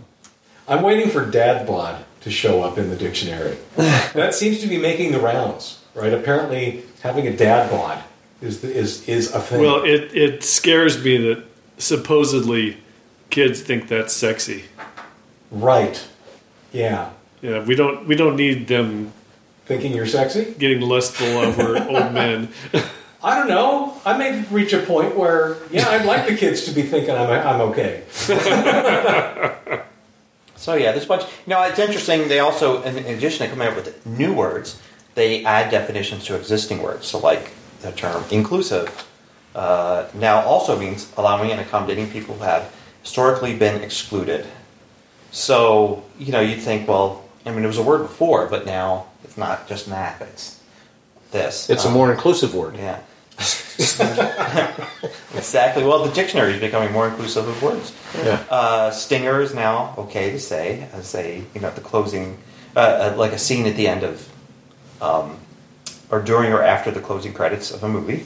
I'm 0.69 0.83
waiting 0.83 1.09
for 1.11 1.25
dad 1.25 1.67
bod 1.67 2.05
to 2.23 2.31
show 2.31 2.63
up 2.63 2.77
in 2.79 2.91
the 2.91 2.97
dictionary. 2.97 3.57
that 3.77 4.35
seems 4.35 4.61
to 4.61 4.67
be 4.67 4.79
making 4.79 5.13
the 5.13 5.21
rounds, 5.21 5.79
right? 5.95 6.13
Apparently, 6.13 6.83
having 7.03 7.27
a 7.27 7.37
dad 7.37 7.71
bod 7.71 8.03
is 8.41 8.61
the, 8.61 8.73
is 8.73 9.09
is 9.09 9.33
a 9.35 9.41
thing. 9.41 9.61
Well, 9.61 9.85
it, 9.85 10.15
it 10.15 10.45
scares 10.45 11.03
me 11.03 11.17
that 11.19 11.45
supposedly 11.79 12.79
kids 13.31 13.61
think 13.61 13.89
that's 13.89 14.13
sexy. 14.13 14.65
right. 15.51 16.07
Yeah. 16.73 17.11
Yeah, 17.43 17.63
we 17.63 17.75
don't 17.75 18.07
we 18.07 18.17
don't 18.17 18.37
need 18.37 18.69
them 18.69 19.13
Thinking 19.67 19.93
you're 19.95 20.07
sexy? 20.07 20.55
getting 20.59 20.81
lustful 20.81 21.27
over 21.27 21.77
old 21.89 22.13
men. 22.13 22.49
I 23.23 23.39
don't 23.39 23.49
know. 23.49 24.01
I 24.05 24.17
may 24.19 24.43
reach 24.51 24.73
a 24.75 24.81
point 24.81 25.17
where, 25.17 25.57
yeah, 25.71 25.89
I'd 25.89 26.05
like 26.05 26.27
the 26.29 26.37
kids 26.37 26.65
to 26.67 26.73
be 26.73 26.83
thinking 26.83 27.15
I'm, 27.15 27.31
I'm 27.31 27.61
okay. 27.71 28.03
So 30.57 30.75
yeah, 30.75 30.93
there's 30.93 31.05
a 31.05 31.09
bunch. 31.09 31.25
You 31.47 31.51
know, 31.51 31.63
it's 31.65 31.79
interesting. 31.79 32.29
They 32.29 32.39
also, 32.39 32.83
in 32.85 32.97
in 32.97 33.17
addition 33.19 33.45
to 33.47 33.53
coming 33.53 33.69
up 33.69 33.77
with 33.77 34.07
new 34.07 34.33
words, 34.33 34.81
they 35.15 35.45
add 35.45 35.71
definitions 35.71 36.25
to 36.27 36.37
existing 36.37 36.83
words. 36.83 37.07
So 37.07 37.19
like 37.19 37.53
the 37.83 37.93
term 37.93 38.25
inclusive 38.31 39.07
uh, 39.55 40.07
now 40.15 40.41
also 40.43 40.79
means 40.79 41.13
allowing 41.17 41.51
and 41.53 41.61
accommodating 41.61 42.11
people 42.11 42.35
who 42.37 42.45
have 42.45 42.75
historically 43.03 43.57
been 43.57 43.83
excluded. 43.83 44.47
So 45.31 46.05
you 46.19 46.33
know, 46.33 46.41
you'd 46.41 46.61
think, 46.61 46.89
well, 46.89 47.25
I 47.47 47.51
mean, 47.51 47.65
it 47.65 47.67
was 47.69 47.79
a 47.79 47.83
word 47.83 48.03
before, 48.03 48.47
but 48.47 48.67
now 48.67 49.07
it's 49.25 49.37
not 49.37 49.69
just 49.69 49.87
math. 49.89 50.21
It's 50.23 50.61
this. 51.31 51.69
It's 51.71 51.85
a 51.85 51.89
Um, 51.89 51.95
more 51.95 52.11
inclusive 52.13 52.55
word. 52.55 52.77
yeah. 52.77 52.99
exactly. 55.35 55.83
Well, 55.85 56.05
the 56.05 56.13
dictionary 56.13 56.53
is 56.55 56.61
becoming 56.61 56.93
more 56.93 57.09
inclusive 57.09 57.49
of 57.49 57.61
words. 57.63 57.93
Yeah. 58.17 58.43
Uh, 58.49 58.91
stinger 58.93 59.41
is 59.43 59.53
now 59.55 59.95
okay 59.99 60.31
to 60.31 60.39
say 60.39 60.87
as 60.93 61.15
a 61.15 61.43
you 61.55 61.61
know 61.61 61.71
the 61.71 61.81
closing, 61.81 62.39
uh, 62.77 62.79
uh, 63.13 63.15
like 63.17 63.33
a 63.33 63.39
scene 63.39 63.67
at 63.67 63.77
the 63.77 63.89
end 63.89 64.05
of, 64.05 64.29
um, 65.01 65.39
or 66.11 66.21
during 66.21 66.53
or 66.53 66.63
after 66.63 66.91
the 66.91 67.01
closing 67.01 67.33
credits 67.33 67.71
of 67.71 67.83
a 67.83 67.89
movie. 67.89 68.25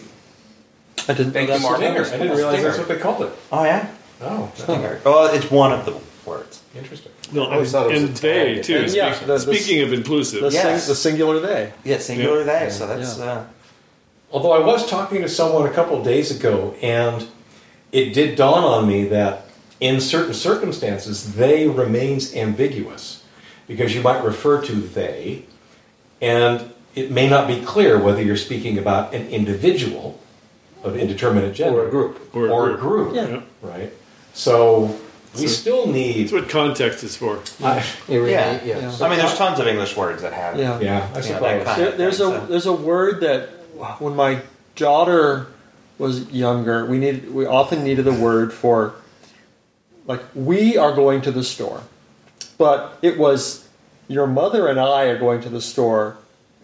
I 1.09 1.15
didn't 1.15 1.33
Thank 1.33 1.49
know 1.49 1.55
you, 1.57 1.61
that. 1.61 1.63
Mark. 1.63 1.77
Stinger. 1.79 2.01
I 2.05 2.11
didn't 2.11 2.37
realize 2.37 2.55
Stinger. 2.55 2.63
that's 2.69 2.79
what 2.79 2.89
they 2.89 2.99
called 2.99 3.23
it. 3.23 3.33
Oh 3.53 3.65
yeah, 3.65 3.89
Oh, 4.21 4.51
stinger. 4.55 5.01
Well, 5.05 5.33
it's 5.35 5.51
one 5.51 5.73
of 5.73 5.85
the 5.87 5.97
words. 6.29 6.61
interesting. 6.77 7.13
No, 7.33 7.45
I 7.45 7.55
always 7.55 7.73
thought 7.73 7.91
it 7.91 7.95
was 7.95 8.03
and 8.03 8.19
a 8.19 8.21
they 8.21 8.55
tag. 8.57 8.65
too. 8.65 8.77
And 8.79 8.93
yeah, 8.93 9.13
Speak- 9.15 9.27
the- 9.27 9.33
the- 9.39 9.55
speaking 9.55 9.83
of 9.83 9.93
inclusive, 9.93 10.41
The, 10.43 10.51
Yes. 10.51 10.85
sing, 10.85 10.89
the 10.93 10.97
singular 10.97 11.41
they. 11.41 11.73
Yeah, 11.85 11.99
singular 11.99 12.43
Yeah. 12.45 12.65
they. 12.65 12.71
So 12.71 12.87
that's 12.87 13.19
Yeah. 13.19 13.25
uh, 13.25 13.45
Although 14.31 14.53
I 14.53 14.59
was 14.59 14.87
talking 14.87 15.23
to 15.23 15.29
someone 15.29 15.67
a 15.67 15.71
couple 15.73 15.97
of 15.99 16.05
days 16.05 16.31
ago, 16.31 16.75
and 16.83 17.27
it 17.93 18.13
did 18.13 18.37
dawn 18.37 18.63
on 18.63 18.87
me 18.87 19.05
that 19.05 19.47
in 19.81 20.01
certain 20.03 20.35
circumstances, 20.35 21.35
they 21.35 21.67
remains 21.67 22.35
ambiguous 22.35 23.23
because 23.67 23.95
you 23.95 24.03
might 24.03 24.23
refer 24.23 24.61
to 24.61 24.73
they, 24.75 25.45
and 26.21 26.73
it 26.95 27.11
may 27.11 27.29
not 27.29 27.47
be 27.47 27.61
clear 27.61 27.99
whether 27.99 28.23
you're 28.23 28.37
speaking 28.37 28.79
about 28.79 29.15
an 29.15 29.29
individual 29.29 30.19
of 30.83 30.97
indeterminate 30.97 31.55
gender 31.55 31.81
Or 31.83 31.89
a 31.89 31.91
group. 31.91 32.35
Or 32.35 32.47
a 32.47 32.51
or 32.51 32.67
group. 32.77 32.79
a 32.79 32.81
group, 32.81 33.15
Yeah. 33.15 33.41
right? 33.69 33.93
So 34.33 34.95
we 35.35 35.43
So- 35.43 35.47
still 35.47 35.87
need. 35.87 36.23
that's 36.25 36.33
what 36.33 36.49
context 36.49 37.05
is 37.05 37.17
for. 37.17 37.39
I, 37.63 37.85
Yeah. 38.09 38.59
yeah. 38.65 38.93
I 39.01 39.09
mean, 39.09 39.19
there's 39.19 39.35
tons 39.35 39.59
of 39.61 39.67
English 39.67 39.97
words 39.97 40.23
that 40.23 40.33
have. 40.33 40.59
Yeah. 40.59 40.79
yeah, 40.81 41.07
I 41.15 41.21
suppose. 41.21 41.65
that 41.65 41.77
There, 41.77 41.91
there's 41.93 42.15
a 42.21 42.31
So- 42.31 42.47
there's 42.49 42.67
a 42.67 42.73
word 42.73 43.21
that 43.21 43.49
when 43.99 44.17
my 44.17 44.39
daughter 44.77 45.47
was 45.99 46.31
younger, 46.31 46.85
we 46.87 46.99
needed 46.99 47.35
we 47.35 47.45
often 47.47 47.83
needed 47.85 48.07
a 48.07 48.13
word 48.13 48.53
for 48.53 48.95
like 50.07 50.21
we 50.35 50.77
are 50.79 50.93
going 50.93 51.21
to 51.23 51.31
the 51.33 51.43
store, 51.45 51.81
but 52.57 52.97
it 53.03 53.19
was 53.19 53.65
your 54.09 54.27
mother 54.27 54.67
and 54.69 54.81
I 54.81 55.05
are 55.05 55.19
going 55.19 55.41
to 55.43 55.49
the 55.49 55.61
store. 55.61 56.17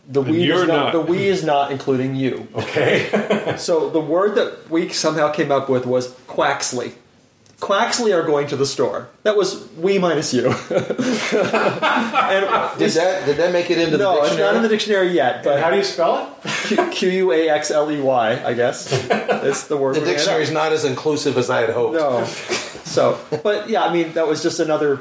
The 0.09 0.21
And 0.23 0.31
we 0.31 0.51
is 0.51 0.67
not, 0.67 0.67
not. 0.67 0.93
the 0.93 1.01
we 1.01 1.29
is 1.29 1.45
not 1.45 1.71
including 1.73 2.15
you. 2.17 2.47
Okay. 2.55 3.55
So 3.59 3.89
the 3.89 4.01
word 4.01 4.35
that 4.35 4.69
we 4.69 4.89
somehow 4.89 5.31
came 5.31 5.53
up 5.53 5.69
with 5.69 5.87
was 5.87 6.09
quaxley. 6.27 6.93
Quaxley 7.61 8.13
are 8.13 8.25
going 8.25 8.49
to 8.49 8.57
the 8.57 8.67
store. 8.67 9.09
That 9.23 9.37
was 9.37 9.67
we 9.79 9.99
minus 9.99 10.35
you. 10.35 10.47
and 10.51 10.55
Did 12.79 12.91
that 12.93 13.23
did 13.27 13.37
that 13.39 13.53
make 13.53 13.71
it 13.71 13.79
into 13.79 13.97
no, 13.97 14.21
the 14.21 14.27
it's 14.27 14.37
not 14.39 14.57
in 14.57 14.63
the 14.63 14.69
dictionary 14.69 15.09
yet. 15.13 15.45
But 15.45 15.61
how 15.61 15.71
do 15.71 15.77
you 15.77 15.85
spell 15.85 16.37
it? 16.45 16.93
Q 16.93 17.09
U 17.11 17.33
A 17.33 17.49
X 17.49 17.71
L 17.71 17.91
E 17.91 18.01
Y, 18.01 18.43
I 18.45 18.55
guess. 18.55 18.91
That's 19.09 19.67
the 19.69 19.77
word. 19.77 19.95
the 19.97 20.01
dictionary 20.05 20.43
is 20.43 20.51
not 20.51 20.73
as 20.73 20.85
inclusive 20.85 21.39
as 21.39 21.49
I 21.49 21.61
had 21.61 21.71
hoped. 21.71 21.95
No. 21.95 22.25
So, 22.25 23.19
but 23.43 23.69
yeah, 23.71 23.85
I 23.85 23.93
mean, 23.93 24.13
that 24.15 24.27
was 24.27 24.43
just 24.43 24.61
another. 24.61 25.01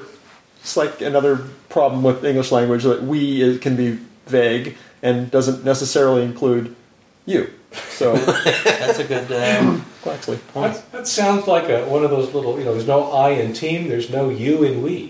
It's 0.62 0.78
like 0.78 1.02
another 1.02 1.46
problem 1.74 2.04
with 2.04 2.24
English 2.24 2.52
language 2.52 2.84
that 2.84 3.02
we 3.02 3.42
is, 3.42 3.60
can 3.60 3.76
be 3.76 4.00
vague 4.28 4.78
and 5.02 5.32
doesn't 5.32 5.66
necessarily 5.66 6.24
include 6.24 6.76
you. 7.26 7.50
So, 7.90 8.16
That's 8.16 9.00
a 9.00 9.04
good. 9.04 9.32
Uh, 9.32 9.80
Quaxley. 10.04 10.38
That, 10.54 10.92
that 10.92 11.08
sounds 11.08 11.48
like 11.48 11.70
a, 11.70 11.86
one 11.86 12.04
of 12.04 12.12
those 12.12 12.32
little, 12.34 12.60
you 12.60 12.66
know, 12.66 12.74
there's 12.74 12.86
no 12.86 13.12
I 13.12 13.32
in 13.32 13.54
team, 13.54 13.88
there's 13.88 14.12
no 14.12 14.30
you 14.30 14.64
in 14.64 14.84
we. 14.84 15.10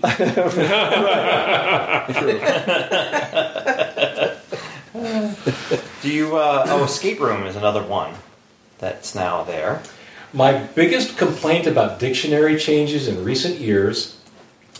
do 6.02 6.08
you? 6.10 6.36
Uh, 6.36 6.64
oh, 6.68 6.84
escape 6.84 7.20
room 7.20 7.44
is 7.44 7.56
another 7.56 7.82
one 7.82 8.14
that's 8.78 9.14
now 9.14 9.44
there. 9.44 9.82
My 10.32 10.52
biggest 10.54 11.18
complaint 11.18 11.66
about 11.66 11.98
dictionary 11.98 12.56
changes 12.56 13.06
in 13.06 13.22
recent 13.22 13.58
years 13.58 14.18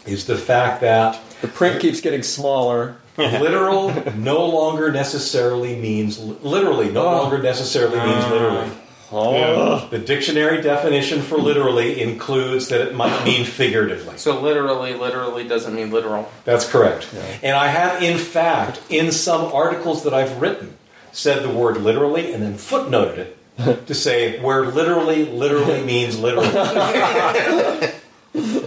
is 0.06 0.26
the 0.26 0.38
fact 0.38 0.80
that 0.80 1.20
The 1.44 1.48
print 1.52 1.78
keeps 1.82 2.00
getting 2.00 2.22
smaller. 2.22 2.96
literal 3.18 3.92
no 4.16 4.46
longer 4.46 4.90
necessarily 4.90 5.76
means 5.76 6.18
literally 6.18 6.90
no 6.90 7.02
Oh. 7.06 7.16
longer 7.22 7.38
necessarily 7.42 7.98
means 7.98 8.26
literally. 8.30 8.70
Ah. 8.70 9.16
Oh. 9.16 9.86
The 9.90 9.98
dictionary 9.98 10.62
definition 10.62 11.20
for 11.20 11.36
literally 11.36 12.00
includes 12.00 12.68
that 12.68 12.80
it 12.80 12.94
might 12.94 13.24
mean 13.26 13.44
figuratively. 13.44 14.16
So 14.16 14.40
literally, 14.40 14.94
literally 14.94 15.46
doesn't 15.46 15.74
mean 15.74 15.90
literal. 15.92 16.30
That's 16.44 16.64
correct. 16.66 17.08
And 17.42 17.54
I 17.54 17.66
have, 17.68 18.02
in 18.02 18.16
fact, 18.16 18.80
in 18.88 19.12
some 19.12 19.42
articles 19.52 20.02
that 20.04 20.14
I've 20.14 20.40
written, 20.40 20.78
said 21.12 21.42
the 21.42 21.50
word 21.50 21.76
literally 21.76 22.32
and 22.32 22.42
then 22.42 22.54
footnoted 22.54 23.18
it 23.58 23.86
to 23.86 23.94
say 23.94 24.40
where 24.40 24.64
literally 24.64 25.26
literally 25.26 25.82
means 25.84 26.18
literally. 26.18 26.48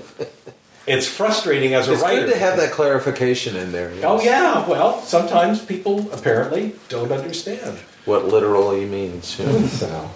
it's 0.88 1.08
frustrating 1.08 1.73
as 1.73 1.88
a 1.89 1.93
It's 1.93 2.02
writer. 2.02 2.26
good 2.26 2.34
to 2.34 2.39
have 2.39 2.58
that 2.58 2.71
clarification 2.71 3.56
in 3.56 3.71
there. 3.71 3.93
yes. 3.93 4.04
Oh 4.06 4.19
yeah, 4.21 4.67
well, 4.67 5.02
sometimes 5.04 5.62
people 5.63 6.10
apparently 6.12 6.73
don't 6.89 7.12
understand. 7.12 7.78
What 8.06 8.28
literally 8.30 8.86
means. 8.86 9.38
yeah. 9.39 9.67
So, 9.67 10.12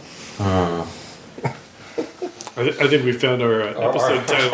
I, 2.57 2.63
th- 2.63 2.77
I 2.79 2.87
think 2.87 3.05
we 3.05 3.11
found 3.13 3.41
our 3.41 3.61
uh, 3.61 3.73
Our- 3.73 3.89
episode 3.89 4.27
title. 4.27 4.51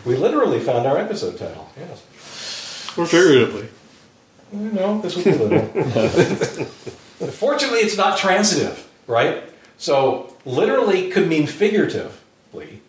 we 0.04 0.16
literally 0.16 0.60
found 0.60 0.86
our 0.86 0.98
episode 0.98 1.38
title. 1.38 1.68
Yes. 1.78 2.02
or 2.96 3.06
figuratively. 3.06 3.68
No, 4.52 5.00
this 5.00 5.16
was 5.16 5.26
a 5.26 5.30
little. 5.32 5.66
Fortunately, 7.30 7.78
it's 7.80 7.96
not 7.96 8.18
transitive, 8.18 8.86
right? 9.06 9.42
So, 9.78 10.34
literally 10.44 11.10
could 11.10 11.28
mean 11.28 11.46
figuratively, 11.46 12.12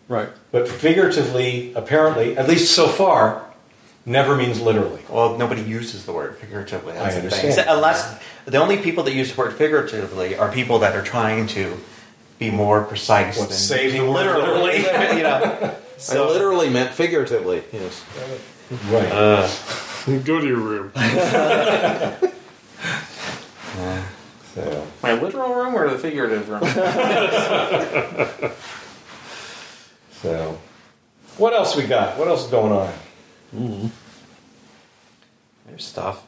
Right. 0.08 0.28
but 0.50 0.68
figuratively, 0.68 1.72
apparently, 1.74 2.36
at 2.36 2.48
least 2.48 2.74
so 2.74 2.88
far, 2.88 3.44
never 4.04 4.36
means 4.36 4.60
literally. 4.60 5.00
Well, 5.08 5.38
nobody 5.38 5.62
uses 5.62 6.04
the 6.04 6.12
word 6.12 6.36
figuratively. 6.36 6.92
That's 6.94 7.16
I 7.16 7.20
the 7.20 7.30
thing. 7.30 7.40
understand. 7.40 7.68
Unless 7.70 8.18
the 8.44 8.58
only 8.58 8.76
people 8.78 9.04
that 9.04 9.14
use 9.14 9.32
the 9.32 9.38
word 9.40 9.54
figuratively 9.54 10.36
are 10.36 10.50
people 10.50 10.78
that 10.80 10.94
are 10.96 11.02
trying 11.02 11.46
to 11.48 11.78
be 12.38 12.50
more 12.50 12.82
precise 12.84 13.38
What, 13.38 13.48
than 13.48 13.56
say 13.58 13.90
the 13.90 14.00
word 14.00 14.12
literally? 14.36 14.76
you 15.16 15.22
know. 15.22 15.76
I 16.10 16.18
literally 16.18 16.68
meant 16.68 16.92
figuratively. 16.92 17.62
Yes. 17.72 18.04
Right. 18.90 19.12
Uh, 19.12 19.48
go 20.24 20.40
to 20.40 20.46
your 20.46 20.56
room. 20.56 20.92
So, 24.54 24.86
My 25.02 25.14
literal 25.14 25.54
room 25.54 25.74
or 25.74 25.88
the 25.88 25.98
figurative 25.98 26.46
room? 26.50 26.60
So, 30.22 30.58
what 31.36 31.52
else 31.52 31.76
we 31.76 31.84
got? 31.86 32.18
What 32.18 32.28
else 32.28 32.44
is 32.44 32.50
going 32.50 32.72
on? 32.72 32.92
Mm-hmm. 33.54 33.86
there's 35.66 35.84
stuff. 35.84 36.26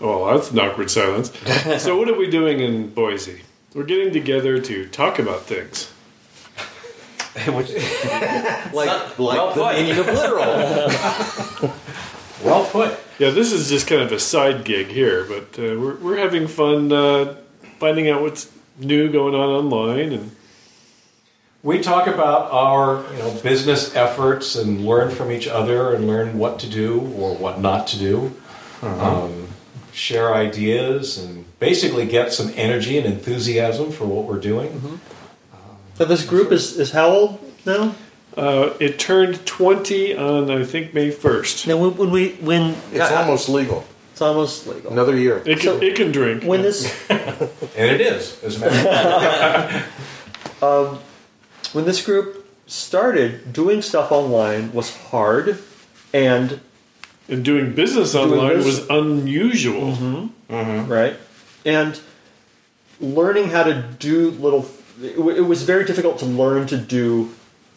Oh, 0.00 0.32
that's 0.34 0.50
an 0.50 0.58
awkward 0.58 0.90
silence. 0.90 1.30
so, 1.82 1.96
what 1.98 2.08
are 2.08 2.16
we 2.16 2.30
doing 2.30 2.60
in 2.60 2.90
Boise? 2.90 3.42
We're 3.74 3.84
getting 3.84 4.12
together 4.12 4.58
to 4.60 4.86
talk 4.88 5.18
about 5.18 5.42
things. 5.42 5.90
Which, 7.54 7.70
Like, 8.72 9.18
like 9.18 9.18
well 9.18 9.54
the 9.54 9.62
put. 9.62 9.76
meaning 9.76 9.98
of 9.98 10.06
literal. 10.06 11.72
Well 12.44 12.64
put. 12.66 12.98
Yeah, 13.18 13.30
this 13.30 13.52
is 13.52 13.68
just 13.68 13.86
kind 13.86 14.00
of 14.02 14.10
a 14.12 14.18
side 14.18 14.64
gig 14.64 14.88
here, 14.88 15.24
but 15.24 15.58
uh, 15.58 15.78
we're, 15.78 15.96
we're 15.96 16.16
having 16.16 16.46
fun 16.48 16.90
uh, 16.90 17.36
finding 17.78 18.08
out 18.08 18.22
what's 18.22 18.50
new 18.78 19.10
going 19.12 19.34
on 19.34 19.48
online. 19.50 20.12
And 20.12 20.30
We 21.62 21.80
talk 21.80 22.06
about 22.06 22.50
our 22.52 23.04
you 23.12 23.18
know, 23.18 23.34
business 23.42 23.94
efforts 23.94 24.56
and 24.56 24.86
learn 24.86 25.10
from 25.10 25.30
each 25.30 25.46
other 25.46 25.92
and 25.94 26.06
learn 26.06 26.38
what 26.38 26.58
to 26.60 26.68
do 26.68 27.00
or 27.16 27.34
what 27.34 27.60
not 27.60 27.86
to 27.88 27.98
do. 27.98 28.34
Um, 28.82 29.48
share 29.92 30.32
ideas 30.34 31.18
and 31.18 31.44
basically 31.58 32.06
get 32.06 32.32
some 32.32 32.50
energy 32.56 32.96
and 32.96 33.06
enthusiasm 33.06 33.92
for 33.92 34.06
what 34.06 34.24
we're 34.24 34.40
doing. 34.40 35.00
So 35.96 36.06
this 36.06 36.24
group 36.24 36.50
is, 36.50 36.78
is 36.78 36.92
how 36.92 37.08
old 37.10 37.52
now? 37.66 37.94
uh, 38.38 38.72
it 38.80 38.98
turned 38.98 39.44
20 39.44 40.16
on, 40.16 40.50
I 40.50 40.64
think, 40.64 40.94
May 40.94 41.10
1st. 41.10 41.66
Now 41.66 41.76
when, 41.76 41.94
when 41.96 42.10
we 42.10 42.30
when 42.36 42.74
It's 42.92 43.10
almost 43.10 43.50
legal. 43.50 43.84
it's 44.12 44.22
almost 44.22 44.66
legal. 44.66 44.92
Another 44.92 45.14
year. 45.18 45.38
It 45.44 45.58
can, 45.60 45.78
So- 45.78 45.82
it 45.82 45.94
can 45.94 46.10
drink. 46.10 46.44
When 46.44 46.62
this 46.62 46.90
And 47.10 47.90
it 47.90 48.00
is, 48.00 48.42
as 48.42 48.56
a 48.56 48.60
matter 48.60 48.76
of 48.88 49.70
fact. 49.74 49.88
when 51.72 51.84
this 51.84 52.04
group 52.04 52.46
started, 52.66 53.52
doing 53.52 53.82
stuff 53.82 54.10
online 54.12 54.72
was 54.72 54.96
hard, 54.96 55.58
and 56.12 56.60
and 57.28 57.44
doing 57.44 57.74
business 57.74 58.12
Doing 58.12 58.32
online 58.32 58.56
business- 58.56 58.80
was 58.80 58.90
unusual. 58.90 59.92
Mm-hmm. 59.92 60.54
Mm-hmm. 60.54 60.90
right, 60.92 61.16
and 61.64 62.00
learning 63.00 63.48
how 63.50 63.62
to 63.64 63.82
do 63.98 64.30
little. 64.32 64.68
It, 65.02 65.16
w- 65.16 65.36
it 65.36 65.46
was 65.46 65.62
very 65.62 65.84
difficult 65.84 66.18
to 66.18 66.26
learn 66.26 66.66
to 66.68 66.76
do 66.76 67.30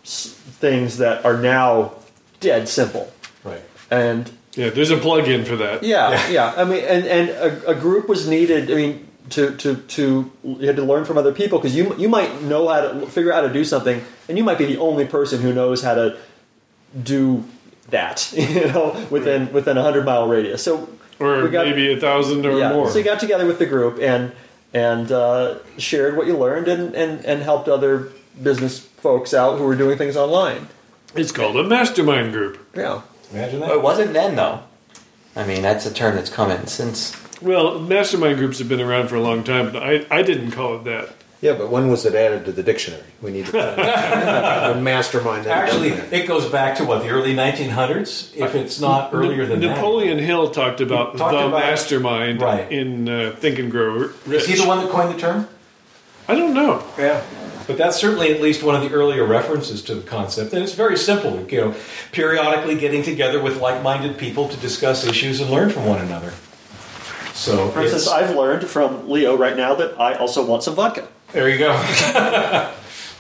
s- 0.04 0.28
things 0.60 0.98
that 0.98 1.24
are 1.26 1.38
now 1.38 1.94
dead 2.42 2.68
simple, 2.68 3.12
Right. 3.46 3.62
and 3.90 4.30
Yeah, 4.56 4.70
there's 4.72 4.92
a 4.92 4.98
plug-in 4.98 5.46
for 5.46 5.56
that. 5.56 5.84
Yeah, 5.84 6.30
yeah. 6.38 6.54
I 6.58 6.64
mean, 6.66 6.84
and 6.84 7.06
and 7.06 7.30
a, 7.30 7.70
a 7.70 7.76
group 7.76 8.10
was 8.10 8.28
needed. 8.28 8.70
I 8.72 8.76
mean, 8.76 9.08
to 9.32 9.56
to 9.58 9.76
to 9.76 10.32
you 10.44 10.68
had 10.68 10.76
to 10.76 10.84
learn 10.84 11.06
from 11.06 11.18
other 11.18 11.32
people 11.34 11.58
because 11.60 11.76
you 11.76 11.96
you 11.98 12.10
might 12.10 12.42
know 12.44 12.68
how 12.68 12.82
to 12.82 13.06
figure 13.08 13.32
out 13.32 13.42
how 13.44 13.48
to 13.48 13.54
do 13.54 13.64
something, 13.64 14.04
and 14.28 14.38
you 14.38 14.44
might 14.44 14.58
be 14.58 14.66
the 14.66 14.78
only 14.78 15.06
person 15.06 15.42
who 15.42 15.54
knows 15.54 15.82
how 15.82 15.94
to 15.96 16.18
do 17.02 17.44
that. 17.90 18.32
You 18.38 18.68
know, 18.68 19.08
within 19.10 19.52
within 19.54 19.78
a 19.78 19.82
hundred 19.84 20.06
mile 20.06 20.28
radius. 20.28 20.64
So 20.64 20.90
Or 21.20 21.44
we 21.44 21.50
got- 21.50 21.66
maybe 21.68 21.92
a 21.94 22.00
thousand 22.00 22.46
or 22.46 22.58
yeah, 22.58 22.74
more. 22.74 22.90
so 22.90 22.98
you 22.98 23.04
got 23.04 23.20
together 23.20 23.46
with 23.46 23.60
the 23.60 23.66
group 23.66 24.00
and 24.02 24.32
and 24.74 25.12
uh, 25.12 25.60
shared 25.78 26.18
what 26.18 26.26
you 26.28 26.36
learned 26.38 26.68
and, 26.68 26.94
and 26.96 27.24
and 27.26 27.44
helped 27.44 27.68
other 27.70 28.10
business 28.42 28.80
folks 28.80 29.34
out 29.34 29.58
who 29.60 29.66
were 29.66 29.76
doing 29.76 29.98
things 29.98 30.18
online. 30.18 30.68
It's 31.16 31.32
called 31.32 31.56
a 31.58 31.64
mastermind 31.64 32.34
group. 32.34 32.58
Yeah. 32.76 33.02
Imagine 33.32 33.60
Well, 33.62 33.72
it 33.74 33.82
wasn't 33.82 34.14
then 34.14 34.36
though. 34.36 34.62
I 35.36 35.46
mean, 35.46 35.62
that's 35.62 35.86
a 35.86 35.94
term 35.94 36.16
that's 36.16 36.30
come 36.30 36.52
in 36.52 36.68
since. 36.68 37.16
Well, 37.44 37.80
mastermind 37.80 38.38
groups 38.38 38.60
have 38.60 38.70
been 38.70 38.82
around 38.82 39.10
for 39.10 39.16
a 39.16 39.22
long 39.22 39.44
time, 39.44 39.72
but 39.72 39.84
I, 39.84 40.06
I 40.10 40.22
didn't 40.22 40.52
call 40.52 40.76
it 40.78 40.84
that. 40.86 41.10
Yeah, 41.42 41.54
but 41.58 41.70
when 41.70 41.90
was 41.90 42.06
it 42.06 42.16
added 42.16 42.46
to 42.46 42.54
the 42.54 42.64
dictionary? 42.64 43.04
We 43.22 43.32
need 43.32 43.48
to 43.48 43.52
the 44.76 44.80
mastermind. 44.82 45.44
that 45.46 45.66
Actually, 45.68 45.90
done 45.90 46.08
it 46.14 46.26
goes 46.26 46.46
back 46.50 46.78
to 46.78 46.86
what, 46.86 47.02
the 47.04 47.10
early 47.10 47.36
1900s? 47.36 48.34
If 48.34 48.56
it's 48.56 48.80
not 48.80 49.14
earlier 49.14 49.46
than 49.46 49.60
Napoleon 49.60 50.20
Hill 50.20 50.52
talked 50.52 50.80
about 50.80 51.18
Talked 51.18 51.34
the 51.34 51.48
about- 51.48 51.52
mastermind 51.60 52.42
Right. 52.42 52.72
in 52.72 53.10
uh, 53.10 53.36
Think 53.38 53.60
and 53.60 53.70
Grow. 53.70 54.10
Rich. 54.26 54.44
Is 54.44 54.48
he 54.48 54.56
the 54.56 54.66
one 54.68 54.78
that 54.80 54.90
coined 54.90 55.14
the 55.14 55.20
term? 55.20 55.50
I 56.30 56.36
don't 56.36 56.54
know. 56.54 56.82
Yeah. 56.98 57.22
But 57.68 57.78
that's 57.78 57.98
certainly 57.98 58.34
at 58.34 58.40
least 58.42 58.64
one 58.64 58.76
of 58.76 58.82
the 58.82 58.92
earlier 58.96 59.26
references 59.26 59.82
to 59.84 59.96
the 59.96 60.02
concept. 60.02 60.54
And 60.54 60.64
it's 60.64 60.74
very 60.74 60.98
simple, 60.98 61.46
you 61.50 61.60
know, 61.60 61.76
periodically 62.14 62.76
getting 62.76 63.04
together 63.04 63.42
with 63.42 63.60
like-minded 63.60 64.18
people 64.18 64.48
to 64.48 64.56
discuss 64.58 65.06
issues 65.06 65.42
and 65.42 65.50
learn 65.50 65.70
from 65.70 65.86
one 65.86 66.00
another. 66.00 66.32
So 67.44 67.70
For 67.72 67.82
instance, 67.82 68.08
I've 68.08 68.36
learned 68.36 68.66
from 68.68 69.10
Leo 69.10 69.36
right 69.36 69.58
now 69.58 69.76
that 69.76 70.00
I 70.00 70.14
also 70.16 70.46
want 70.46 70.64
some 70.64 70.76
vodka. 70.76 71.08
there 71.34 71.50
you 71.50 71.58
go. 71.58 71.72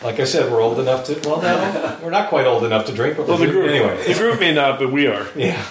like 0.03 0.19
I 0.19 0.23
said, 0.23 0.49
we're 0.49 0.61
old 0.61 0.79
enough 0.79 1.03
to, 1.07 1.19
well, 1.27 1.41
no, 1.41 1.99
we're 2.01 2.09
not 2.09 2.29
quite 2.29 2.45
old 2.45 2.63
enough 2.63 2.85
to 2.85 2.93
drink, 2.93 3.17
but 3.17 3.27
Well, 3.27 3.37
the 3.37 3.47
group, 3.47 3.69
anyway. 3.69 4.01
the 4.07 4.13
group 4.17 4.39
may 4.39 4.53
not, 4.53 4.79
but 4.79 4.91
we 4.93 5.07
are. 5.07 5.27
Yeah. 5.35 5.61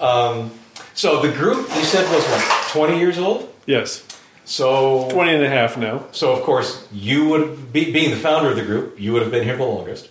Um, 0.00 0.50
so 0.94 1.22
the 1.22 1.30
group 1.32 1.68
you 1.76 1.84
said 1.84 2.10
was 2.12 2.24
what, 2.26 2.68
20 2.72 2.98
years 2.98 3.18
old? 3.18 3.54
Yes. 3.66 4.04
So 4.44 5.08
20 5.10 5.34
and 5.34 5.44
a 5.44 5.48
half 5.48 5.76
now. 5.76 6.06
So 6.12 6.32
of 6.32 6.42
course 6.42 6.86
you 6.92 7.28
would 7.28 7.72
be 7.72 7.92
being 7.92 8.10
the 8.10 8.16
founder 8.16 8.50
of 8.50 8.56
the 8.56 8.64
group. 8.64 9.00
You 9.00 9.12
would 9.12 9.22
have 9.22 9.30
been 9.30 9.44
here 9.44 9.56
the 9.56 9.64
longest. 9.64 10.08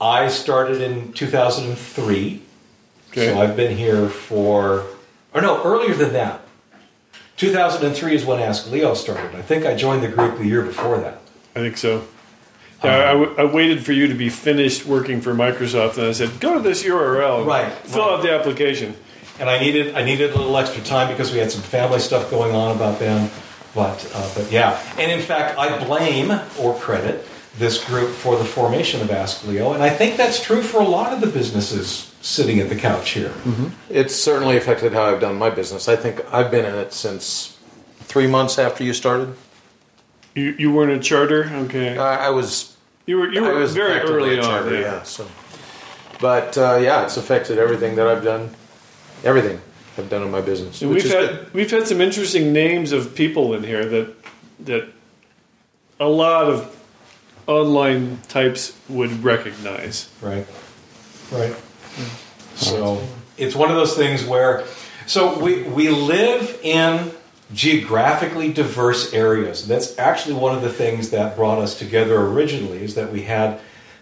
I 0.00 0.28
started 0.28 0.80
in 0.80 1.12
2003, 1.12 2.42
Okay. 3.10 3.26
so 3.26 3.40
I've 3.40 3.56
been 3.56 3.76
here 3.76 4.08
for, 4.08 4.84
or 5.34 5.40
no, 5.42 5.62
earlier 5.64 5.94
than 5.94 6.12
that. 6.14 6.40
2003 7.38 8.14
is 8.14 8.24
when 8.24 8.40
Ask 8.40 8.70
Leo 8.70 8.94
started. 8.94 9.34
I 9.34 9.42
think 9.42 9.64
I 9.64 9.74
joined 9.74 10.02
the 10.02 10.08
group 10.08 10.38
the 10.38 10.44
year 10.46 10.62
before 10.62 10.98
that. 10.98 11.20
I 11.56 11.60
think 11.60 11.76
so. 11.78 12.04
Yeah, 12.84 13.10
I, 13.10 13.12
w- 13.14 13.34
I 13.36 13.44
waited 13.44 13.84
for 13.84 13.92
you 13.92 14.06
to 14.06 14.14
be 14.14 14.28
finished 14.28 14.86
working 14.86 15.20
for 15.20 15.34
Microsoft, 15.34 15.98
and 15.98 16.06
I 16.06 16.12
said, 16.12 16.38
"Go 16.38 16.54
to 16.54 16.60
this 16.60 16.84
URL, 16.84 17.44
Right, 17.46 17.72
Fill 17.72 18.02
right. 18.06 18.14
out 18.14 18.22
the 18.22 18.32
application." 18.32 18.94
and 19.40 19.48
I 19.48 19.60
needed 19.60 19.94
I 19.94 20.02
needed 20.04 20.32
a 20.32 20.36
little 20.36 20.56
extra 20.56 20.82
time 20.82 21.08
because 21.08 21.30
we 21.32 21.38
had 21.38 21.50
some 21.52 21.62
family 21.62 22.00
stuff 22.00 22.28
going 22.30 22.54
on 22.54 22.74
about 22.76 22.98
then. 22.98 23.30
But 23.74 24.10
uh, 24.14 24.30
but 24.34 24.50
yeah, 24.50 24.80
and 24.98 25.10
in 25.12 25.20
fact, 25.20 25.58
I 25.58 25.84
blame 25.84 26.30
or 26.60 26.74
credit 26.78 27.24
this 27.56 27.84
group 27.84 28.10
for 28.10 28.36
the 28.36 28.44
formation 28.44 29.00
of 29.00 29.10
Ask 29.10 29.44
Leo, 29.46 29.72
and 29.72 29.82
I 29.82 29.90
think 29.90 30.16
that's 30.16 30.42
true 30.42 30.62
for 30.62 30.80
a 30.80 30.86
lot 30.88 31.12
of 31.12 31.20
the 31.20 31.26
businesses 31.28 32.07
sitting 32.28 32.60
at 32.60 32.68
the 32.68 32.76
couch 32.76 33.10
here. 33.10 33.32
It's 33.88 34.14
certainly 34.14 34.58
affected 34.58 34.92
how 34.92 35.04
I've 35.04 35.20
done 35.20 35.36
my 35.38 35.48
business. 35.48 35.88
I 35.88 35.96
think 35.96 36.20
I've 36.30 36.50
been 36.50 36.66
in 36.66 36.74
it 36.74 36.92
since 36.92 37.58
three 38.00 38.26
months 38.26 38.58
after 38.58 38.84
you 38.84 38.92
started. 38.92 39.34
You 40.34 40.54
you 40.58 40.70
weren't 40.70 40.92
a 40.92 40.98
charter, 40.98 41.50
okay? 41.64 41.96
I, 41.96 42.26
I 42.26 42.30
was 42.30 42.76
you 43.06 43.16
were 43.16 43.32
you 43.32 43.44
I 43.44 43.52
were 43.52 43.60
was 43.60 43.74
very 43.74 43.98
early 44.00 44.34
a 44.34 44.38
on. 44.38 44.44
charter, 44.44 44.78
yeah. 44.78 45.02
So, 45.04 45.26
but 46.20 46.58
uh, 46.58 46.78
yeah, 46.82 47.04
it's 47.04 47.16
affected 47.16 47.58
everything 47.58 47.96
that 47.96 48.06
I've 48.06 48.22
done. 48.22 48.50
Everything. 49.24 49.60
I've 49.96 50.10
done 50.10 50.22
in 50.22 50.30
my 50.30 50.42
business. 50.42 50.82
And 50.82 50.92
we've 50.92 51.02
had 51.02 51.30
good. 51.30 51.54
we've 51.54 51.70
had 51.70 51.88
some 51.88 52.00
interesting 52.00 52.52
names 52.52 52.92
of 52.92 53.14
people 53.14 53.54
in 53.54 53.64
here 53.64 53.84
that 53.86 54.14
that 54.66 54.88
a 55.98 56.08
lot 56.08 56.46
of 56.46 56.76
online 57.46 58.18
types 58.28 58.76
would 58.88 59.24
recognize. 59.24 60.10
Right. 60.20 60.46
Right. 61.32 61.56
So 62.58 63.02
it's 63.36 63.54
one 63.54 63.70
of 63.70 63.76
those 63.76 63.94
things 63.96 64.24
where, 64.24 64.64
so 65.06 65.38
we, 65.38 65.62
we 65.62 65.88
live 65.88 66.58
in 66.62 67.12
geographically 67.54 68.52
diverse 68.52 69.12
areas. 69.14 69.66
That's 69.66 69.98
actually 69.98 70.34
one 70.34 70.54
of 70.54 70.62
the 70.62 70.72
things 70.72 71.10
that 71.10 71.36
brought 71.36 71.58
us 71.58 71.78
together 71.78 72.20
originally 72.20 72.82
is 72.82 72.94
that 72.94 73.10
we 73.12 73.22
had 73.22 73.60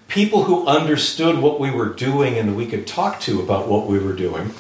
people 0.08 0.44
who 0.44 0.66
understood 0.66 1.38
what 1.38 1.60
we 1.60 1.70
were 1.70 1.88
doing 1.88 2.38
and 2.38 2.56
we 2.56 2.66
could 2.66 2.86
talk 2.86 3.20
to 3.20 3.40
about 3.40 3.68
what 3.68 3.86
we 3.86 3.98
were 3.98 4.12
doing. 4.14 4.52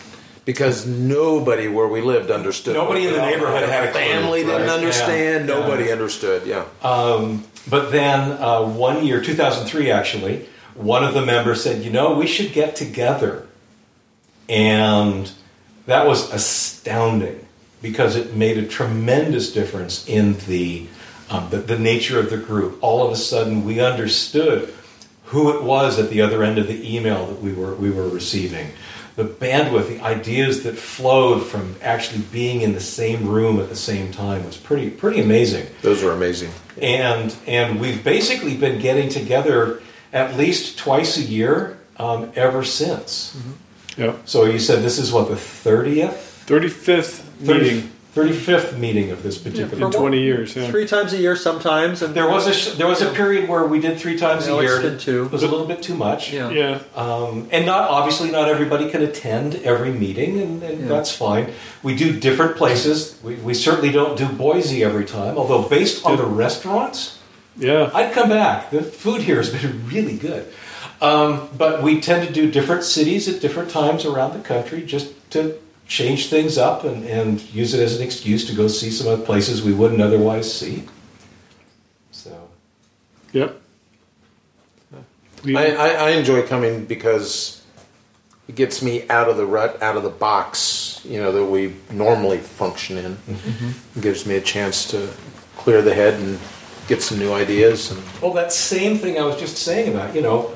because 0.44 0.86
nobody 0.86 1.66
where 1.66 1.88
we 1.88 2.00
lived 2.00 2.30
understood. 2.30 2.74
Nobody 2.74 3.04
in 3.08 3.12
the 3.12 3.18
neighborhood 3.20 3.68
had 3.68 3.88
a 3.88 3.90
clue, 3.90 4.00
family 4.00 4.44
didn't 4.44 4.60
right? 4.60 4.70
understand. 4.70 5.48
Yeah. 5.48 5.54
Nobody 5.58 5.84
Yeah. 5.86 5.92
understood. 5.92 6.46
Yeah. 6.46 6.64
Um, 6.84 7.44
but 7.68 7.90
then 7.90 8.30
uh, 8.40 8.62
one 8.62 9.04
year, 9.04 9.20
2003 9.20 9.90
actually, 9.90 10.46
one 10.76 11.02
of 11.02 11.14
the 11.14 11.22
members 11.26 11.64
said, 11.64 11.82
you 11.84 11.90
know, 11.90 12.14
we 12.14 12.28
should 12.28 12.52
get 12.52 12.76
together. 12.76 13.45
And 14.48 15.30
that 15.86 16.06
was 16.06 16.32
astounding 16.32 17.46
because 17.82 18.16
it 18.16 18.34
made 18.34 18.58
a 18.58 18.66
tremendous 18.66 19.52
difference 19.52 20.06
in 20.08 20.36
the, 20.46 20.86
um, 21.30 21.48
the, 21.50 21.58
the 21.58 21.78
nature 21.78 22.18
of 22.18 22.30
the 22.30 22.36
group. 22.38 22.78
All 22.82 23.04
of 23.06 23.12
a 23.12 23.16
sudden, 23.16 23.64
we 23.64 23.80
understood 23.80 24.72
who 25.26 25.56
it 25.56 25.62
was 25.62 25.98
at 25.98 26.10
the 26.10 26.20
other 26.20 26.42
end 26.42 26.58
of 26.58 26.68
the 26.68 26.96
email 26.96 27.26
that 27.26 27.40
we 27.40 27.52
were, 27.52 27.74
we 27.74 27.90
were 27.90 28.08
receiving. 28.08 28.70
The 29.16 29.24
bandwidth, 29.24 29.88
the 29.88 30.00
ideas 30.00 30.62
that 30.64 30.76
flowed 30.76 31.40
from 31.46 31.74
actually 31.82 32.20
being 32.32 32.60
in 32.60 32.74
the 32.74 32.80
same 32.80 33.26
room 33.26 33.58
at 33.58 33.68
the 33.68 33.76
same 33.76 34.12
time 34.12 34.44
was 34.44 34.56
pretty, 34.58 34.90
pretty 34.90 35.20
amazing 35.20 35.66
Those 35.82 36.02
were 36.02 36.12
amazing. 36.12 36.50
and 36.82 37.34
and 37.46 37.80
we've 37.80 38.04
basically 38.04 38.56
been 38.58 38.78
getting 38.78 39.08
together 39.08 39.80
at 40.12 40.36
least 40.36 40.78
twice 40.78 41.16
a 41.16 41.22
year 41.22 41.78
um, 41.96 42.30
ever 42.36 42.62
since. 42.62 43.34
Yeah. 43.96 44.14
So 44.24 44.44
you 44.44 44.58
said 44.58 44.82
this 44.82 44.98
is 44.98 45.12
what 45.12 45.28
the 45.28 45.36
thirtieth, 45.36 46.44
Thirty 46.46 46.68
fifth 46.68 47.24
meeting 47.40 47.90
thirty 48.12 48.32
fifth 48.32 48.78
meeting 48.78 49.10
of 49.10 49.22
this 49.22 49.36
particular. 49.36 49.86
in 49.86 49.92
twenty 49.92 50.22
years. 50.22 50.56
Yeah. 50.56 50.70
Three 50.70 50.86
times 50.86 51.12
a 51.12 51.18
year 51.18 51.36
sometimes. 51.36 52.00
And 52.02 52.14
There 52.14 52.28
was 52.28 52.46
a 52.46 52.54
sh- 52.54 52.70
there 52.78 52.86
was 52.86 53.02
a 53.02 53.10
period 53.12 53.46
where 53.48 53.64
we 53.66 53.78
did 53.78 53.98
three 53.98 54.16
times 54.16 54.46
Now 54.46 54.58
a 54.58 54.62
it's 54.62 54.72
year. 54.72 54.80
been 54.90 54.98
two. 54.98 55.24
It 55.26 55.32
was 55.32 55.42
a 55.42 55.48
little 55.48 55.66
bit 55.66 55.82
too 55.82 55.94
much. 55.94 56.32
Yeah. 56.32 56.50
Yeah. 56.50 56.78
Um, 56.94 57.46
and 57.52 57.66
not 57.66 57.90
obviously 57.90 58.30
not 58.30 58.48
everybody 58.48 58.88
can 58.90 59.02
attend 59.02 59.56
every 59.56 59.90
meeting, 59.92 60.40
and, 60.40 60.62
and 60.62 60.80
Yeah. 60.82 60.88
that's 60.88 61.10
fine. 61.12 61.52
We 61.82 61.94
do 61.94 62.18
different 62.18 62.56
places. 62.56 63.18
We, 63.22 63.34
we 63.34 63.52
certainly 63.54 63.90
don't 63.92 64.16
do 64.16 64.26
Boise 64.26 64.82
every 64.82 65.04
time, 65.04 65.36
although 65.36 65.62
based 65.68 66.06
on 66.06 66.16
the 66.16 66.24
restaurants, 66.24 67.18
Yeah. 67.58 67.90
I'd 67.92 68.12
come 68.14 68.28
back. 68.30 68.70
The 68.70 68.82
food 68.82 69.22
here 69.22 69.36
has 69.36 69.50
been 69.50 69.86
really 69.88 70.16
good. 70.16 70.46
Um, 71.00 71.48
but 71.56 71.82
we 71.82 72.00
tend 72.00 72.26
to 72.26 72.32
do 72.32 72.50
different 72.50 72.82
cities 72.84 73.28
at 73.28 73.40
different 73.40 73.70
times 73.70 74.04
around 74.04 74.32
the 74.32 74.42
country 74.42 74.82
just 74.82 75.12
to 75.32 75.58
change 75.86 76.28
things 76.28 76.58
up 76.58 76.84
and, 76.84 77.04
and 77.04 77.40
use 77.54 77.74
it 77.74 77.80
as 77.80 77.96
an 77.96 78.02
excuse 78.02 78.46
to 78.46 78.54
go 78.54 78.66
see 78.66 78.90
some 78.90 79.06
other 79.06 79.22
places 79.22 79.62
we 79.62 79.72
wouldn't 79.72 80.00
otherwise 80.00 80.52
see. 80.52 80.84
So, 82.10 82.48
Yep. 83.32 83.60
I, 85.54 85.76
I, 85.76 85.88
I 85.88 86.10
enjoy 86.10 86.44
coming 86.46 86.86
because 86.86 87.62
it 88.48 88.54
gets 88.54 88.82
me 88.82 89.08
out 89.08 89.28
of 89.28 89.36
the 89.36 89.46
rut, 89.46 89.80
out 89.82 89.96
of 89.96 90.02
the 90.02 90.10
box, 90.10 91.00
you 91.04 91.20
know, 91.20 91.30
that 91.30 91.44
we 91.44 91.76
normally 91.90 92.38
function 92.38 92.96
in. 92.96 93.16
It 93.94 94.02
gives 94.02 94.26
me 94.26 94.36
a 94.36 94.40
chance 94.40 94.86
to 94.90 95.08
clear 95.56 95.82
the 95.82 95.94
head 95.94 96.14
and 96.14 96.38
get 96.88 97.02
some 97.02 97.18
new 97.18 97.32
ideas. 97.32 97.90
And 97.90 98.02
well, 98.20 98.32
that 98.34 98.52
same 98.52 98.98
thing 98.98 99.18
I 99.18 99.24
was 99.24 99.38
just 99.38 99.58
saying 99.58 99.92
about, 99.92 100.14
you 100.14 100.22
know, 100.22 100.52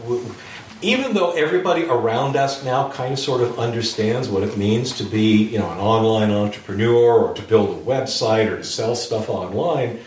even 0.83 1.13
though 1.13 1.33
everybody 1.33 1.85
around 1.85 2.37
us 2.37 2.65
now 2.65 2.91
kind 2.91 3.13
of 3.13 3.19
sort 3.19 3.43
of 3.43 3.59
understands 3.59 4.29
what 4.29 4.43
it 4.43 4.57
means 4.57 4.93
to 4.99 5.05
be, 5.05 5.45
you 5.45 5.59
know, 5.59 5.71
an 5.71 5.79
online 5.79 6.31
entrepreneur 6.31 7.19
or 7.19 7.35
to 7.35 7.43
build 7.43 7.77
a 7.77 7.81
website 7.83 8.51
or 8.51 8.57
to 8.57 8.65
sell 8.65 8.95
stuff 8.95 9.29
online, 9.29 10.01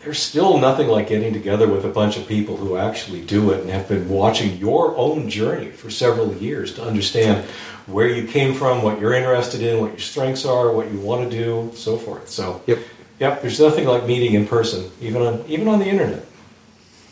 there's 0.00 0.18
still 0.18 0.58
nothing 0.58 0.86
like 0.86 1.08
getting 1.08 1.32
together 1.32 1.66
with 1.66 1.84
a 1.84 1.88
bunch 1.88 2.16
of 2.18 2.28
people 2.28 2.58
who 2.58 2.76
actually 2.76 3.24
do 3.24 3.50
it 3.50 3.62
and 3.62 3.70
have 3.70 3.88
been 3.88 4.08
watching 4.08 4.56
your 4.58 4.94
own 4.96 5.30
journey 5.30 5.70
for 5.70 5.90
several 5.90 6.32
years 6.34 6.74
to 6.74 6.84
understand 6.84 7.44
where 7.86 8.08
you 8.08 8.26
came 8.26 8.54
from, 8.54 8.82
what 8.82 9.00
you're 9.00 9.14
interested 9.14 9.62
in, 9.62 9.80
what 9.80 9.90
your 9.90 9.98
strengths 9.98 10.44
are, 10.44 10.70
what 10.70 10.92
you 10.92 11.00
want 11.00 11.28
to 11.28 11.36
do, 11.36 11.72
so 11.74 11.96
forth. 11.96 12.28
So, 12.28 12.62
Yep. 12.66 12.78
Yep, 13.18 13.42
there's 13.42 13.60
nothing 13.60 13.86
like 13.86 14.06
meeting 14.06 14.34
in 14.34 14.46
person, 14.46 14.90
even 15.00 15.22
on 15.22 15.44
even 15.48 15.68
on 15.68 15.78
the 15.78 15.86
internet. 15.86 16.24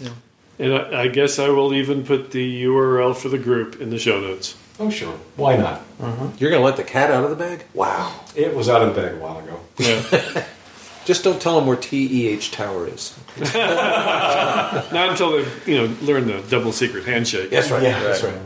Yeah. 0.00 0.10
and 0.58 0.74
I, 0.74 1.02
I 1.02 1.08
guess 1.08 1.38
I 1.38 1.48
will 1.48 1.74
even 1.74 2.04
put 2.04 2.30
the 2.30 2.64
URL 2.64 3.16
for 3.16 3.28
the 3.28 3.38
group 3.38 3.80
in 3.80 3.90
the 3.90 3.98
show 3.98 4.20
notes. 4.20 4.56
Oh, 4.80 4.90
sure, 4.90 5.14
why 5.36 5.56
not? 5.56 5.82
you're 6.38 6.50
going 6.50 6.60
to 6.60 6.64
let 6.64 6.76
the 6.76 6.82
cat 6.82 7.10
out 7.10 7.24
of 7.24 7.30
the 7.30 7.36
bag? 7.36 7.64
Wow. 7.74 8.20
It 8.34 8.54
was 8.54 8.68
out 8.68 8.82
of 8.82 8.94
the 8.94 9.00
bag 9.00 9.14
a 9.14 9.18
while 9.18 9.38
ago. 9.38 9.60
Yeah. 9.78 10.44
Just 11.04 11.24
don't 11.24 11.40
tell 11.40 11.56
them 11.56 11.66
where 11.66 11.76
TEH 11.76 12.50
Tower 12.52 12.86
is. 12.86 13.18
Not 13.54 15.10
until 15.10 15.32
they 15.32 15.72
you 15.72 15.78
know 15.78 15.96
learn 16.02 16.26
the 16.26 16.42
double 16.48 16.72
secret 16.72 17.04
handshake. 17.04 17.50
That's 17.50 17.70
right. 17.70 17.82
Yeah, 17.82 18.00
that's 18.00 18.22
right. 18.22 18.38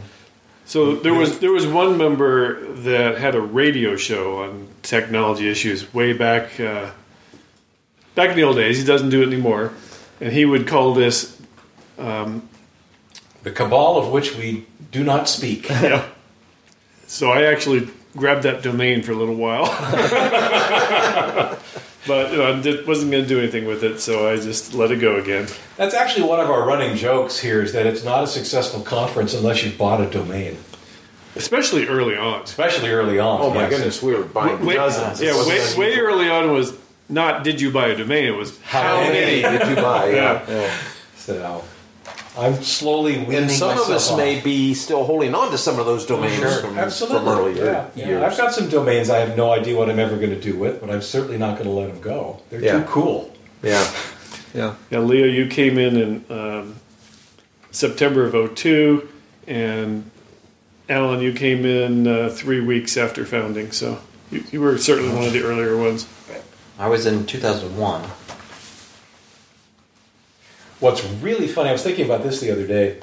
So 0.64 0.96
there 0.96 1.14
was 1.14 1.38
there 1.38 1.52
was 1.52 1.66
one 1.66 1.98
member 1.98 2.66
that 2.76 3.18
had 3.18 3.34
a 3.34 3.40
radio 3.40 3.96
show 3.96 4.42
on 4.42 4.68
technology 4.82 5.50
issues 5.50 5.92
way 5.92 6.12
back 6.14 6.58
uh, 6.58 6.90
back 8.16 8.30
in 8.30 8.36
the 8.36 8.42
old 8.42 8.56
days. 8.56 8.78
He 8.78 8.84
doesn't 8.84 9.10
do 9.10 9.22
it 9.22 9.26
anymore, 9.28 9.72
and 10.20 10.32
he 10.32 10.44
would 10.44 10.66
call 10.66 10.92
this 10.94 11.40
um, 11.98 12.48
The 13.44 13.52
cabal 13.52 13.96
of 13.98 14.10
which 14.10 14.34
we 14.36 14.66
do 14.90 15.04
not 15.04 15.28
speak. 15.28 15.68
yeah. 15.70 16.04
So 17.06 17.30
I 17.30 17.44
actually 17.44 17.88
grabbed 18.16 18.42
that 18.42 18.62
domain 18.62 19.02
for 19.04 19.12
a 19.12 19.14
little 19.14 19.36
while, 19.36 19.66
but 22.06 22.30
you 22.32 22.38
know, 22.38 22.52
I 22.52 22.60
did, 22.60 22.86
wasn't 22.86 23.10
going 23.12 23.22
to 23.24 23.28
do 23.28 23.38
anything 23.38 23.66
with 23.66 23.84
it, 23.84 24.00
so 24.00 24.28
I 24.28 24.36
just 24.36 24.74
let 24.74 24.90
it 24.90 25.00
go 25.00 25.16
again. 25.16 25.46
That's 25.76 25.94
actually 25.94 26.26
one 26.28 26.40
of 26.40 26.50
our 26.50 26.66
running 26.66 26.96
jokes 26.96 27.38
here 27.38 27.62
is 27.62 27.72
that 27.74 27.86
it's 27.86 28.02
not 28.04 28.24
a 28.24 28.26
successful 28.26 28.80
conference 28.80 29.34
unless 29.34 29.62
you've 29.62 29.76
bought 29.78 30.00
a 30.00 30.08
domain, 30.10 30.56
Especially 31.36 31.86
early 31.86 32.16
on. 32.16 32.42
especially 32.42 32.88
early 32.90 33.18
on. 33.18 33.40
Oh 33.42 33.50
my 33.50 33.62
yes. 33.62 33.70
goodness, 33.70 34.02
we 34.02 34.14
were 34.14 34.24
buying 34.24 34.64
Way, 34.64 34.74
dozens. 34.76 35.20
yeah, 35.20 35.36
way, 35.46 35.60
way 35.76 35.98
early 35.98 36.30
on 36.30 36.50
was 36.52 36.72
not 37.08 37.44
did 37.44 37.60
you 37.60 37.70
buy 37.70 37.88
a 37.88 37.96
domain? 37.96 38.24
It 38.24 38.36
was 38.36 38.58
How 38.62 39.00
many? 39.00 39.42
did 39.42 39.68
you 39.68 39.76
buy? 39.76 40.10
Yeah. 40.14 40.44
yeah. 40.48 40.78
So 41.16 41.64
I'm 42.38 42.62
slowly 42.62 43.18
weaning 43.18 43.34
And 43.44 43.50
some 43.50 43.70
of 43.78 43.88
us 43.88 44.10
off. 44.10 44.18
may 44.18 44.40
be 44.40 44.74
still 44.74 45.04
holding 45.04 45.34
on 45.34 45.50
to 45.50 45.58
some 45.58 45.78
of 45.80 45.86
those 45.86 46.04
domains 46.06 46.36
Sure, 46.40 46.60
from, 46.60 46.78
absolutely. 46.78 47.18
from 47.18 47.28
earlier 47.28 47.90
yeah, 47.96 48.08
yeah. 48.20 48.26
I've 48.26 48.36
got 48.36 48.52
some 48.52 48.68
domains 48.68 49.08
I 49.10 49.18
have 49.20 49.36
no 49.36 49.50
idea 49.52 49.76
what 49.76 49.88
I'm 49.90 49.98
ever 49.98 50.16
going 50.16 50.30
to 50.30 50.40
do 50.40 50.56
with, 50.56 50.80
but 50.80 50.90
I'm 50.90 51.02
certainly 51.02 51.38
not 51.38 51.54
going 51.58 51.64
to 51.68 51.74
let 51.74 51.88
them 51.88 52.00
go. 52.00 52.42
They're 52.50 52.60
Yeah. 52.60 52.80
too 52.80 52.84
cool. 52.88 53.34
yeah. 53.62 53.90
yeah. 54.54 54.74
Yeah, 54.90 54.98
Leo, 55.00 55.26
you 55.26 55.46
came 55.48 55.78
in 55.78 55.96
in 55.96 56.24
um, 56.30 56.76
September 57.70 58.24
of 58.24 58.54
02, 58.54 59.08
and 59.46 60.10
Alan, 60.88 61.20
you 61.20 61.32
came 61.32 61.64
in 61.66 62.06
uh, 62.06 62.28
three 62.30 62.60
weeks 62.60 62.96
after 62.96 63.24
founding, 63.26 63.72
so 63.72 63.98
you, 64.30 64.44
you 64.52 64.60
were 64.60 64.78
certainly 64.78 65.14
one 65.14 65.24
of 65.24 65.32
the 65.32 65.42
earlier 65.42 65.76
ones. 65.76 66.06
I 66.78 66.88
was 66.88 67.06
in 67.06 67.26
2001. 67.26 68.02
What's 70.78 71.02
really 71.04 71.48
funny, 71.48 71.70
I 71.70 71.72
was 71.72 71.82
thinking 71.82 72.04
about 72.04 72.22
this 72.22 72.40
the 72.40 72.50
other 72.50 72.66
day. 72.66 73.00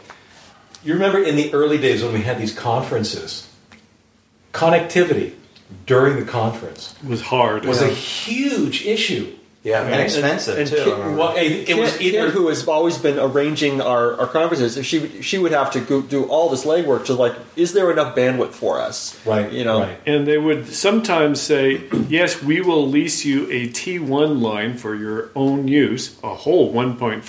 You 0.84 0.93
remember 0.93 1.24
in 1.24 1.36
the 1.36 1.51
early 1.53 1.78
days 1.78 2.03
when 2.03 2.13
we 2.13 2.21
had 2.21 2.38
these 2.38 2.53
conferences, 2.53 3.49
connectivity 4.53 5.34
during 5.88 6.17
the 6.17 6.26
conference 6.26 6.95
It 7.03 7.09
was 7.09 7.21
hard. 7.21 7.65
was 7.65 7.82
a 7.82 7.89
huge 7.89 8.86
issue. 8.86 9.36
Yeah. 9.64 9.84
And 9.88 10.01
expensive, 10.01 10.57
and 10.59 10.68
too. 10.68 10.76
Kit- 10.76 10.88
I 10.88 10.91
remember. 10.91 11.18
Well, 11.18 11.36
it, 11.38 11.70
it 11.70 11.78
was 11.78 11.99
either 12.01 12.26
Kit, 12.26 12.34
who 12.34 12.49
has 12.49 12.68
always 12.68 12.97
been 12.97 13.18
arranging 13.18 13.80
our, 13.80 14.20
our 14.20 14.28
conferences, 14.28 14.76
if 14.76 14.86
she 14.86 15.22
she 15.22 15.38
would 15.38 15.53
have 15.53 15.72
to 15.72 15.80
go 15.80 16.01
do 16.01 16.26
all 16.26 16.49
this 16.49 16.66
legwork 16.66 17.05
to 17.05 17.14
like, 17.14 17.34
is 17.55 17.72
there 17.72 17.89
enough 17.89 18.14
bandwidth 18.14 18.51
for 18.51 18.82
us? 18.82 19.18
right, 19.26 19.49
You 19.51 19.64
know, 19.64 19.80
right. 19.84 19.97
and 20.05 20.28
they 20.28 20.38
would 20.38 20.68
sometimes 20.68 21.39
say, 21.39 21.82
yes, 22.09 22.43
we 22.43 22.59
will 22.59 22.88
lease 22.89 23.24
you 23.24 23.45
a 23.51 23.70
T1 23.70 24.41
line 24.41 24.76
for 24.78 24.95
your 24.95 25.30
own 25.34 25.70
use, 25.70 26.18
a 26.24 26.36
whole 26.36 26.74
1.54 26.74 27.22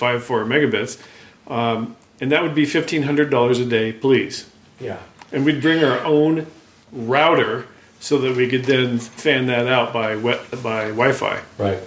megabits, 0.45 1.01
um, 1.49 1.95
and 2.19 2.31
that 2.33 2.43
would 2.43 2.55
be 2.55 2.65
$1,500 2.65 3.61
a 3.61 3.65
day, 3.65 3.93
please. 3.93 4.49
Yeah. 4.81 4.97
and 5.31 5.45
we'd 5.45 5.61
bring 5.61 5.83
our 5.85 5.99
own 6.03 6.47
router 6.91 7.65
so 8.01 8.17
that 8.19 8.35
we 8.35 8.47
could 8.49 8.65
then 8.65 8.99
fan 8.99 9.47
that 9.47 9.67
out 9.67 9.93
by 9.93 10.15
wet, 10.17 10.39
by 10.61 10.89
Wi-Fi. 10.89 11.41
Right, 11.57 11.79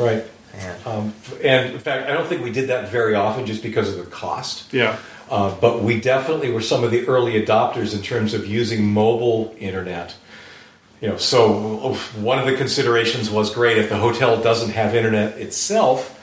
right. 0.00 0.24
Man. 0.56 0.76
Um, 0.84 1.14
and 1.44 1.72
in 1.74 1.78
fact, 1.78 2.08
I 2.10 2.12
don't 2.12 2.26
think 2.26 2.42
we 2.42 2.50
did 2.50 2.68
that 2.68 2.90
very 2.90 3.14
often 3.14 3.46
just 3.46 3.62
because 3.62 3.88
of 3.88 4.04
the 4.04 4.10
cost. 4.10 4.72
Yeah, 4.72 4.96
Uh, 5.30 5.54
but 5.60 5.82
we 5.84 6.00
definitely 6.00 6.50
were 6.50 6.60
some 6.60 6.82
of 6.82 6.90
the 6.90 7.06
early 7.06 7.34
adopters 7.40 7.94
in 7.94 8.02
terms 8.02 8.34
of 8.34 8.46
using 8.46 8.84
mobile 8.84 9.54
internet. 9.58 10.14
you 11.00 11.08
know, 11.08 11.16
so 11.16 11.94
one 12.20 12.38
of 12.40 12.46
the 12.46 12.54
considerations 12.56 13.30
was 13.30 13.54
great 13.54 13.78
if 13.78 13.88
the 13.88 13.96
hotel 13.96 14.42
doesn't 14.42 14.72
have 14.72 14.94
internet 14.94 15.38
itself. 15.38 16.16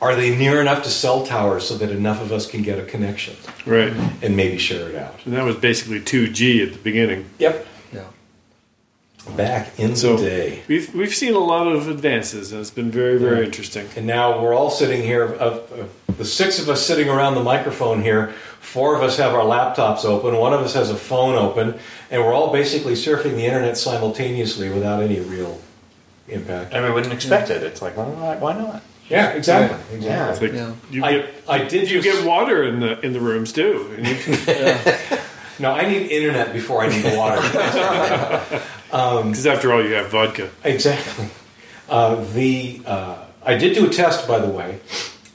Are 0.00 0.14
they 0.14 0.34
near 0.36 0.60
enough 0.60 0.84
to 0.84 0.88
cell 0.90 1.26
towers 1.26 1.66
so 1.66 1.76
that 1.78 1.90
enough 1.90 2.22
of 2.22 2.30
us 2.32 2.46
can 2.48 2.62
get 2.62 2.78
a 2.78 2.84
connection 2.84 3.34
Right. 3.66 3.92
and 4.22 4.36
maybe 4.36 4.56
share 4.56 4.88
it 4.88 4.94
out? 4.94 5.16
And 5.26 5.34
that 5.34 5.44
was 5.44 5.56
basically 5.56 5.98
2G 6.00 6.62
at 6.64 6.72
the 6.72 6.78
beginning. 6.78 7.26
Yep. 7.40 7.66
Yeah. 9.30 9.36
Back 9.36 9.78
in 9.78 9.94
So 9.96 10.16
the 10.16 10.24
day. 10.26 10.62
we've 10.68 10.94
we've 10.94 11.14
seen 11.14 11.34
a 11.34 11.38
lot 11.38 11.66
of 11.68 11.88
advances, 11.88 12.52
and 12.52 12.60
it's 12.60 12.70
been 12.70 12.90
very 12.90 13.18
very 13.18 13.38
Yeah. 13.40 13.44
interesting. 13.46 13.86
And 13.96 14.06
now 14.06 14.42
we're 14.42 14.54
all 14.54 14.70
sitting 14.70 15.02
here, 15.02 15.24
of, 15.24 15.70
of 15.72 15.90
the 16.18 16.24
six 16.24 16.58
of 16.58 16.68
us 16.68 16.84
sitting 16.84 17.08
around 17.08 17.34
the 17.34 17.42
microphone 17.42 18.02
here, 18.02 18.32
four 18.60 18.96
of 18.96 19.02
us 19.02 19.16
have 19.18 19.34
our 19.34 19.44
laptops 19.44 20.04
open, 20.04 20.36
one 20.36 20.52
of 20.52 20.60
us 20.60 20.74
has 20.74 20.90
a 20.90 20.96
phone 20.96 21.34
open, 21.36 21.74
and 22.10 22.22
we're 22.24 22.32
all 22.32 22.52
basically 22.52 22.94
surfing 22.94 23.34
the 23.36 23.44
internet 23.44 23.76
simultaneously 23.76 24.68
without 24.70 25.02
any 25.02 25.20
real 25.20 25.60
impact. 26.28 26.72
And 26.74 26.84
we 26.84 26.90
wouldn't 26.90 27.12
expect 27.12 27.50
it. 27.50 27.62
It's 27.62 27.80
like, 27.82 27.96
well, 27.96 28.10
why 28.10 28.36
why 28.36 28.52
not? 28.58 28.82
Yeah, 29.08 29.30
exactly. 29.30 29.78
It's 29.96 30.04
exactly. 30.04 30.48
like 30.48 30.56
Yeah. 30.58 30.72
you 30.90 31.00
get 31.00 31.34
I 31.48 31.58
did 31.64 31.88
you 31.90 31.96
use, 31.96 32.04
get 32.04 32.26
water 32.26 32.62
in 32.64 32.80
the 32.80 33.00
in 33.00 33.12
the 33.14 33.20
rooms 33.20 33.52
too. 33.52 33.90
And 33.96 34.06
you- 34.06 35.18
No, 35.58 35.72
I 35.72 35.88
need 35.88 36.10
internet 36.10 36.52
before 36.52 36.82
I 36.82 36.88
need 36.88 37.02
the 37.02 37.16
water. 37.16 38.60
Because 38.88 39.46
after 39.46 39.70
all, 39.72 39.84
you 39.84 39.92
have 39.94 40.08
vodka. 40.10 40.48
exactly. 40.64 41.26
Uh, 41.90 42.24
the 42.32 42.80
uh, 42.86 43.16
I 43.44 43.54
did 43.56 43.74
do 43.74 43.86
a 43.86 43.90
test, 43.90 44.26
by 44.26 44.38
the 44.38 44.48
way, 44.48 44.80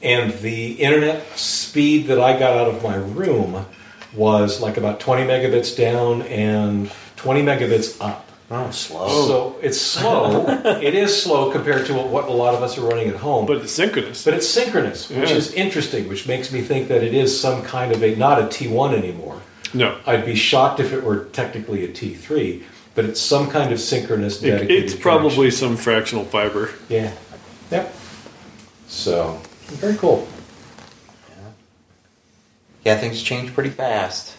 and 0.02 0.32
the 0.40 0.72
internet 0.72 1.24
speed 1.38 2.08
that 2.08 2.18
I 2.20 2.36
got 2.38 2.56
out 2.56 2.66
of 2.68 2.82
my 2.82 2.96
room 2.96 3.64
was 4.14 4.60
like 4.60 4.76
about 4.76 4.98
20 5.00 5.22
megabits 5.22 5.76
down 5.76 6.22
and 6.22 6.90
20 7.16 7.42
megabits 7.42 7.96
up. 8.00 8.28
Oh, 8.50 8.70
slow. 8.72 9.08
So 9.26 9.56
it's 9.62 9.80
slow. 9.80 10.46
it 10.82 10.94
is 10.94 11.20
slow 11.22 11.50
compared 11.52 11.86
to 11.86 11.94
what 11.94 12.24
a 12.28 12.32
lot 12.32 12.54
of 12.54 12.62
us 12.62 12.76
are 12.76 12.82
running 12.86 13.08
at 13.08 13.16
home. 13.16 13.46
But 13.46 13.58
it's 13.58 13.72
synchronous. 13.72 14.24
But 14.24 14.34
it's 14.34 14.48
synchronous, 14.48 15.08
which 15.08 15.30
Yeah. 15.30 15.36
is 15.36 15.52
interesting, 15.54 16.08
which 16.08 16.26
makes 16.28 16.52
me 16.52 16.60
think 16.60 16.88
that 16.88 17.02
it 17.02 17.14
is 17.14 17.40
some 17.40 17.62
kind 17.62 17.92
of 17.92 18.02
a 18.02 18.14
not 18.16 18.40
a 18.40 18.44
T1 18.46 18.94
anymore. 18.96 19.40
No, 19.74 19.98
I'd 20.06 20.24
be 20.24 20.34
shocked 20.34 20.80
if 20.80 20.92
it 20.92 21.02
were 21.04 21.24
technically 21.26 21.84
a 21.84 21.88
T3, 21.88 22.62
but 22.94 23.04
it's 23.04 23.20
some 23.20 23.50
kind 23.50 23.72
of 23.72 23.80
synchronous 23.80 24.42
it, 24.42 24.50
dedicated. 24.50 24.84
it's 24.84 24.94
probably 24.94 25.50
some 25.50 25.76
fractional 25.76 26.24
fiber. 26.24 26.70
yeah, 26.88 27.12
yep. 27.70 27.94
So 28.86 29.40
very 29.66 29.96
cool. 29.96 30.28
Yeah, 32.84 32.96
things 32.98 33.22
change 33.22 33.54
pretty 33.54 33.70
fast. 33.70 34.36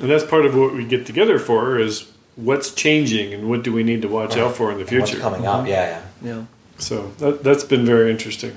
And 0.00 0.10
that's 0.10 0.24
part 0.24 0.46
of 0.46 0.56
what 0.56 0.74
we 0.74 0.84
get 0.84 1.04
together 1.06 1.38
for 1.38 1.78
is 1.78 2.10
what's 2.36 2.72
changing 2.72 3.34
and 3.34 3.50
what 3.50 3.62
do 3.64 3.72
we 3.72 3.82
need 3.82 4.00
to 4.02 4.08
watch 4.08 4.36
out 4.36 4.56
for 4.56 4.70
in 4.72 4.78
the 4.78 4.84
And 4.86 4.98
What's 5.00 5.10
future. 5.10 5.20
coming 5.22 5.44
up? 5.46 5.58
Mm-hmm. 5.60 5.66
Yeah, 5.68 6.02
yeah. 6.22 6.36
Yeah. 6.36 6.44
So 6.78 7.08
that, 7.18 7.42
that's 7.44 7.64
been 7.64 7.84
very 7.84 8.10
interesting. 8.10 8.56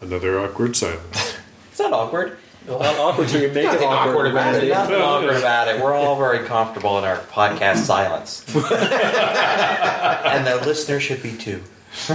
Another 0.00 0.38
awkward 0.40 0.76
silence. 0.76 1.31
It's 1.72 1.80
not 1.80 1.92
awkward. 1.94 2.36
Not 2.68 2.80
awkward 2.98 3.28
till 3.28 3.40
you 3.40 3.48
make 3.48 3.64
it 3.64 3.72
Nothing 3.72 3.88
awkward. 3.88 4.10
awkward 4.10 4.26
about 4.30 4.48
it. 4.54 4.58
Randy. 4.58 4.68
Nothing 4.68 4.96
awkward 5.00 5.36
about 5.36 5.68
it. 5.68 5.80
We're 5.82 5.94
all 5.94 6.16
very 6.16 6.46
comfortable 6.46 6.98
in 6.98 7.04
our 7.04 7.16
podcast 7.16 7.78
silence, 7.78 8.44
and 8.54 10.46
the 10.46 10.62
listener 10.66 11.00
should 11.00 11.22
be 11.22 11.34
too. 11.36 11.62
A 12.08 12.14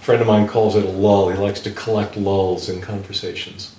friend 0.00 0.20
of 0.22 0.26
mine 0.26 0.48
calls 0.48 0.74
it 0.74 0.84
a 0.84 0.88
lull. 0.88 1.28
He 1.30 1.36
likes 1.38 1.60
to 1.60 1.70
collect 1.70 2.16
lulls 2.16 2.68
in 2.68 2.80
conversations. 2.80 3.74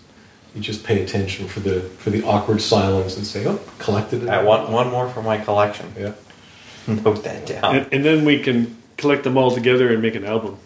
You 0.54 0.62
just 0.62 0.84
pay 0.86 1.04
attention 1.04 1.48
for 1.48 1.60
the 1.60 1.82
for 1.82 2.12
the 2.12 2.24
awkward 2.24 2.62
silence 2.62 3.18
and 3.18 3.26
say, 3.28 3.46
"Oh, 3.48 3.60
collected 3.80 4.24
it." 4.24 4.30
I 4.30 4.42
want 4.44 4.70
one 4.70 4.90
more 4.92 5.10
for 5.10 5.22
my 5.22 5.38
collection. 5.38 5.92
Yeah. 5.98 6.14
Note 6.88 7.24
that 7.24 7.46
down. 7.48 7.76
And, 7.76 7.88
and 7.94 8.06
then 8.06 8.26
we 8.26 8.40
can 8.40 8.78
collect 8.96 9.24
them 9.24 9.38
all 9.38 9.52
together 9.52 9.92
and 9.92 10.02
make 10.02 10.16
an 10.16 10.24
album 10.24 10.58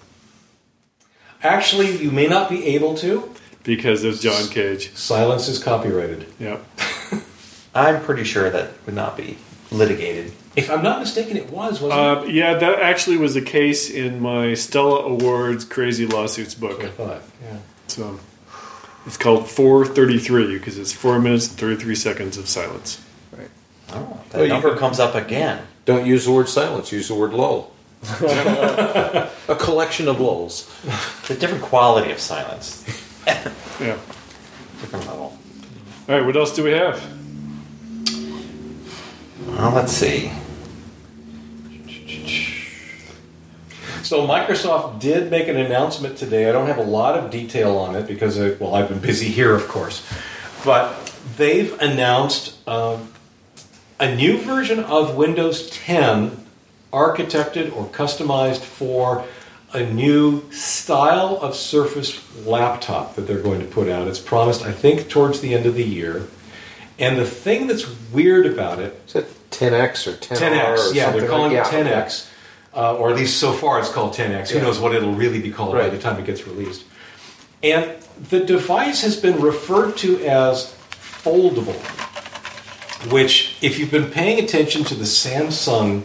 Actually, 1.44 1.98
you 2.02 2.12
may 2.12 2.28
not 2.28 2.50
be 2.50 2.66
able 2.68 2.96
to. 2.96 3.34
because 3.64 4.04
of 4.04 4.20
John 4.20 4.48
Cage. 4.50 4.94
Silence 4.96 5.48
is 5.48 5.62
copyrighted. 5.62 6.26
Yeah. 6.40 6.58
I'm 7.76 8.02
pretty 8.04 8.24
sure 8.24 8.50
that 8.50 8.72
would 8.86 8.96
not 8.96 9.16
be 9.16 9.38
litigated. 9.72 10.32
If 10.56 10.70
I'm 10.72 10.82
not 10.82 11.00
mistaken, 11.00 11.38
it 11.38 11.50
was, 11.52 11.80
wasn't 11.80 11.94
Uh, 11.94 12.24
yeah, 12.28 12.56
that 12.56 12.80
actually 12.80 13.18
was 13.18 13.36
a 13.36 13.42
case 13.42 13.90
in 13.90 14.20
my 14.20 14.54
Stella 14.56 15.04
Awards 15.06 15.64
Crazy 15.64 16.06
Lawsuits 16.08 16.56
book. 16.56 16.80
it? 16.84 16.88
I 16.88 16.90
thought. 16.90 17.22
Yeah. 17.44 17.58
So 17.88 18.20
it's 19.06 19.18
called 19.18 19.48
433 19.50 20.58
because 20.58 20.78
it's 20.78 20.92
4 20.92 21.20
minutes 21.20 21.48
and 21.50 21.58
33 21.58 21.96
seconds 21.96 22.38
of 22.38 22.50
silence. 22.50 23.00
Right. 23.32 23.50
Oh, 23.92 24.20
that 24.32 24.40
Well, 24.40 24.48
number 24.48 24.72
could- 24.72 24.80
comes 24.80 25.00
up 25.00 25.14
again. 25.16 25.62
Don't 25.86 26.06
use 26.06 26.26
the 26.26 26.32
word 26.32 26.50
silence. 26.50 26.92
Use 26.92 27.08
the 27.08 27.16
word 27.16 27.34
lull. 27.34 27.72
a 28.22 29.56
collection 29.60 30.08
of 30.08 30.20
lulls. 30.20 30.70
It's 31.22 31.32
a 31.32 31.36
different 31.36 31.64
quality 31.64 32.12
of 32.12 32.20
silence. 32.20 32.86
Yeah. 33.80 33.98
Different 34.82 35.08
level. 35.08 35.38
All 36.10 36.16
right, 36.16 36.26
what 36.26 36.36
else 36.36 36.54
do 36.54 36.66
we 36.66 36.72
have? 36.72 37.02
Well, 39.48 39.72
let's 39.72 39.94
see. 39.94 40.34
So 44.04 44.28
Microsoft 44.28 45.00
did 45.00 45.30
make 45.30 45.48
an 45.48 45.56
announcement 45.56 46.18
today. 46.18 46.50
I 46.50 46.52
don't 46.52 46.68
have 46.68 46.78
a 46.78 46.84
lot 46.84 47.18
of 47.18 47.30
detail 47.30 47.78
on 47.78 47.96
it 47.96 48.08
because, 48.08 48.40
I, 48.40 48.54
well, 48.54 48.74
I've 48.74 48.90
been 48.90 49.00
busy 49.00 49.30
here, 49.30 49.54
of 49.54 49.68
course. 49.68 50.06
But 50.66 51.14
they've 51.38 51.80
announced 51.80 52.56
um, 52.68 53.14
a 54.00 54.14
new 54.14 54.40
version 54.40 54.80
of 54.80 55.16
Windows 55.16 55.70
10, 55.70 56.44
architected 56.92 57.76
or 57.76 57.86
customized 57.88 58.62
for 58.62 59.26
a 59.74 59.86
new 59.86 60.52
style 60.52 61.38
of 61.42 61.56
Surface 61.56 62.24
laptop 62.46 63.16
that 63.16 63.22
they're 63.22 63.42
going 63.42 63.60
to 63.60 63.68
put 63.68 63.88
out. 63.88 64.08
It's 64.08 64.20
promised, 64.20 64.64
I 64.64 64.72
think, 64.72 65.10
towards 65.10 65.42
the 65.42 65.54
end 65.54 65.66
of 65.66 65.76
the 65.76 65.84
year. 65.84 66.28
And 66.98 67.18
the 67.18 67.26
thing 67.26 67.68
that's 67.68 67.88
weird 68.12 68.46
about 68.46 68.80
it 68.80 69.00
Is 69.08 69.16
it 69.16 69.50
10x 69.52 70.08
or 70.08 70.18
10R? 70.18 70.38
10x, 70.38 70.92
or 70.92 70.94
yeah, 70.94 71.12
they're 71.12 71.28
calling 71.28 71.54
like, 71.54 71.72
it 71.72 71.86
10x, 71.86 72.30
uh, 72.76 72.98
or 72.98 73.10
at 73.10 73.16
least 73.16 73.40
so 73.40 73.54
far 73.54 73.80
it's 73.80 73.90
called 73.90 74.14
10x. 74.14 74.50
Who 74.50 74.60
knows 74.60 74.80
what 74.80 74.94
it'll 74.94 75.14
really 75.14 75.42
be 75.42 75.52
called 75.52 75.74
by 75.74 75.90
the 75.90 76.00
time 76.00 76.20
it 76.20 76.26
gets 76.26 76.46
released? 76.48 76.84
And 77.62 77.96
the 78.30 78.40
device 78.40 79.02
has 79.02 79.16
been 79.16 79.40
referred 79.40 79.98
to 79.98 80.20
as 80.26 80.74
foldable, 80.92 81.76
which, 83.12 83.58
if 83.62 83.78
you've 83.78 83.92
been 83.92 84.10
paying 84.10 84.44
attention 84.44 84.84
to 84.86 84.96
the 84.96 85.04
Samsung 85.04 86.04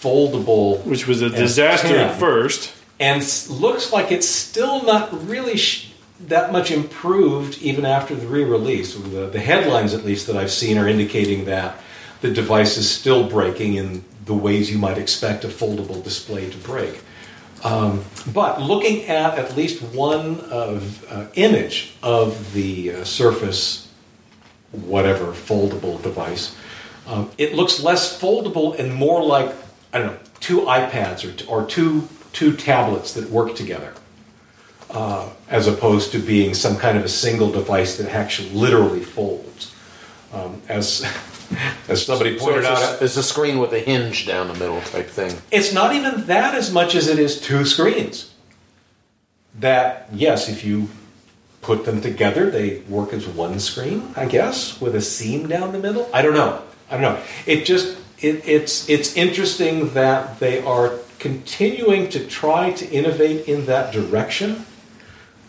foldable, 0.00 0.84
Which 0.84 1.06
was 1.06 1.22
a 1.22 1.30
disaster 1.30 1.88
10. 1.88 1.96
at 1.98 2.18
first. 2.18 2.72
and 2.98 3.22
looks 3.50 3.92
like 3.92 4.10
it's 4.12 4.28
still 4.28 4.82
not 4.82 5.28
really 5.28 5.56
sh- 5.56 5.92
that 6.26 6.52
much 6.52 6.70
improved 6.70 7.60
even 7.62 7.84
after 7.86 8.14
the 8.14 8.26
re-release. 8.26 8.94
The, 8.94 9.26
the 9.26 9.40
headlines, 9.40 9.94
at 9.94 10.04
least 10.04 10.26
that 10.26 10.36
I've 10.36 10.50
seen, 10.50 10.76
are 10.78 10.88
indicating 10.88 11.46
that 11.46 11.76
the 12.20 12.30
device 12.30 12.76
is 12.76 12.90
still 12.90 13.28
breaking 13.28 13.74
in 13.74 14.04
the 14.26 14.34
ways 14.34 14.70
you 14.70 14.78
might 14.78 14.98
expect 14.98 15.44
a 15.44 15.48
foldable 15.48 16.02
display 16.04 16.50
to 16.50 16.56
break. 16.58 17.00
Um, 17.64 18.04
but 18.32 18.60
looking 18.60 19.04
at 19.06 19.38
at 19.38 19.56
least 19.56 19.82
one 19.82 20.40
of, 20.50 21.04
uh, 21.10 21.26
image 21.34 21.94
of 22.02 22.52
the 22.54 22.92
uh, 22.92 23.04
Surface, 23.04 23.88
whatever 24.72 25.32
foldable 25.32 26.02
device, 26.02 26.54
um, 27.06 27.30
it 27.38 27.54
looks 27.54 27.82
less 27.82 28.18
foldable 28.20 28.78
and 28.78 28.94
more 28.94 29.22
like 29.24 29.52
I 29.92 29.98
don't 29.98 30.06
know 30.08 30.18
two 30.40 30.60
iPads 30.62 31.46
or, 31.48 31.50
or 31.50 31.66
two 31.66 32.08
two 32.32 32.56
tablets 32.56 33.14
that 33.14 33.28
work 33.30 33.54
together, 33.56 33.92
uh, 34.90 35.28
as 35.48 35.66
opposed 35.66 36.12
to 36.12 36.18
being 36.18 36.54
some 36.54 36.76
kind 36.76 36.96
of 36.96 37.04
a 37.04 37.08
single 37.08 37.50
device 37.50 37.96
that 37.96 38.08
actually 38.14 38.50
literally 38.50 39.00
folds. 39.00 39.74
Um, 40.32 40.62
as 40.68 41.04
as 41.88 42.06
somebody 42.06 42.38
So 42.38 42.44
pointed 42.44 42.60
it's, 42.60 42.68
out, 42.68 43.00
a, 43.00 43.04
it's 43.04 43.16
a 43.16 43.22
screen 43.22 43.58
with 43.58 43.72
a 43.72 43.80
hinge 43.80 44.26
down 44.26 44.46
the 44.48 44.54
middle 44.54 44.80
type 44.82 45.08
thing. 45.08 45.36
it's 45.50 45.72
not 45.72 45.92
even 45.94 46.26
that 46.26 46.54
as 46.54 46.72
much 46.72 46.94
as 46.94 47.08
it 47.08 47.18
is 47.18 47.40
two 47.40 47.64
screens. 47.64 48.32
That, 49.58 50.08
yes, 50.12 50.48
if 50.48 50.64
you 50.64 50.88
put 51.60 51.84
them 51.84 52.00
together, 52.00 52.48
they 52.50 52.78
work 52.88 53.12
as 53.12 53.26
one 53.26 53.58
screen, 53.58 54.12
I 54.16 54.26
guess, 54.26 54.80
with 54.80 54.94
a 54.94 55.00
seam 55.00 55.48
down 55.48 55.72
the 55.72 55.78
middle. 55.80 56.08
I 56.14 56.22
don't 56.22 56.34
know. 56.34 56.62
I 56.88 56.92
don't 56.92 57.02
know. 57.02 57.20
It 57.46 57.64
just 57.64 57.98
it, 58.20 58.46
it's 58.46 58.88
it's 58.88 59.16
interesting 59.16 59.94
that 59.94 60.38
they 60.40 60.62
are 60.62 60.98
continuing 61.18 62.08
to 62.10 62.26
try 62.26 62.72
to 62.72 62.88
innovate 62.90 63.48
in 63.48 63.66
that 63.66 63.92
direction. 63.92 64.66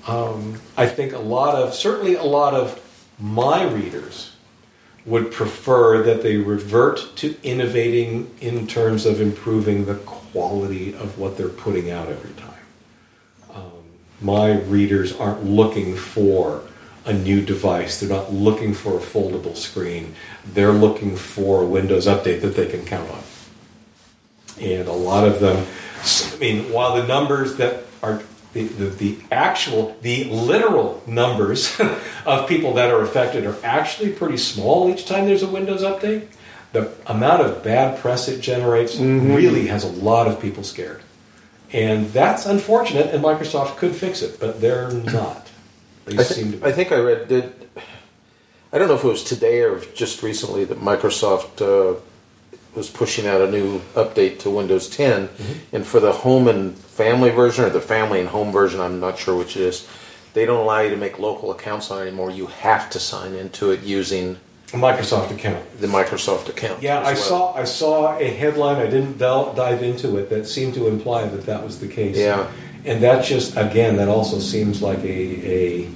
Um, 0.07 0.59
I 0.76 0.88
think 0.88 1.13
a 1.13 1.19
lot 1.19 1.55
of 1.55 1.74
certainly 1.74 2.15
a 2.15 2.24
lot 2.24 2.53
of 2.53 2.80
my 3.19 3.63
readers 3.63 4.32
would 5.05 5.32
prefer 5.32 6.03
that 6.03 6.22
they 6.22 6.38
revert 6.38 7.15
to 7.15 7.36
innovating 7.43 8.34
in 8.39 8.67
terms 8.67 9.05
of 9.05 9.19
improving 9.19 9.86
the 9.86 9.95
quality 9.95 10.93
of 10.93 11.17
what 11.17 11.38
they're 11.38 11.49
putting 11.49 11.89
out 11.89 12.07
every 12.07 12.34
time. 12.34 12.53
Um, 13.53 13.72
my 14.22 14.59
readers 14.61 15.15
aren't 15.15 15.43
looking 15.43 15.95
for 15.95 16.63
a 17.05 17.13
new 17.13 17.41
device. 17.41 17.99
They're 17.99 18.09
not 18.09 18.31
looking 18.33 18.73
for 18.73 18.97
a 18.97 19.01
foldable 19.01 19.55
screen. 19.55 20.15
They're 20.45 20.71
looking 20.71 21.15
for 21.15 21.63
a 21.63 21.65
Windows 21.65 22.07
update 22.07 22.41
that 22.41 22.55
they 22.55 22.67
can 22.67 22.85
count 22.85 23.09
on. 23.09 23.23
And 24.59 24.87
a 24.87 24.93
lot 24.93 25.27
of 25.27 25.39
them, 25.39 25.65
I 26.33 26.37
mean, 26.39 26.71
while 26.71 26.95
the 26.95 27.07
numbers 27.07 27.55
that 27.55 27.85
are 28.03 28.21
the, 28.53 28.63
the, 28.63 28.85
the 28.85 29.17
actual, 29.31 29.95
the 30.01 30.25
literal 30.25 31.01
numbers 31.07 31.79
of 32.25 32.47
people 32.47 32.73
that 32.73 32.91
are 32.91 33.01
affected 33.01 33.45
are 33.45 33.57
actually 33.63 34.11
pretty 34.11 34.37
small 34.37 34.89
each 34.89 35.05
time 35.05 35.25
there's 35.25 35.43
a 35.43 35.47
Windows 35.47 35.81
update, 35.81 36.27
the 36.73 36.91
amount 37.07 37.41
of 37.41 37.63
bad 37.63 37.99
press 37.99 38.27
it 38.27 38.41
generates 38.41 38.95
mm-hmm. 38.95 39.33
really 39.33 39.67
has 39.67 39.83
a 39.83 39.87
lot 39.89 40.27
of 40.27 40.39
people 40.39 40.63
scared. 40.63 41.01
And 41.73 42.09
that's 42.09 42.45
unfortunate, 42.45 43.13
and 43.13 43.23
Microsoft 43.23 43.77
could 43.77 43.95
fix 43.95 44.21
it, 44.21 44.39
but 44.39 44.59
they're 44.59 44.91
not. 44.91 45.49
They 46.05 46.17
I, 46.17 46.23
thi- 46.23 46.57
to 46.59 46.65
I 46.67 46.71
think 46.71 46.91
I 46.91 46.97
read 46.99 47.27
did. 47.27 47.53
I 48.73 48.77
don't 48.77 48.87
know 48.87 48.95
if 48.95 49.03
it 49.03 49.07
was 49.07 49.23
today 49.23 49.61
or 49.61 49.79
just 49.93 50.23
recently 50.23 50.63
that 50.65 50.79
Microsoft 50.79 51.61
uh, 51.61 51.99
was 52.75 52.89
pushing 52.89 53.27
out 53.27 53.41
a 53.41 53.51
new 53.51 53.79
update 53.95 54.39
to 54.39 54.49
Windows 54.49 54.87
10, 54.89 55.27
Mm-hmm. 55.27 55.75
and 55.75 55.85
for 55.85 55.99
the 55.99 56.11
home 56.13 56.47
and 56.47 56.75
family 56.77 57.29
version 57.31 57.65
or 57.65 57.69
the 57.69 57.81
family 57.81 58.19
and 58.21 58.29
home 58.29 58.51
version, 58.51 58.79
I'm 58.79 58.99
not 59.01 59.17
sure 59.19 59.35
which 59.37 59.57
it 59.57 59.63
is. 59.63 59.87
They 60.33 60.45
don't 60.45 60.61
allow 60.61 60.79
you 60.79 60.89
to 60.91 60.95
make 60.95 61.19
local 61.19 61.51
accounts 61.51 61.91
on 61.91 61.99
it 61.99 62.07
anymore. 62.07 62.31
You 62.31 62.45
have 62.47 62.89
to 62.91 62.99
sign 62.99 63.33
into 63.33 63.71
it 63.71 63.81
using 63.81 64.37
a 64.73 64.77
Microsoft 64.77 65.31
account. 65.31 65.61
the 65.81 65.87
Microsoft 65.87 66.47
account. 66.47 66.81
Yeah, 66.81 66.99
I 66.99 67.11
well. 67.11 67.15
saw 67.17 67.53
I 67.53 67.65
saw 67.65 68.17
a 68.17 68.23
headline. 68.23 68.77
I 68.77 68.85
didn't 68.89 69.17
dive 69.17 69.83
into 69.83 70.17
it 70.17 70.29
that 70.29 70.47
seemed 70.47 70.73
to 70.75 70.87
imply 70.87 71.25
that 71.25 71.45
that 71.47 71.61
was 71.61 71.81
the 71.81 71.89
case. 71.89 72.17
Yeah. 72.17 72.49
And 72.86 73.01
that 73.03 73.23
just 73.25 73.57
again 73.57 73.97
that 73.97 74.07
also 74.07 74.39
seems 74.39 74.82
like 74.82 74.99
a 74.99 75.86
a, 75.86 75.89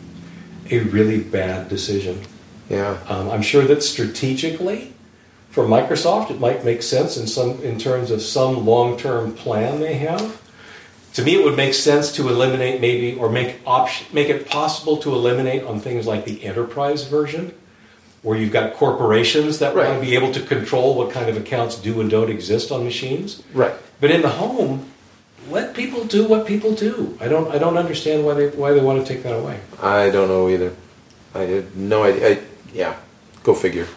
a 0.71 0.79
really 0.79 1.19
bad 1.19 1.69
decision. 1.69 2.21
Yeah, 2.69 2.97
Um, 3.07 3.29
I'm 3.29 3.43
sure 3.43 3.63
that 3.65 3.83
strategically, 3.83 4.91
for 5.51 5.65
Microsoft, 5.65 6.31
it 6.31 6.39
might 6.39 6.65
make 6.65 6.81
sense 6.81 7.15
in 7.15 7.27
some 7.27 7.61
in 7.61 7.77
terms 7.77 8.09
of 8.11 8.21
some 8.21 8.65
long 8.65 8.97
term 8.97 9.33
plan 9.33 9.79
they 9.79 9.95
have. 9.95 10.41
To 11.13 11.23
me, 11.23 11.36
it 11.36 11.45
would 11.45 11.55
make 11.55 11.73
sense 11.73 12.11
to 12.13 12.27
eliminate 12.27 12.81
maybe 12.81 13.17
or 13.17 13.29
make 13.29 13.59
option 13.65 14.07
make 14.11 14.29
it 14.29 14.49
possible 14.49 14.97
to 14.97 15.13
eliminate 15.13 15.63
on 15.63 15.79
things 15.79 16.05
like 16.07 16.25
the 16.25 16.43
enterprise 16.43 17.03
version, 17.03 17.53
where 18.23 18.38
you've 18.38 18.51
got 18.51 18.73
corporations 18.73 19.59
that 19.59 19.75
want 19.75 19.93
to 19.93 20.01
be 20.01 20.15
able 20.15 20.33
to 20.33 20.41
control 20.41 20.95
what 20.95 21.11
kind 21.11 21.29
of 21.29 21.38
accounts 21.38 21.75
do 21.77 22.01
and 22.01 22.09
don't 22.09 22.29
exist 22.29 22.71
on 22.71 22.83
machines. 22.83 23.43
right. 23.53 23.75
But 24.01 24.11
in 24.11 24.21
the 24.23 24.29
home, 24.29 24.89
let 25.49 25.73
people 25.73 26.03
do 26.05 26.27
what 26.27 26.45
people 26.45 26.73
do. 26.73 27.17
I 27.21 27.27
don't 27.27 27.51
I 27.53 27.57
don't 27.57 27.77
understand 27.77 28.25
why 28.25 28.33
they 28.33 28.47
why 28.49 28.73
they 28.73 28.81
want 28.81 29.05
to 29.05 29.13
take 29.13 29.23
that 29.23 29.33
away. 29.33 29.59
I 29.81 30.09
don't 30.09 30.27
know 30.27 30.49
either. 30.49 30.73
I 31.33 31.41
had 31.41 31.75
no 31.75 32.03
idea. 32.03 32.29
I, 32.29 32.41
yeah, 32.73 32.95
go 33.43 33.53
figure. 33.53 33.87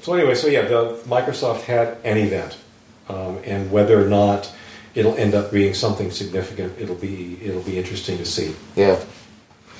So 0.00 0.12
anyway, 0.14 0.34
so 0.34 0.48
yeah, 0.48 0.62
the 0.62 0.98
Microsoft 1.06 1.62
had 1.62 1.96
an 2.04 2.18
event, 2.18 2.58
um, 3.08 3.40
and 3.44 3.70
whether 3.70 4.00
or 4.02 4.06
not 4.06 4.52
it'll 4.94 5.16
end 5.16 5.34
up 5.34 5.50
being 5.50 5.74
something 5.74 6.10
significant, 6.10 6.78
it'll 6.78 6.94
be 6.94 7.38
it'll 7.42 7.62
be 7.62 7.78
interesting 7.78 8.18
to 8.18 8.24
see. 8.26 8.54
Yeah, 8.76 9.02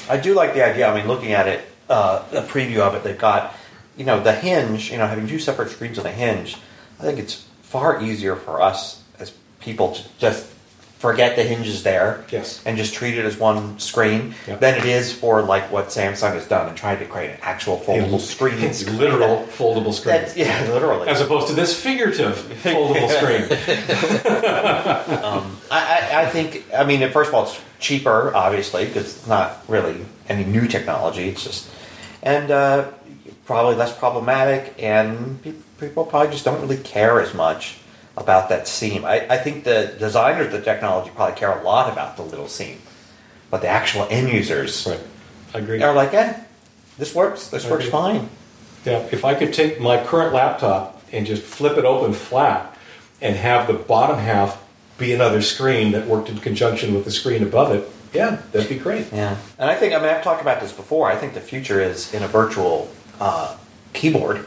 I 0.09 0.17
do 0.17 0.35
like 0.35 0.55
the 0.55 0.65
idea. 0.65 0.89
I 0.89 0.95
mean, 0.97 1.09
looking 1.09 1.33
at 1.33 1.47
it, 1.47 1.65
uh, 1.89 2.25
a 2.33 2.43
preview 2.43 2.79
of 2.79 2.95
it, 2.95 3.05
they've 3.05 3.19
got, 3.19 3.55
you 3.97 4.05
know, 4.05 4.23
the 4.23 4.33
hinge. 4.33 4.91
You 4.91 4.99
know, 4.99 5.07
having 5.07 5.27
two 5.27 5.39
separate 5.39 5.71
screens 5.71 5.99
on 5.99 6.05
the 6.05 6.11
hinge. 6.11 6.57
I 6.99 7.03
think 7.03 7.19
it's 7.19 7.47
far 7.75 8.01
easier 8.01 8.37
for 8.37 8.63
us 8.63 9.03
as 9.19 9.33
people 9.59 9.91
to 9.97 10.03
just 10.19 10.47
forget 11.01 11.35
the 11.37 11.43
hinges 11.43 11.83
there, 11.83 12.25
Yes. 12.31 12.63
and 12.65 12.79
just 12.79 12.95
treat 12.95 13.19
it 13.19 13.25
as 13.27 13.37
one 13.37 13.79
screen, 13.81 14.35
Yep. 14.47 14.61
than 14.61 14.75
it 14.79 14.85
is 14.87 15.13
for 15.13 15.43
like 15.43 15.71
what 15.73 15.89
Samsung 15.89 16.33
has 16.35 16.47
done 16.47 16.69
and 16.69 16.77
tried 16.77 17.01
to 17.01 17.05
create 17.05 17.31
an 17.33 17.39
actual 17.43 17.77
foldable 17.79 18.21
screen. 18.21 18.59
It's 18.63 18.89
literal 18.89 19.45
foldable 19.59 19.93
screen, 19.93 20.23
yeah, 20.37 20.65
literally. 20.73 21.09
as 21.09 21.21
opposed 21.21 21.49
to 21.49 21.53
this 21.55 21.75
figurative 21.79 22.37
foldable 22.63 23.09
screen. 23.19 23.45
Um, 25.25 25.59
I, 25.71 25.81
I, 26.13 26.23
I 26.23 26.27
think, 26.27 26.65
I 26.77 26.85
mean, 26.85 27.01
first 27.11 27.29
of 27.31 27.35
all, 27.35 27.43
it's 27.45 27.59
cheaper, 27.81 28.33
obviously, 28.35 28.85
because 28.87 29.05
it's 29.17 29.27
not 29.27 29.63
really 29.69 29.97
any 30.29 30.45
new 30.45 30.67
technology. 30.69 31.29
It's 31.29 31.43
just, 31.45 31.69
and 32.23 32.51
uh, 32.51 32.89
probably 33.47 33.75
less 33.77 33.93
problematic, 33.97 34.75
and 34.79 35.43
pe- 35.43 35.53
people 35.79 36.05
probably 36.05 36.33
just 36.33 36.45
don't 36.45 36.61
really 36.61 36.77
care 36.79 37.21
as 37.21 37.35
much 37.35 37.79
about 38.17 38.49
that 38.49 38.69
seam. 38.69 39.05
I, 39.05 39.27
I 39.29 39.39
think 39.39 39.65
the 39.65 39.95
designers 39.99 40.47
of 40.47 40.53
the 40.53 40.61
technology 40.63 41.11
probably 41.15 41.37
care 41.37 41.59
a 41.59 41.63
lot 41.63 41.93
about 41.93 42.17
the 42.17 42.23
little 42.23 42.49
seam, 42.49 42.79
but 43.51 43.61
the 43.61 43.69
actual 43.69 44.07
end 44.11 44.29
users 44.31 44.87
Right, 44.87 45.01
I 45.55 45.59
agree. 45.59 45.83
are 45.83 45.95
like, 45.95 46.15
eh, 46.15 46.35
this 46.99 47.15
works. 47.15 47.49
This 47.49 47.67
I 47.67 47.71
works 47.71 47.85
agree. 47.87 47.91
fine. 47.93 48.29
Yeah, 48.85 49.07
if 49.11 49.25
I 49.25 49.35
could 49.35 49.53
take 49.53 49.81
my 49.81 50.03
current 50.05 50.33
laptop 50.35 51.03
and 51.11 51.27
just 51.27 51.43
flip 51.43 51.77
it 51.79 51.85
open 51.85 52.13
flat 52.13 52.77
and 53.21 53.35
have 53.37 53.67
the 53.67 53.73
bottom 53.73 54.19
half 54.19 54.63
be 54.99 55.13
another 55.13 55.43
screen 55.43 55.91
that 55.93 56.07
worked 56.07 56.29
in 56.29 56.39
conjunction 56.39 56.95
with 56.95 57.05
the 57.05 57.11
screen 57.11 57.43
above 57.43 57.73
it, 57.75 57.89
yeah, 58.13 58.41
that'd 58.53 58.69
be 58.69 58.77
great. 58.79 59.07
Yeah, 59.13 59.37
and 59.59 59.69
I 59.69 59.75
think 59.75 59.93
I 59.93 59.99
mean 59.99 60.09
I've 60.09 60.23
talked 60.23 60.41
about 60.41 60.61
this 60.61 60.71
before. 60.73 61.11
I 61.11 61.17
think 61.17 61.35
the 61.35 61.41
future 61.41 61.81
is 61.81 62.15
in 62.15 62.23
a 62.23 62.29
virtual 62.29 62.89
uh, 63.19 63.57
keyboard. 63.93 64.47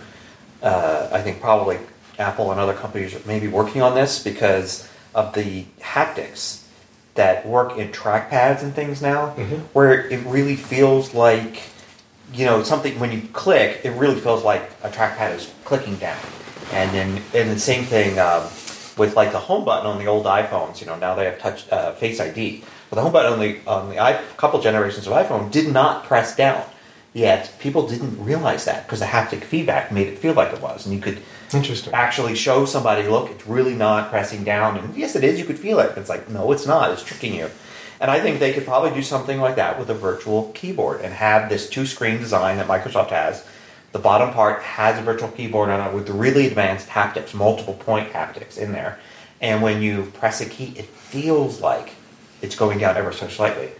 Uh, 0.68 1.08
I 1.14 1.22
think 1.22 1.40
probably 1.40 1.78
Apple 2.20 2.52
and 2.52 2.60
other 2.60 2.74
companies 2.74 3.16
are 3.16 3.22
maybe 3.26 3.48
working 3.48 3.82
on 3.82 3.96
this 3.96 4.22
because 4.22 4.88
of 5.16 5.34
the 5.34 5.64
haptics 5.80 6.64
that 7.16 7.46
work 7.48 7.78
in 7.78 7.88
trackpads 7.90 8.62
and 8.64 8.76
things 8.76 9.02
now, 9.02 9.34
Mhm. 9.38 9.62
where 9.74 9.94
it 10.10 10.20
really 10.26 10.56
feels 10.58 11.14
like 11.14 11.62
you 12.34 12.46
know 12.46 12.62
something 12.64 13.00
when 13.00 13.12
you 13.14 13.22
click, 13.32 13.80
it 13.86 13.92
really 13.92 14.20
feels 14.20 14.44
like 14.44 14.70
a 14.84 14.90
trackpad 14.90 15.36
is 15.38 15.50
clicking 15.64 15.96
down, 15.96 16.18
and 16.74 16.92
then 16.92 17.24
and 17.34 17.50
the 17.50 17.60
same 17.60 17.86
thing 17.86 18.20
um, 18.20 18.44
with 18.98 19.16
like 19.16 19.32
the 19.32 19.40
home 19.40 19.64
button 19.64 19.88
on 19.88 19.98
the 20.00 20.08
old 20.08 20.26
iPhones. 20.26 20.82
You 20.82 20.88
know 20.88 20.98
now 20.98 21.16
they 21.16 21.24
have 21.26 21.40
touch 21.40 21.64
uh, 21.72 21.94
Face 21.94 22.20
ID, 22.20 22.64
but 22.90 22.98
the 22.98 23.02
home 23.04 23.14
button 23.14 23.32
on 23.34 23.40
the 23.40 23.52
on 23.66 23.90
the 23.90 24.00
i 24.02 24.20
couple 24.36 24.60
generations 24.60 25.08
of 25.08 25.14
iPhone 25.14 25.50
did 25.50 25.72
not 25.72 26.04
press 26.04 26.36
down. 26.36 26.62
Yet 27.14 27.54
people 27.60 27.88
didn't 27.88 28.24
realize 28.24 28.66
that 28.66 28.86
because 28.86 29.00
the 29.00 29.08
haptic 29.08 29.44
feedback 29.44 29.92
made 29.92 30.08
it 30.08 30.20
feel 30.20 30.34
like 30.34 30.54
it 30.54 30.62
was, 30.62 30.86
and 30.86 30.94
you 30.94 31.02
could 31.02 31.22
Interesting. 31.54 31.94
actually 31.94 32.36
show 32.36 32.66
somebody, 32.66 33.08
look, 33.08 33.32
it's 33.32 33.48
really 33.48 33.74
not 33.74 34.10
pressing 34.10 34.44
down. 34.44 34.78
And 34.78 34.96
yes, 34.96 35.16
it 35.16 35.24
is. 35.24 35.40
You 35.40 35.46
could 35.46 35.60
feel 35.60 35.80
it. 35.80 35.98
It's 35.98 36.10
like, 36.10 36.30
no, 36.30 36.52
it's 36.52 36.68
not. 36.68 36.92
It's 36.92 37.04
tricking 37.04 37.34
you. 37.34 37.50
And 38.00 38.12
I 38.12 38.20
think 38.20 38.40
they 38.40 38.54
could 38.54 38.66
probably 38.66 38.92
do 38.92 39.02
something 39.02 39.40
like 39.40 39.56
that 39.56 39.80
with 39.80 39.90
a 39.90 39.94
virtual 39.94 40.52
keyboard 40.54 41.02
and 41.02 41.14
have 41.14 41.50
this 41.50 41.70
two 41.70 41.86
screen 41.86 42.20
design 42.20 42.58
that 42.58 42.68
Microsoft 42.68 43.10
has. 43.10 43.46
The 43.94 44.00
bottom 44.00 44.32
part 44.34 44.62
has 44.62 45.00
a 45.00 45.02
virtual 45.02 45.30
keyboard 45.30 45.70
on 45.70 45.88
it 45.88 45.96
with 45.96 46.10
really 46.10 46.46
advanced 46.46 46.90
haptics, 46.90 47.34
multiple 47.34 47.74
point 47.74 48.12
haptics 48.12 48.58
in 48.58 48.74
there. 48.74 49.00
And 49.42 49.62
when 49.62 49.82
you 49.82 50.12
press 50.14 50.42
a 50.42 50.46
key, 50.46 50.74
it 50.76 50.86
feels 50.86 51.62
like 51.62 51.94
it's 52.42 52.56
going 52.56 52.80
down 52.80 52.98
ever 52.98 53.12
so 53.12 53.28
slightly. 53.28 53.72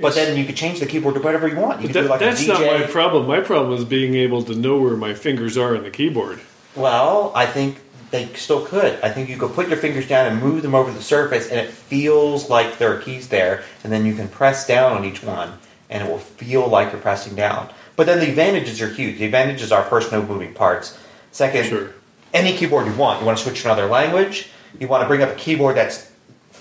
But 0.00 0.08
It's- 0.08 0.26
then 0.26 0.36
you 0.36 0.44
could 0.44 0.56
change 0.56 0.78
the 0.80 0.86
keyboard 0.86 1.14
to 1.14 1.20
whatever 1.20 1.48
you 1.48 1.56
want. 1.56 1.80
You 1.80 1.88
But 1.88 1.92
could 1.92 1.92
do 1.94 2.02
that, 2.02 2.10
like 2.10 2.20
that's 2.20 2.42
a 2.44 2.48
not 2.48 2.60
my 2.60 2.82
problem. 2.86 3.26
My 3.26 3.40
problem 3.40 3.78
is 3.78 3.84
being 3.84 4.14
able 4.14 4.42
to 4.42 4.54
know 4.54 4.76
where 4.76 4.96
my 4.96 5.14
fingers 5.14 5.56
are 5.56 5.74
on 5.76 5.84
the 5.84 5.90
keyboard. 5.90 6.40
Well, 6.74 7.32
I 7.34 7.46
think 7.46 7.78
they 8.10 8.28
still 8.34 8.60
could. 8.60 8.98
I 9.02 9.08
think 9.08 9.28
you 9.30 9.36
could 9.38 9.54
put 9.54 9.68
your 9.68 9.78
fingers 9.78 10.06
down 10.06 10.26
and 10.26 10.42
move 10.42 10.60
them 10.62 10.74
over 10.74 10.90
the 10.92 11.02
surface, 11.02 11.48
and 11.48 11.58
it 11.58 11.70
feels 11.70 12.50
like 12.50 12.78
there 12.78 12.92
are 12.92 12.98
keys 12.98 13.28
there, 13.28 13.62
and 13.82 13.92
then 13.92 14.04
you 14.04 14.14
can 14.14 14.28
press 14.28 14.66
down 14.66 14.92
on 14.92 15.04
each 15.04 15.22
one, 15.22 15.54
and 15.88 16.02
it 16.06 16.10
will 16.10 16.18
feel 16.18 16.66
like 16.68 16.92
you're 16.92 17.00
pressing 17.00 17.34
down. 17.34 17.68
But 17.96 18.04
then 18.06 18.20
the 18.20 18.28
advantages 18.28 18.82
are 18.82 18.88
huge. 18.88 19.18
The 19.18 19.24
advantages 19.24 19.72
are 19.72 19.82
first, 19.84 20.12
no 20.12 20.20
moving 20.20 20.52
parts. 20.52 20.98
Second, 21.32 21.64
Sure. 21.66 21.88
any 22.34 22.52
keyboard 22.54 22.86
you 22.86 22.92
want. 22.92 23.20
You 23.20 23.26
want 23.26 23.38
to 23.38 23.44
switch 23.44 23.62
to 23.62 23.68
another 23.68 23.86
language. 23.86 24.50
You 24.78 24.88
want 24.88 25.02
to 25.02 25.08
bring 25.08 25.22
up 25.22 25.30
a 25.30 25.34
keyboard 25.34 25.76
that's 25.76 26.08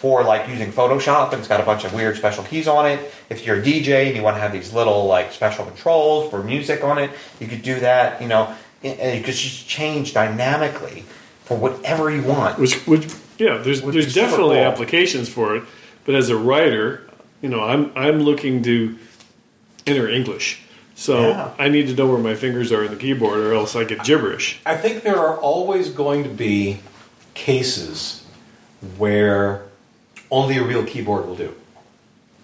for 0.05 0.23
like 0.23 0.47
using 0.47 0.71
Photoshop 0.71 1.31
and 1.31 1.39
it's 1.39 1.47
got 1.47 1.59
a 1.59 1.63
bunch 1.63 1.83
of 1.83 1.91
weird 1.91 2.15
special 2.15 2.43
keys 2.43 2.67
on 2.67 2.85
it. 2.85 3.11
If 3.31 3.43
you're 3.43 3.55
a 3.55 3.59
DJ 3.63 4.05
and 4.05 4.15
you 4.15 4.21
want 4.21 4.37
to 4.37 4.39
have 4.39 4.51
these 4.51 4.71
little 4.71 5.07
like 5.07 5.31
special 5.31 5.65
controls 5.65 6.29
for 6.29 6.43
music 6.43 6.83
on 6.83 6.99
it, 6.99 7.09
you 7.39 7.47
could 7.47 7.63
do 7.63 7.79
that. 7.79 8.21
You 8.21 8.27
know, 8.27 8.53
and 8.83 8.99
and 8.99 9.17
you 9.17 9.25
could 9.25 9.33
just 9.33 9.67
change 9.67 10.13
dynamically 10.13 11.05
for 11.45 11.57
whatever 11.57 12.11
you 12.11 12.21
want. 12.21 12.59
Which, 12.59 12.75
which, 12.85 13.11
yeah, 13.39 13.57
there's 13.57 13.81
Which 13.81 13.93
there's 13.93 14.13
definitely 14.13 14.57
cool. 14.57 14.65
applications 14.65 15.27
for 15.27 15.55
it. 15.55 15.63
But 16.05 16.13
as 16.13 16.29
a 16.29 16.37
writer, 16.37 17.09
you 17.41 17.49
know, 17.49 17.63
I'm 17.63 17.91
I'm 17.95 18.19
looking 18.19 18.61
to 18.61 18.95
enter 19.87 20.07
English, 20.07 20.61
so 20.93 21.29
Yeah. 21.29 21.49
I 21.57 21.67
need 21.69 21.87
to 21.87 21.95
know 21.95 22.07
where 22.07 22.19
my 22.19 22.35
fingers 22.35 22.71
are 22.71 22.83
on 22.85 22.91
the 22.91 22.95
keyboard, 22.95 23.39
or 23.39 23.55
else 23.55 23.75
I 23.75 23.85
get 23.85 24.03
gibberish. 24.03 24.59
I 24.67 24.77
think 24.77 25.01
there 25.01 25.17
are 25.17 25.37
always 25.37 25.89
going 25.89 26.21
to 26.25 26.29
be 26.29 26.77
cases 27.33 28.23
where 28.99 29.63
only 30.31 30.57
a 30.57 30.63
real 30.63 30.85
keyboard 30.85 31.25
will 31.25 31.35
do. 31.35 31.55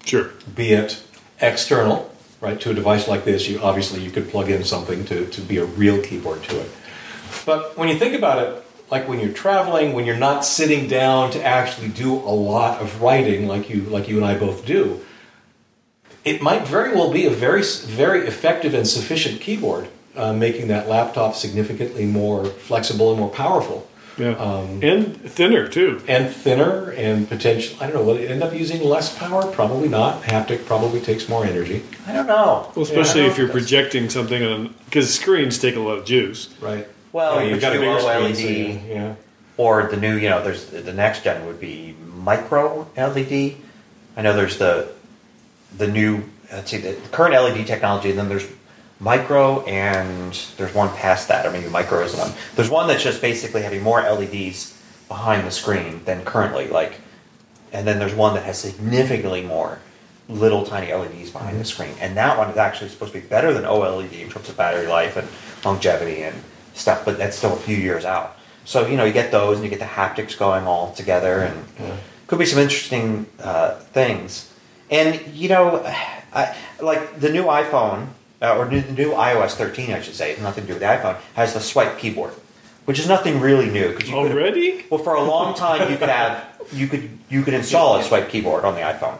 Sure. 0.05 0.31
Be 0.55 0.73
it 0.73 1.01
external, 1.39 2.13
right, 2.39 2.59
to 2.61 2.71
a 2.71 2.73
device 2.73 3.07
like 3.07 3.25
this, 3.25 3.47
you 3.47 3.59
obviously 3.59 4.01
you 4.01 4.11
could 4.11 4.29
plug 4.29 4.49
in 4.49 4.63
something 4.63 5.05
to, 5.05 5.27
to 5.27 5.41
be 5.41 5.57
a 5.57 5.65
real 5.65 6.01
keyboard 6.01 6.43
to 6.43 6.59
it. 6.59 6.71
But 7.45 7.77
when 7.77 7.89
you 7.89 7.97
think 7.97 8.15
about 8.15 8.43
it, 8.43 8.63
like 8.91 9.07
when 9.07 9.19
you're 9.19 9.33
traveling, 9.33 9.93
when 9.93 10.05
you're 10.05 10.17
not 10.17 10.45
sitting 10.45 10.87
down 10.87 11.31
to 11.31 11.43
actually 11.43 11.87
do 11.87 12.13
a 12.13 12.35
lot 12.35 12.81
of 12.81 13.01
writing 13.01 13.47
like 13.47 13.69
you 13.69 13.83
like 13.83 14.09
you 14.09 14.17
and 14.17 14.25
I 14.25 14.37
both 14.37 14.65
do, 14.65 14.99
it 16.25 16.41
might 16.41 16.67
very 16.67 16.93
well 16.93 17.11
be 17.11 17.25
a 17.25 17.29
very 17.29 17.63
very 17.63 18.27
effective 18.27 18.73
and 18.73 18.85
sufficient 18.85 19.39
keyboard, 19.39 19.87
uh, 20.15 20.33
making 20.33 20.67
that 20.67 20.89
laptop 20.89 21.35
significantly 21.35 22.05
more 22.05 22.45
flexible 22.45 23.11
and 23.11 23.19
more 23.19 23.29
powerful. 23.29 23.87
Yeah. 24.17 24.31
Um, 24.31 24.79
and 24.83 25.15
thinner, 25.21 25.67
too. 25.67 26.01
and 26.07 26.33
thinner 26.33 26.91
and 26.91 27.27
potential. 27.29 27.77
I 27.79 27.87
don't 27.87 27.95
know. 27.95 28.03
Will 28.03 28.17
it 28.17 28.29
end 28.29 28.43
up 28.43 28.53
using 28.53 28.83
less 28.83 29.17
power? 29.17 29.45
Probably 29.51 29.87
not. 29.87 30.23
Haptic 30.23 30.65
probably 30.65 30.99
takes 30.99 31.29
more 31.29 31.45
energy. 31.45 31.83
I 32.05 32.11
don't 32.11 32.27
know. 32.27 32.71
Well, 32.75 32.83
especially 32.83 33.21
Yeah. 33.21 33.27
if 33.31 33.37
you're 33.37 33.47
projecting 33.49 34.09
something 34.09 34.43
on. 34.43 34.75
Because 34.85 35.13
screens 35.13 35.57
take 35.57 35.75
a 35.75 35.79
lot 35.79 35.97
of 35.97 36.05
juice. 36.05 36.49
Right. 36.59 36.87
Well, 37.13 37.35
Yeah, 37.37 37.43
you 37.43 37.49
you've 37.51 37.61
got 37.61 37.71
a 37.73 37.75
do 37.75 37.81
bigger 37.81 37.91
OLED. 37.99 38.35
screen, 38.35 38.81
so, 38.87 38.93
yeah. 38.93 39.13
or 39.57 39.83
the 39.83 39.97
new, 39.97 40.15
you 40.17 40.29
know, 40.29 40.43
there's 40.43 40.65
the 40.65 40.93
next 40.93 41.23
gen 41.23 41.45
would 41.45 41.59
be 41.59 41.95
micro 42.17 42.87
LED. 42.97 43.55
I 44.17 44.21
know 44.21 44.35
there's 44.35 44.57
the 44.57 44.89
the 45.77 45.87
new 45.87 46.23
let's 46.51 46.69
see 46.69 46.77
the 46.77 46.93
current 47.11 47.33
LED 47.33 47.65
technology, 47.65 48.09
and 48.09 48.19
then 48.19 48.27
there's 48.29 48.45
micro, 49.01 49.61
and 49.65 50.33
there's 50.57 50.73
one 50.73 50.95
past 50.95 51.27
that, 51.27 51.45
or 51.45 51.51
maybe 51.51 51.67
micro 51.67 52.03
isn't 52.03 52.19
one. 52.19 52.31
There's 52.55 52.69
one 52.69 52.87
that's 52.87 53.03
just 53.03 53.19
basically 53.19 53.63
having 53.63 53.81
more 53.81 53.99
LEDs 54.01 54.79
behind 55.07 55.45
the 55.45 55.51
screen 55.51 56.03
than 56.05 56.23
currently, 56.23 56.67
like, 56.67 57.01
and 57.73 57.85
then 57.87 57.99
there's 57.99 58.13
one 58.13 58.35
that 58.35 58.43
has 58.43 58.59
significantly 58.59 59.41
more 59.41 59.79
little 60.29 60.63
tiny 60.63 60.93
LEDs 60.93 61.31
behind 61.31 61.59
the 61.59 61.65
screen, 61.65 61.95
and 61.99 62.15
that 62.15 62.37
one 62.37 62.49
is 62.49 62.57
actually 62.57 62.89
supposed 62.89 63.11
to 63.11 63.19
be 63.19 63.27
better 63.27 63.51
than 63.53 63.63
OLED 63.63 64.21
in 64.21 64.29
terms 64.29 64.47
of 64.47 64.55
battery 64.55 64.87
life 64.87 65.17
and 65.17 65.27
longevity 65.65 66.21
and 66.21 66.35
stuff, 66.75 67.03
but 67.03 67.17
that's 67.17 67.35
still 67.35 67.53
a 67.53 67.59
few 67.59 67.75
years 67.75 68.05
out. 68.05 68.37
So 68.65 68.85
you 68.85 68.97
know, 68.97 69.03
you 69.05 69.13
get 69.13 69.31
those, 69.31 69.57
and 69.57 69.63
you 69.63 69.69
get 69.69 69.79
the 69.79 69.85
haptics 69.85 70.37
going 70.37 70.65
all 70.65 70.93
together, 70.93 71.41
and 71.41 71.97
could 72.27 72.37
be 72.37 72.45
some 72.45 72.59
interesting 72.59 73.25
uh, 73.39 73.75
things. 73.75 74.53
And 74.91 75.19
you 75.33 75.49
know, 75.49 75.83
I, 76.33 76.55
like 76.79 77.19
the 77.19 77.29
new 77.29 77.45
iPhone 77.45 78.09
uh, 78.41 78.57
or 78.57 78.65
new, 78.69 78.81
the 78.81 78.93
new 78.93 79.11
iOS 79.11 79.51
13, 79.51 79.91
I 79.91 80.01
should 80.01 80.15
say, 80.15 80.31
it's 80.31 80.41
nothing 80.41 80.63
to 80.63 80.67
do 80.67 80.73
with 80.73 80.81
the 80.81 80.87
iPhone, 80.87 81.17
has 81.35 81.53
the 81.53 81.59
swipe 81.59 81.97
keyboard, 81.99 82.33
which 82.85 82.99
is 82.99 83.07
nothing 83.07 83.39
really 83.39 83.69
new. 83.69 83.95
you 84.07 84.15
Already? 84.15 84.85
well, 84.89 85.03
for 85.03 85.13
a 85.15 85.23
long 85.23 85.53
time, 85.53 85.91
you 85.91 85.97
could 85.97 86.09
have 86.09 86.47
you 86.71 86.87
could 86.87 87.09
you 87.29 87.43
could 87.43 87.53
install 87.53 87.97
a 87.97 88.03
swipe 88.03 88.29
keyboard 88.29 88.63
on 88.65 88.75
the 88.75 88.81
iPhone, 88.81 89.17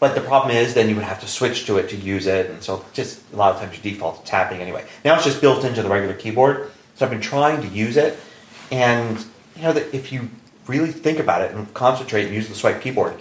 but 0.00 0.14
the 0.14 0.20
problem 0.20 0.54
is 0.56 0.74
then 0.74 0.88
you 0.88 0.94
would 0.94 1.04
have 1.04 1.20
to 1.20 1.28
switch 1.28 1.66
to 1.66 1.76
it 1.78 1.88
to 1.90 1.96
use 1.96 2.26
it, 2.26 2.50
and 2.50 2.62
so 2.62 2.84
just 2.92 3.20
a 3.32 3.36
lot 3.36 3.54
of 3.54 3.60
times 3.60 3.76
you 3.76 3.82
default 3.90 4.24
to 4.24 4.30
tapping 4.30 4.60
anyway. 4.60 4.84
Now 5.04 5.14
it's 5.16 5.24
just 5.24 5.40
built 5.40 5.64
into 5.64 5.82
the 5.82 5.88
regular 5.88 6.14
keyboard, 6.14 6.70
so 6.94 7.04
I've 7.04 7.10
been 7.10 7.20
trying 7.20 7.60
to 7.62 7.68
use 7.68 7.96
it, 7.96 8.18
and 8.70 9.18
you 9.56 9.62
know 9.62 9.72
that 9.72 9.94
if 9.94 10.12
you 10.12 10.28
really 10.66 10.90
think 10.90 11.18
about 11.20 11.42
it 11.42 11.52
and 11.52 11.72
concentrate 11.74 12.24
and 12.26 12.34
use 12.34 12.48
the 12.48 12.54
swipe 12.54 12.80
keyboard, 12.80 13.14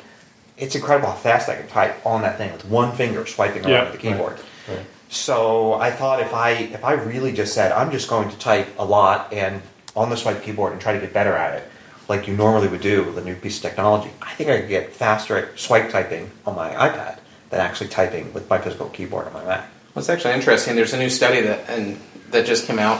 it's 0.58 0.74
incredible 0.76 1.10
how 1.10 1.16
fast 1.16 1.50
I 1.50 1.56
can 1.56 1.68
type 1.68 2.04
on 2.06 2.22
that 2.22 2.38
thing 2.38 2.52
with 2.52 2.66
one 2.66 2.96
finger 2.96 3.26
swiping 3.26 3.64
around 3.64 3.72
Yeah, 3.72 3.91
the 3.91 3.98
keyboard. 3.98 4.39
Right. 4.68 4.80
So 5.10 5.74
I 5.74 5.91
thought 5.91 6.20
if 6.20 6.34
I 6.34 6.51
if 6.51 6.84
I 6.84 6.93
really 6.93 7.32
just 7.32 7.53
said 7.53 7.72
I'm 7.72 7.91
just 7.91 8.10
going 8.10 8.30
to 8.30 8.38
type 8.38 8.68
a 8.78 8.86
lot 8.86 9.32
and 9.32 9.62
on 9.95 10.10
the 10.10 10.18
swipe 10.18 10.43
keyboard 10.43 10.74
and 10.74 10.82
try 10.82 10.93
to 10.93 10.99
get 10.99 11.14
better 11.14 11.34
at 11.34 11.56
it, 11.58 11.70
like 12.10 12.28
you 12.28 12.36
normally 12.36 12.68
would 12.68 12.82
do 12.82 13.03
with 13.03 13.18
a 13.18 13.24
new 13.24 13.36
piece 13.36 13.58
of 13.58 13.64
technology, 13.64 14.12
I 14.22 14.34
think 14.34 14.49
I 14.49 14.60
could 14.60 14.70
get 14.70 14.93
faster 14.93 15.38
at 15.38 15.58
swipe 15.60 15.89
typing 15.89 16.32
on 16.45 16.56
my 16.56 16.70
iPad 16.72 17.20
than 17.49 17.62
actually 17.62 17.89
typing 17.89 18.34
with 18.34 18.49
my 18.49 18.58
physical 18.58 18.89
keyboard 18.89 19.28
on 19.28 19.34
my 19.34 19.45
Mac. 19.45 19.70
What's 19.93 20.10
actually 20.10 20.34
interesting, 20.34 20.76
there's 20.76 20.93
a 20.93 20.99
new 20.99 21.10
study 21.10 21.41
that 21.41 21.70
and 21.70 21.99
that 22.32 22.45
just 22.45 22.68
came 22.68 22.80
out 22.80 22.99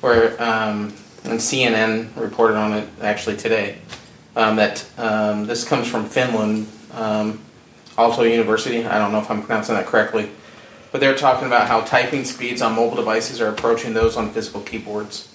where 0.00 0.40
um, 0.42 0.92
and 1.24 1.40
CNN 1.40 2.14
reported 2.16 2.56
on 2.56 2.72
it 2.74 2.88
actually 3.00 3.36
today. 3.36 3.78
Um, 4.36 4.56
that 4.56 4.84
um, 4.98 5.46
this 5.46 5.64
comes 5.64 5.86
from 5.86 6.06
Finland, 6.06 6.66
um, 6.92 7.40
Aalto 7.96 8.28
University. 8.28 8.84
I 8.84 8.98
don't 8.98 9.12
know 9.12 9.20
if 9.20 9.30
I'm 9.30 9.42
pronouncing 9.42 9.76
that 9.76 9.86
correctly, 9.86 10.30
but 10.94 11.00
they're 11.00 11.16
talking 11.16 11.48
about 11.48 11.66
how 11.66 11.80
typing 11.80 12.24
speeds 12.24 12.62
on 12.62 12.72
mobile 12.76 12.94
devices 12.94 13.40
are 13.40 13.48
approaching 13.48 13.94
those 13.94 14.16
on 14.16 14.30
physical 14.30 14.60
keyboards. 14.60 15.28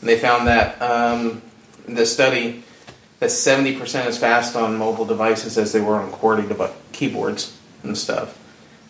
And 0.00 0.10
they 0.10 0.18
found 0.18 0.46
that 0.46 0.78
um, 0.82 1.40
in 1.88 1.94
this 1.94 2.12
study 2.12 2.64
that 3.20 3.30
70% 3.30 4.04
as 4.04 4.18
fast 4.18 4.54
on 4.56 4.76
mobile 4.76 5.06
devices 5.06 5.56
as 5.56 5.72
they 5.72 5.80
were 5.80 5.94
on 5.94 6.12
QWERTY 6.12 6.48
dev- 6.48 6.76
keyboards 6.92 7.56
and 7.82 7.96
stuff. 7.96 8.38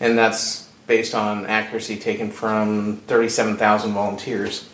And 0.01 0.18
that's 0.18 0.68
based 0.89 1.14
on 1.14 1.47
accuracy 1.47 1.97
taken 1.97 2.33
from 2.33 2.97
37,000 3.07 3.93
volunteers. 3.93 4.68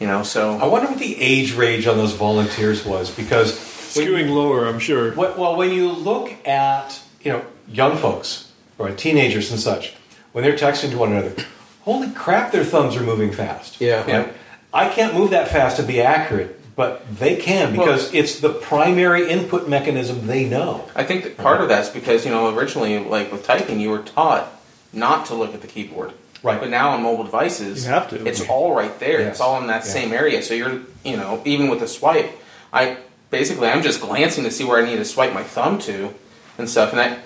You 0.00 0.08
know, 0.08 0.24
so 0.24 0.58
I 0.58 0.66
wonder 0.66 0.88
what 0.88 0.98
the 0.98 1.16
age 1.20 1.54
range 1.54 1.86
on 1.86 1.96
those 1.96 2.14
volunteers 2.14 2.84
was 2.84 3.08
because 3.08 3.52
when 3.94 4.08
Skewing 4.08 4.34
lower, 4.34 4.66
I'm 4.66 4.80
sure. 4.80 5.14
Well, 5.14 5.38
well, 5.38 5.56
when 5.56 5.70
you 5.70 5.92
look 5.92 6.44
at 6.44 7.00
you 7.20 7.30
know 7.30 7.44
young 7.68 7.96
folks 7.96 8.50
or 8.78 8.90
teenagers 8.90 9.52
and 9.52 9.60
such, 9.60 9.94
when 10.32 10.44
they're 10.44 10.56
texting 10.56 10.90
to 10.90 10.98
one 10.98 11.12
another, 11.12 11.34
holy 11.82 12.10
crap, 12.10 12.52
their 12.52 12.64
thumbs 12.64 12.96
are 12.96 13.02
moving 13.02 13.32
fast. 13.32 13.80
Yeah. 13.80 14.04
Right? 14.10 14.32
I 14.72 14.88
can't 14.88 15.14
move 15.14 15.30
that 15.30 15.48
fast 15.48 15.76
to 15.78 15.82
be 15.82 16.00
accurate, 16.00 16.60
but 16.76 17.02
they 17.18 17.36
can 17.36 17.72
because 17.72 18.12
it's 18.12 18.40
the 18.40 18.50
primary 18.50 19.28
input 19.30 19.68
mechanism 19.68 20.26
they 20.26 20.44
know. 20.48 20.88
I 20.94 21.04
think 21.04 21.24
that 21.24 21.36
part 21.38 21.60
of 21.60 21.68
that's 21.68 21.88
because 21.88 22.24
you 22.24 22.30
know 22.30 22.54
originally, 22.54 22.98
like 22.98 23.32
with 23.32 23.44
typing, 23.44 23.80
you 23.80 23.90
were 23.90 24.02
taught 24.02 24.52
not 24.92 25.26
to 25.26 25.34
look 25.34 25.54
at 25.54 25.62
the 25.62 25.66
keyboard. 25.66 26.12
Right. 26.42 26.60
But 26.60 26.70
now 26.70 26.90
on 26.90 27.02
mobile 27.02 27.24
devices, 27.24 27.84
You 27.84 27.90
have 27.90 28.08
to. 28.10 28.24
It's 28.24 28.46
all 28.48 28.72
right 28.74 28.96
there. 29.00 29.20
Yes. 29.22 29.32
It's 29.32 29.40
all 29.40 29.60
in 29.60 29.66
that 29.66 29.84
Yeah. 29.84 29.90
same 29.92 30.12
area. 30.12 30.40
So 30.42 30.54
you're, 30.54 30.82
you 31.04 31.16
know, 31.16 31.42
even 31.44 31.68
with 31.68 31.80
the 31.80 31.88
swipe, 31.88 32.30
I 32.72 32.98
basically 33.30 33.66
I'm 33.68 33.82
just 33.82 34.00
glancing 34.00 34.44
to 34.44 34.50
see 34.50 34.62
where 34.64 34.80
I 34.80 34.88
need 34.88 34.96
to 34.96 35.04
swipe 35.04 35.32
my 35.34 35.42
thumb 35.42 35.78
to, 35.80 36.14
and 36.56 36.68
stuff. 36.70 36.90
And 36.90 36.98
that, 37.00 37.18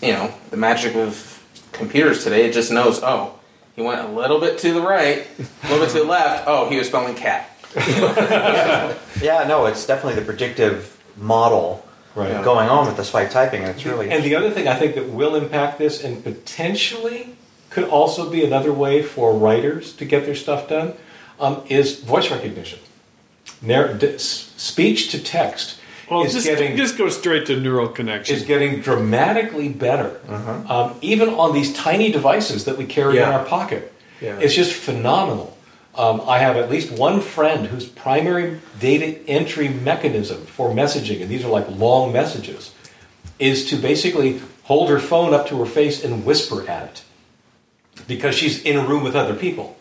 you 0.00 0.12
know, 0.12 0.32
the 0.50 0.56
magic 0.56 0.94
of 0.94 1.33
computers 1.74 2.24
today, 2.24 2.46
it 2.46 2.52
just 2.52 2.72
knows. 2.72 3.00
Oh, 3.02 3.38
he 3.76 3.82
went 3.82 4.00
a 4.00 4.08
little 4.08 4.40
bit 4.40 4.58
to 4.58 4.72
the 4.72 4.80
right, 4.80 5.26
a 5.38 5.68
little 5.68 5.84
bit 5.84 5.92
to 5.92 5.98
the 5.98 6.04
left. 6.04 6.44
Oh, 6.46 6.68
he 6.68 6.76
was 6.78 6.86
spelling 6.86 7.14
cat. 7.14 7.50
Yeah, 9.20 9.44
no, 9.48 9.66
it's 9.66 9.86
definitely 9.86 10.18
the 10.20 10.24
predictive 10.26 10.96
model 11.16 11.86
Right. 12.14 12.44
going 12.44 12.68
on 12.68 12.86
with 12.86 12.96
the 12.96 13.02
swipe 13.04 13.30
typing, 13.30 13.62
and 13.62 13.70
it's 13.70 13.84
really 13.84 14.08
And 14.08 14.22
the 14.22 14.36
other 14.36 14.48
thing 14.50 14.68
I 14.68 14.76
think 14.76 14.94
that 14.94 15.08
will 15.08 15.34
impact 15.34 15.78
this 15.78 16.04
and 16.04 16.22
potentially 16.22 17.34
could 17.70 17.84
also 17.88 18.30
be 18.30 18.44
another 18.44 18.72
way 18.72 19.02
for 19.02 19.36
writers 19.36 19.92
to 19.94 20.04
get 20.04 20.24
their 20.24 20.36
stuff 20.36 20.68
done 20.68 20.94
um, 21.40 21.62
is 21.68 21.98
voice 22.00 22.30
recognition. 22.30 22.78
Narr- 23.60 23.94
d- 23.94 24.14
s- 24.14 24.52
speech 24.56 25.10
to 25.10 25.20
text 25.20 25.80
Well, 26.10 26.24
is 26.24 26.32
just, 26.32 26.46
getting 26.46 26.76
just 26.76 26.98
go 26.98 27.08
straight 27.08 27.46
to 27.46 27.58
neural 27.58 27.88
connection. 27.88 28.34
is 28.36 28.42
getting 28.42 28.80
dramatically 28.80 29.68
better, 29.68 30.20
Uh-huh. 30.28 30.74
um, 30.84 30.96
even 31.00 31.30
on 31.30 31.54
these 31.54 31.72
tiny 31.72 32.10
devices 32.12 32.64
that 32.66 32.76
we 32.76 32.84
carry 32.86 33.16
in 33.18 33.24
our 33.24 33.44
pocket. 33.44 33.92
Yeah. 34.20 34.38
It's 34.38 34.54
just 34.54 34.72
phenomenal. 34.72 35.56
Um, 35.96 36.20
I 36.26 36.38
have 36.38 36.56
at 36.56 36.70
least 36.70 36.90
one 36.90 37.20
friend 37.20 37.66
whose 37.66 37.86
primary 37.86 38.60
data 38.80 39.18
entry 39.28 39.68
mechanism 39.68 40.44
for 40.46 40.70
messaging, 40.70 41.20
and 41.22 41.30
these 41.30 41.44
are 41.44 41.48
like 41.50 41.68
long 41.70 42.12
messages, 42.12 42.72
is 43.38 43.66
to 43.70 43.76
basically 43.76 44.40
hold 44.64 44.88
her 44.88 44.98
phone 44.98 45.32
up 45.34 45.46
to 45.48 45.58
her 45.58 45.66
face 45.66 46.02
and 46.04 46.24
whisper 46.24 46.68
at 46.68 46.84
it 46.84 47.02
because 48.08 48.34
she's 48.34 48.62
in 48.62 48.76
a 48.76 48.84
room 48.86 49.04
with 49.04 49.14
other 49.14 49.34
people. 49.34 49.76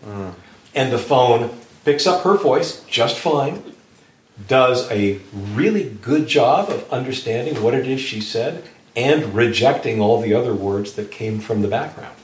And 0.76 0.92
the 0.92 0.98
phone 1.00 1.50
picks 1.86 2.06
up 2.08 2.24
her 2.24 2.36
voice 2.38 2.82
just 2.88 3.18
fine, 3.18 3.73
does 4.48 4.90
a 4.92 5.20
really 5.34 5.90
good 6.02 6.28
job 6.28 6.70
of 6.70 6.92
understanding 6.92 7.62
what 7.62 7.74
it 7.74 7.88
is 7.88 8.02
she 8.02 8.20
said, 8.22 8.64
and 8.96 9.34
rejecting 9.34 10.00
all 10.02 10.22
the 10.22 10.34
other 10.34 10.54
words 10.54 10.94
that 10.94 11.12
came 11.12 11.40
from 11.40 11.62
the 11.62 11.68
background. 11.68 12.16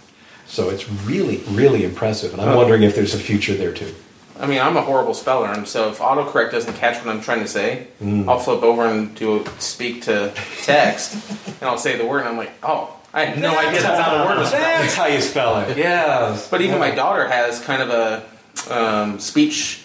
So 0.46 0.70
it's 0.70 0.90
really, 0.90 1.38
really 1.50 1.84
impressive. 1.84 2.34
And 2.34 2.42
I'm 2.42 2.56
wondering 2.56 2.84
if 2.84 2.96
there's 2.96 3.14
a 3.14 3.20
future 3.20 3.54
there 3.54 3.74
too. 3.74 3.94
I 4.40 4.48
mean, 4.48 4.60
I'm 4.60 4.78
a 4.78 4.82
horrible 4.82 5.14
speller, 5.14 5.52
and 5.52 5.68
so 5.68 5.90
if 5.90 6.00
autocorrect 6.00 6.52
doesn't 6.52 6.76
catch 6.76 7.04
what 7.04 7.14
I'm 7.14 7.22
trying 7.22 7.42
to 7.42 7.48
say, 7.48 7.88
Mm. 8.02 8.28
I'll 8.30 8.40
flip 8.40 8.64
over 8.64 8.86
and 8.88 9.14
do 9.14 9.46
speak 9.60 10.04
to 10.04 10.34
text, 10.62 11.14
and 11.46 11.64
I'll 11.70 11.78
say 11.78 11.98
the 11.98 12.06
word, 12.06 12.20
and 12.22 12.30
I'm 12.30 12.38
like, 12.38 12.52
oh, 12.64 12.96
I 13.14 13.26
had 13.26 13.42
no 13.42 13.58
idea 13.58 13.82
that's 13.82 14.00
how 14.00 14.18
the 14.18 14.24
word 14.24 14.38
was 14.38 14.48
spelled. 14.48 14.64
That's 14.64 14.96
how 14.96 15.08
you 15.08 15.20
spell 15.20 15.60
it. 15.62 15.78
Yeah. 15.78 16.40
But 16.50 16.62
even 16.62 16.80
my 16.80 16.92
daughter 16.92 17.28
has 17.28 17.60
kind 17.60 17.82
of 17.82 17.90
a 17.90 18.74
um, 18.74 19.20
speech, 19.20 19.84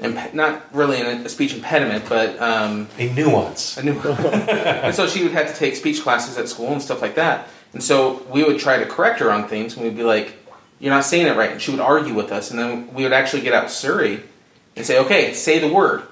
imp- 0.00 0.34
not 0.34 0.74
really 0.74 1.00
a 1.00 1.28
speech 1.28 1.54
impediment, 1.54 2.04
but 2.08 2.40
um, 2.40 2.88
A 2.98 3.12
nuance. 3.12 3.78
I 3.78 3.82
knew. 3.82 3.98
and 4.00 4.94
so 4.94 5.06
she 5.06 5.22
would 5.22 5.32
have 5.32 5.48
to 5.48 5.54
take 5.54 5.76
speech 5.76 6.02
classes 6.02 6.36
at 6.38 6.48
school 6.48 6.72
and 6.72 6.82
stuff 6.82 7.02
like 7.02 7.14
that. 7.16 7.48
And 7.72 7.82
so 7.82 8.22
we 8.30 8.44
would 8.44 8.58
try 8.58 8.78
to 8.78 8.86
correct 8.86 9.20
her 9.20 9.30
on 9.30 9.48
things, 9.48 9.74
and 9.76 9.84
we'd 9.84 9.96
be 9.96 10.02
like, 10.02 10.32
"You're 10.78 10.92
not 10.92 11.04
saying 11.04 11.26
it 11.26 11.36
right," 11.36 11.50
and 11.50 11.60
she 11.60 11.70
would 11.70 11.80
argue 11.80 12.14
with 12.14 12.32
us. 12.32 12.50
And 12.50 12.58
then 12.58 12.94
we 12.94 13.02
would 13.02 13.12
actually 13.12 13.42
get 13.42 13.52
out 13.52 13.70
Siri 13.70 14.22
and 14.76 14.86
say, 14.86 14.98
"Okay, 14.98 15.34
say 15.34 15.58
the 15.58 15.72
word." 15.72 16.02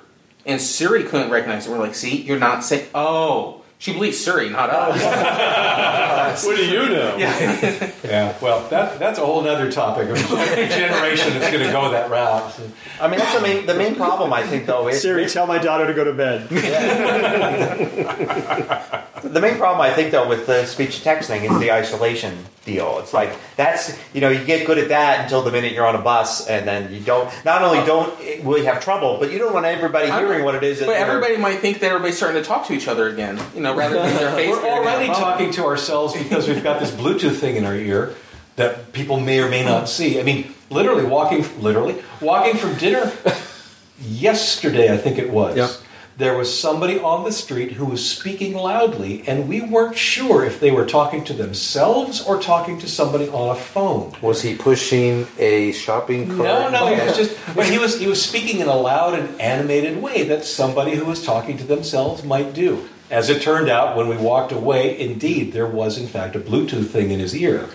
And 0.44 0.60
Siri 0.60 1.02
couldn't 1.04 1.30
recognize 1.30 1.66
it. 1.66 1.70
We're 1.70 1.78
like, 1.78 1.94
"See, 1.94 2.20
you're 2.22 2.38
not 2.38 2.62
saying." 2.62 2.88
Oh, 2.94 3.62
she 3.78 3.92
believes 3.92 4.18
Siri, 4.18 4.48
not 4.48 4.70
us. 4.70 5.00
Oh. 5.02 6.42
what 6.48 6.56
do 6.56 6.64
you 6.64 6.88
know? 6.88 7.16
Yeah. 7.16 7.92
yeah. 8.02 8.38
Well, 8.40 8.66
that, 8.68 8.98
that's 8.98 9.18
a 9.18 9.26
whole 9.26 9.46
other 9.46 9.70
topic. 9.70 10.08
of 10.08 10.16
generation 10.18 11.34
that's 11.34 11.52
going 11.52 11.64
to 11.64 11.72
go 11.72 11.90
that 11.90 12.10
route. 12.10 12.58
I 13.00 13.08
mean, 13.08 13.18
that's 13.18 13.34
the 13.34 13.42
main 13.42 13.66
the 13.66 13.74
main 13.74 13.94
problem 13.94 14.32
I 14.32 14.42
think 14.42 14.66
though 14.66 14.88
is 14.88 15.02
Siri, 15.02 15.28
tell 15.28 15.46
my 15.46 15.58
daughter 15.58 15.86
to 15.86 15.94
go 15.94 16.04
to 16.04 16.12
bed. 16.12 16.48
The 19.22 19.40
main 19.40 19.56
problem, 19.56 19.80
I 19.80 19.92
think, 19.92 20.12
though, 20.12 20.28
with 20.28 20.46
the 20.46 20.66
speech 20.66 20.98
to 20.98 21.02
text 21.02 21.28
thing 21.28 21.44
is 21.44 21.58
the 21.58 21.72
isolation 21.72 22.46
deal. 22.66 22.98
It's 22.98 23.14
like 23.14 23.34
that's 23.56 23.98
you 24.12 24.20
know 24.20 24.28
you 24.28 24.44
get 24.44 24.66
good 24.66 24.76
at 24.76 24.90
that 24.90 25.24
until 25.24 25.40
the 25.40 25.50
minute 25.50 25.72
you're 25.72 25.86
on 25.86 25.94
a 25.94 26.02
bus, 26.02 26.46
and 26.46 26.68
then 26.68 26.92
you 26.92 27.00
don't. 27.00 27.32
Not 27.46 27.62
only 27.62 27.78
don't 27.86 28.12
really 28.44 28.66
have 28.66 28.84
trouble, 28.84 29.16
but 29.18 29.32
you 29.32 29.38
don't 29.38 29.54
want 29.54 29.64
everybody 29.64 30.10
hearing 30.10 30.44
what 30.44 30.54
it 30.54 30.62
is. 30.62 30.80
That 30.80 30.86
But 30.86 30.96
everybody 30.96 31.38
might 31.38 31.60
think 31.60 31.78
that 31.80 31.86
everybody's 31.86 32.18
starting 32.18 32.42
to 32.42 32.46
talk 32.46 32.66
to 32.66 32.74
each 32.74 32.88
other 32.88 33.08
again. 33.08 33.40
You 33.54 33.62
know, 33.62 33.74
rather 33.74 33.94
than 33.94 34.14
their 34.16 34.32
face. 34.34 34.50
We're 34.50 34.68
already 34.68 35.06
talking 35.06 35.50
to 35.52 35.64
ourselves 35.64 36.12
because 36.14 36.46
we've 36.46 36.62
got 36.62 36.80
this 36.80 36.90
Bluetooth 36.90 37.36
thing 37.36 37.56
in 37.56 37.64
our 37.64 37.74
ear 37.74 38.14
that 38.56 38.92
people 38.92 39.20
may 39.20 39.40
or 39.40 39.48
may 39.48 39.64
not 39.64 39.88
see. 39.88 40.18
I 40.18 40.22
mean, 40.22 40.52
literally 40.68 41.04
walking, 41.04 41.44
literally 41.62 42.02
walking 42.20 42.56
from 42.56 42.74
dinner 42.76 43.12
yesterday, 44.00 44.92
I 44.92 44.96
think 44.96 45.18
it 45.18 45.30
was. 45.30 45.56
Yep. 45.56 45.70
There 46.18 46.34
was 46.34 46.58
somebody 46.58 46.98
on 46.98 47.24
the 47.24 47.32
street 47.32 47.72
who 47.72 47.84
was 47.84 48.08
speaking 48.08 48.54
loudly, 48.54 49.22
and 49.28 49.50
we 49.50 49.60
weren't 49.60 49.98
sure 49.98 50.46
if 50.46 50.60
they 50.60 50.70
were 50.70 50.86
talking 50.86 51.24
to 51.24 51.34
themselves 51.34 52.22
or 52.22 52.40
talking 52.40 52.78
to 52.78 52.88
somebody 52.88 53.28
on 53.28 53.54
a 53.54 53.54
phone. 53.54 54.14
Was 54.22 54.40
he 54.40 54.56
pushing 54.56 55.26
a 55.38 55.72
shopping 55.72 56.28
cart? 56.28 56.38
No, 56.38 56.70
no, 56.70 56.86
it 56.88 57.06
was 57.06 57.16
just. 57.18 57.36
But 57.54 57.66
he 57.66 57.76
was 57.78 57.98
he 57.98 58.06
was 58.06 58.22
speaking 58.22 58.60
in 58.60 58.68
a 58.68 58.74
loud 58.74 59.12
and 59.18 59.38
animated 59.38 60.00
way 60.00 60.22
that 60.22 60.46
somebody 60.46 60.94
who 60.94 61.04
was 61.04 61.22
talking 61.22 61.58
to 61.58 61.64
themselves 61.64 62.24
might 62.24 62.54
do. 62.54 62.88
As 63.10 63.28
it 63.28 63.42
turned 63.42 63.68
out, 63.68 63.94
when 63.94 64.08
we 64.08 64.16
walked 64.16 64.52
away, 64.52 64.98
indeed 64.98 65.52
there 65.52 65.66
was 65.66 65.98
in 65.98 66.06
fact 66.06 66.34
a 66.34 66.40
Bluetooth 66.40 66.88
thing 66.88 67.10
in 67.10 67.20
his 67.20 67.36
ear. 67.36 67.68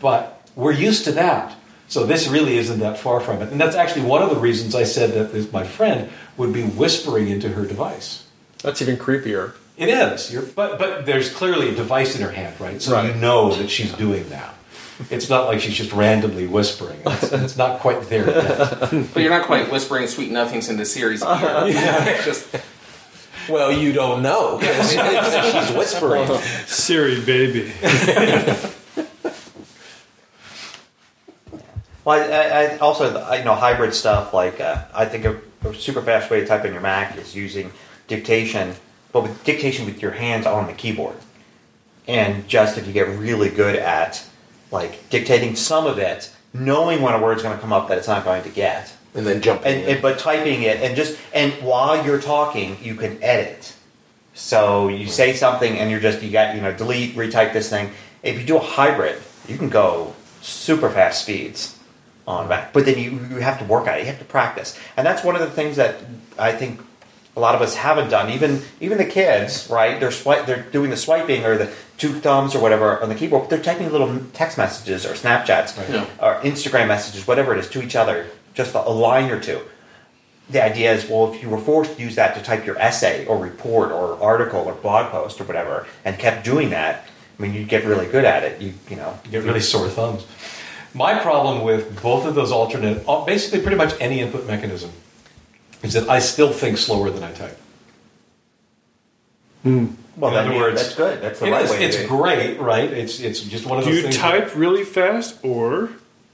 But 0.00 0.48
we're 0.56 0.72
used 0.72 1.04
to 1.04 1.12
that, 1.12 1.54
so 1.88 2.06
this 2.06 2.26
really 2.26 2.56
isn't 2.56 2.80
that 2.80 2.98
far 2.98 3.20
from 3.20 3.42
it. 3.42 3.52
And 3.52 3.60
that's 3.60 3.76
actually 3.76 4.06
one 4.06 4.22
of 4.22 4.30
the 4.30 4.36
reasons 4.36 4.74
I 4.74 4.84
said 4.84 5.12
that 5.12 5.32
this, 5.32 5.52
my 5.52 5.62
friend 5.62 6.08
would 6.36 6.52
be 6.52 6.62
whispering 6.62 7.28
into 7.28 7.50
her 7.50 7.64
device. 7.66 8.26
That's 8.62 8.80
even 8.82 8.96
creepier. 8.96 9.54
It 9.76 9.88
is, 9.88 10.32
You're, 10.32 10.42
but 10.42 10.78
but 10.78 11.06
there's 11.06 11.32
clearly 11.32 11.70
a 11.70 11.74
device 11.74 12.14
in 12.14 12.22
her 12.22 12.30
hand, 12.30 12.60
right? 12.60 12.80
So 12.80 13.00
you 13.02 13.14
know 13.14 13.54
that 13.54 13.70
she's 13.70 13.92
doing 13.94 14.28
that. 14.28 14.54
It's 15.10 15.28
not 15.28 15.46
like 15.46 15.60
she's 15.60 15.74
just 15.74 15.92
randomly 15.92 16.46
whispering. 16.46 17.00
It's, 17.06 17.32
it's 17.32 17.56
not 17.56 17.80
quite 17.80 18.02
there 18.08 18.26
yet. 18.28 18.78
But 19.14 19.20
you're 19.22 19.30
not 19.30 19.46
quite 19.46 19.72
whispering 19.72 20.06
sweet 20.06 20.30
nothings 20.30 20.68
into 20.68 20.84
Siri's 20.84 21.22
ear. 21.22 21.64
It's 21.66 22.24
just 22.24 22.54
Well, 23.48 23.72
you 23.72 23.92
don't 23.92 24.22
know. 24.22 24.60
She's 24.62 25.74
whispering. 25.76 26.28
Siri, 26.66 27.20
baby. 27.24 27.72
Well, 32.04 32.20
I, 32.20 32.20
I, 32.20 32.62
I 32.74 32.78
also, 32.78 33.16
I- 33.18 33.38
you 33.38 33.44
know, 33.44 33.54
hybrid 33.54 33.94
stuff 33.94 34.32
like 34.34 34.60
uh, 34.60 34.84
I 34.94 35.04
think 35.06 35.24
a, 35.24 35.40
a 35.64 35.74
super 35.74 36.02
fast 36.02 36.30
way 36.30 36.40
to 36.40 36.46
type 36.46 36.64
in 36.64 36.72
your 36.72 36.82
Mac 36.82 37.16
is 37.16 37.34
using 37.34 37.72
dictation, 38.08 38.74
but 39.12 39.22
with 39.22 39.44
dictation 39.44 39.86
with 39.86 40.02
your 40.02 40.12
hands 40.12 40.46
on 40.46 40.66
the 40.66 40.72
keyboard. 40.72 41.16
And 42.08 42.48
just 42.48 42.78
if 42.78 42.86
you 42.86 42.92
get 42.92 43.08
really 43.08 43.50
good 43.50 43.76
at 43.76 44.24
like 44.70 45.08
dictating 45.10 45.54
some 45.54 45.86
of 45.86 45.98
it, 45.98 46.30
knowing 46.52 47.02
when 47.02 47.14
a 47.14 47.20
word's 47.20 47.42
going 47.42 47.54
to 47.54 47.60
come 47.60 47.72
up 47.72 47.88
that 47.88 47.98
it's 47.98 48.08
not 48.08 48.24
going 48.24 48.42
to 48.42 48.48
get, 48.48 48.92
And 49.14 49.26
then 49.26 49.40
jumping 49.40 49.72
and, 49.72 49.82
in. 49.82 49.88
and 49.94 50.02
but 50.02 50.18
typing 50.18 50.62
it 50.62 50.78
and 50.78 50.96
just 50.96 51.18
and 51.32 51.52
while 51.62 52.04
you're 52.04 52.20
talking, 52.20 52.76
you 52.82 52.94
can 52.94 53.22
edit. 53.22 53.74
So 54.34 54.88
you 54.88 55.06
say 55.06 55.34
something 55.34 55.78
and 55.78 55.90
you're 55.90 56.00
just 56.00 56.22
you 56.22 56.30
got 56.30 56.54
you 56.54 56.62
know 56.62 56.72
delete 56.72 57.14
retype 57.14 57.52
this 57.52 57.68
thing. 57.68 57.90
If 58.22 58.40
you 58.40 58.46
do 58.46 58.56
a 58.56 58.60
hybrid, 58.60 59.20
you 59.46 59.58
can 59.58 59.68
go 59.68 60.14
super 60.40 60.90
fast 60.90 61.22
speeds 61.22 61.78
on 62.26 62.48
back. 62.48 62.72
But 62.72 62.84
then 62.86 62.98
you 62.98 63.10
you 63.30 63.36
have 63.40 63.58
to 63.58 63.64
work 63.64 63.86
at 63.86 63.98
it. 63.98 64.00
You 64.02 64.06
have 64.06 64.18
to 64.18 64.24
practice, 64.24 64.78
and 64.96 65.06
that's 65.06 65.24
one 65.24 65.34
of 65.34 65.40
the 65.40 65.50
things 65.50 65.76
that 65.76 65.96
I 66.38 66.52
think 66.52 66.80
a 67.36 67.40
lot 67.40 67.54
of 67.54 67.62
us 67.62 67.74
haven't 67.76 68.10
done. 68.10 68.30
Even 68.30 68.62
even 68.80 68.98
the 68.98 69.04
kids, 69.06 69.68
right? 69.70 69.98
They're 69.98 70.10
swipe, 70.12 70.46
they're 70.46 70.62
doing 70.62 70.90
the 70.90 70.96
swiping 70.96 71.44
or 71.44 71.56
the 71.56 71.72
two 71.98 72.12
thumbs 72.20 72.54
or 72.54 72.60
whatever 72.60 73.00
on 73.02 73.08
the 73.08 73.14
keyboard. 73.14 73.42
But 73.42 73.50
they're 73.50 73.62
typing 73.74 73.90
little 73.90 74.20
text 74.34 74.58
messages 74.58 75.06
or 75.06 75.14
Snapchats 75.14 75.76
Yeah. 75.90 76.04
or 76.20 76.40
Instagram 76.42 76.88
messages, 76.88 77.26
whatever 77.26 77.52
it 77.54 77.58
is, 77.58 77.68
to 77.70 77.82
each 77.82 77.96
other, 77.96 78.26
just 78.54 78.74
a 78.74 78.80
line 78.80 79.30
or 79.30 79.40
two. 79.40 79.60
The 80.50 80.62
idea 80.62 80.92
is, 80.92 81.08
well, 81.08 81.32
if 81.32 81.42
you 81.42 81.48
were 81.48 81.56
forced 81.58 81.96
to 81.96 82.02
use 82.02 82.16
that 82.16 82.34
to 82.34 82.42
type 82.42 82.66
your 82.66 82.76
essay 82.78 83.24
or 83.26 83.38
report 83.38 83.90
or 83.92 84.20
article 84.22 84.60
or 84.60 84.74
blog 84.74 85.10
post 85.10 85.40
or 85.40 85.44
whatever, 85.44 85.86
and 86.04 86.18
kept 86.18 86.44
doing 86.44 86.70
that, 86.70 87.06
I 87.38 87.42
mean, 87.42 87.54
you'd 87.54 87.68
get 87.68 87.84
really 87.86 88.06
good 88.06 88.24
at 88.26 88.42
it. 88.42 88.60
You 88.60 88.74
you 88.90 88.96
know, 88.96 89.18
You 89.24 89.30
get 89.30 89.44
really 89.44 89.60
sore 89.60 89.88
thumbs. 89.88 90.26
My 90.94 91.18
problem 91.18 91.62
with 91.62 92.02
both 92.02 92.26
of 92.26 92.34
those 92.34 92.52
alternate, 92.52 93.02
uh, 93.08 93.24
basically 93.24 93.60
pretty 93.60 93.76
much 93.76 93.94
any 94.00 94.20
input 94.20 94.46
mechanism, 94.46 94.90
is 95.82 95.94
that 95.94 96.08
I 96.08 96.18
still 96.18 96.52
think 96.52 96.76
slower 96.78 97.10
than 97.10 97.22
I 97.22 97.32
type. 97.32 97.58
well, 99.64 99.72
In 99.74 99.96
other 100.20 100.52
you- 100.52 100.58
words, 100.58 100.82
that's 100.82 100.94
good. 100.94 101.22
That's 101.22 101.38
the 101.40 101.46
It 101.46 101.50
right 101.52 101.64
is. 101.64 101.70
way. 101.70 101.78
to 101.78 101.84
It's 101.84 101.96
do 101.96 102.02
it. 102.02 102.08
great, 102.08 102.60
right? 102.60 102.92
It's 102.92 103.20
it's 103.20 103.40
just 103.40 103.64
one 103.66 103.78
of 103.78 103.84
those. 103.84 103.94
Things. 104.02 104.16
Do 104.16 104.20
you 104.20 104.30
things. 104.32 104.48
type 104.48 104.56
really 104.56 104.84
fast 104.84 105.36
or 105.42 105.90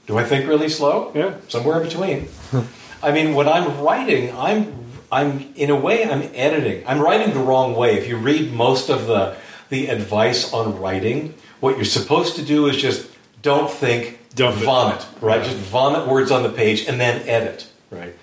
Do 0.07 0.17
I 0.17 0.23
think 0.23 0.47
really 0.47 0.69
slow? 0.69 1.11
Yeah. 1.13 1.33
somewhere 1.47 1.79
in 1.81 1.87
between. 1.87 2.27
I 3.03 3.11
mean, 3.11 3.35
when 3.35 3.47
I'm 3.47 3.79
writing, 3.81 4.35
I'm 4.35 4.73
I'm 5.11 5.53
in 5.55 5.69
a 5.69 5.75
way 5.75 6.03
I'm 6.03 6.23
editing. 6.35 6.83
I'm 6.85 6.99
writing 6.99 7.33
the 7.33 7.39
wrong 7.39 7.75
way. 7.75 7.97
If 7.97 8.07
you 8.07 8.17
read 8.17 8.51
most 8.53 8.89
of 8.89 9.05
the 9.07 9.35
the 9.69 9.87
advice 9.87 10.51
on 10.51 10.79
writing, 10.79 11.35
what 11.59 11.75
you're 11.77 11.85
supposed 11.85 12.35
to 12.37 12.41
do 12.41 12.65
is 12.67 12.75
just 12.75 13.07
don't 13.41 13.69
think, 13.71 14.19
Dump 14.35 14.57
it. 14.57 14.63
vomit, 14.65 15.05
right? 15.21 15.43
Just 15.43 15.57
vomit 15.57 16.07
words 16.07 16.31
on 16.31 16.43
the 16.43 16.49
page 16.49 16.87
and 16.87 16.99
then 16.99 17.27
edit, 17.27 17.67
right? 17.91 18.13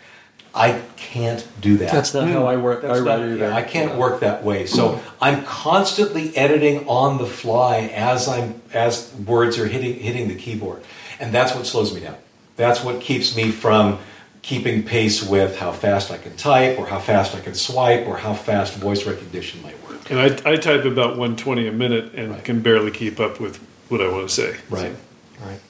I 0.55 0.81
can't 0.97 1.47
do 1.61 1.77
that. 1.79 1.93
That's 1.93 2.15
not 2.15 2.29
how 2.29 2.47
I 2.47 2.57
work. 2.57 2.83
I 2.83 2.89
That's 2.89 3.01
write 3.01 3.21
not- 3.21 3.29
either. 3.29 3.53
I 3.53 3.63
can't 3.63 3.97
work 3.97 4.21
that 4.21 4.43
way. 4.43 4.65
So 4.67 5.01
I'm 5.21 5.45
constantly 5.45 6.35
editing 6.37 6.87
on 6.89 7.19
the 7.19 7.27
fly 7.27 7.91
as 7.95 8.27
I'm 8.29 8.63
as 8.73 9.13
words 9.27 9.59
are 9.59 9.67
hitting 9.67 9.99
hitting 10.01 10.29
the 10.29 10.35
keyboard, 10.35 10.83
and 11.21 11.33
that's 11.33 11.55
what 11.55 11.67
slows 11.67 11.93
me 11.95 12.01
down. 12.01 12.17
That's 12.57 12.83
what 12.83 13.03
keeps 13.03 13.37
me 13.37 13.51
from 13.51 13.99
keeping 14.41 14.83
pace 14.83 15.23
with 15.23 15.59
how 15.59 15.73
fast 15.73 16.11
I 16.11 16.17
can 16.17 16.35
type, 16.37 16.79
or 16.79 16.87
how 16.87 17.01
fast 17.01 17.35
I 17.35 17.41
can 17.41 17.53
swipe, 17.55 18.07
or 18.07 18.17
how 18.17 18.33
fast 18.33 18.75
voice 18.77 19.05
recognition 19.05 19.61
might 19.63 19.75
work. 19.87 20.11
and 20.11 20.19
I, 20.21 20.53
I 20.53 20.57
type 20.57 20.85
about 20.87 21.19
120 21.19 21.67
a 21.67 21.73
minute 21.73 22.15
and 22.15 22.31
Right. 22.31 22.45
can 22.45 22.61
barely 22.61 22.93
keep 22.93 23.19
up 23.21 23.41
with 23.41 23.59
what 23.89 24.01
I 24.01 24.09
want 24.09 24.29
to 24.29 24.35
say. 24.35 24.57
Right. 24.71 24.95
Right. 25.41 25.61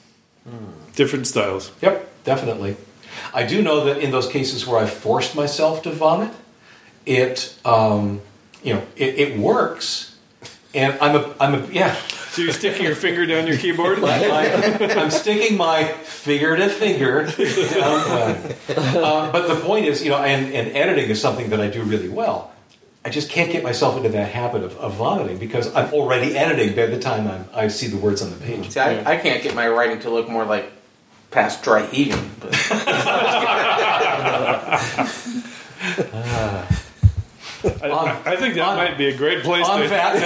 Different 0.94 1.26
styles. 1.26 1.72
Yep. 1.82 2.24
Definitely. 2.24 2.76
I 3.32 3.44
do 3.44 3.62
know 3.62 3.84
that 3.84 3.98
in 3.98 4.10
those 4.10 4.28
cases 4.28 4.66
where 4.66 4.78
I 4.78 4.86
forced 4.86 5.34
myself 5.34 5.82
to 5.82 5.90
vomit, 5.90 6.32
it 7.04 7.56
um, 7.64 8.20
you 8.62 8.74
know 8.74 8.82
it, 8.96 9.14
it 9.18 9.38
works, 9.38 10.16
and 10.74 10.98
I'm 11.00 11.16
a 11.16 11.34
I'm 11.40 11.54
a 11.54 11.66
yeah. 11.68 11.94
So 12.30 12.42
you're 12.42 12.52
sticking 12.52 12.84
your 12.84 12.94
finger 12.94 13.24
down 13.24 13.46
your 13.46 13.56
keyboard? 13.56 13.98
I, 14.04 14.94
I'm 15.00 15.10
sticking 15.10 15.56
my 15.56 15.84
finger 15.84 16.54
to 16.54 16.68
finger 16.68 17.24
down. 17.24 18.52
Uh, 18.96 19.30
but 19.32 19.46
the 19.48 19.54
point 19.60 19.86
is, 19.86 20.02
you 20.02 20.10
know, 20.10 20.18
and, 20.18 20.52
and 20.52 20.76
editing 20.76 21.08
is 21.08 21.20
something 21.20 21.50
that 21.50 21.60
I 21.60 21.68
do 21.68 21.82
really 21.82 22.08
well. 22.08 22.52
I 23.06 23.08
just 23.08 23.30
can't 23.30 23.52
get 23.52 23.62
myself 23.62 23.96
into 23.96 24.08
that 24.08 24.32
habit 24.32 24.64
of, 24.64 24.76
of 24.78 24.94
vomiting 24.94 25.38
because 25.38 25.72
I'm 25.76 25.94
already 25.94 26.36
editing 26.36 26.74
by 26.74 26.86
the 26.86 26.98
time 26.98 27.28
I'm, 27.28 27.48
I 27.54 27.68
see 27.68 27.86
the 27.86 27.96
words 27.98 28.20
on 28.20 28.30
the 28.30 28.36
page. 28.36 28.70
see, 28.70 28.80
I, 28.80 29.12
I 29.12 29.16
can't 29.16 29.44
get 29.44 29.54
my 29.54 29.68
writing 29.68 30.00
to 30.00 30.10
look 30.10 30.28
more 30.28 30.44
like 30.44 30.72
past 31.30 31.62
dry 31.62 31.86
heaving. 31.86 32.28
But 32.40 32.52
I, 37.64 37.88
I- 37.90 38.22
I 38.32 38.36
think 38.36 38.54
that 38.54 38.66
on- 38.66 38.76
might 38.76 38.98
be 38.98 39.06
a 39.06 39.16
great 39.16 39.44
place 39.44 39.66
On 39.68 39.80
to. 39.82 39.88
that 39.88 40.20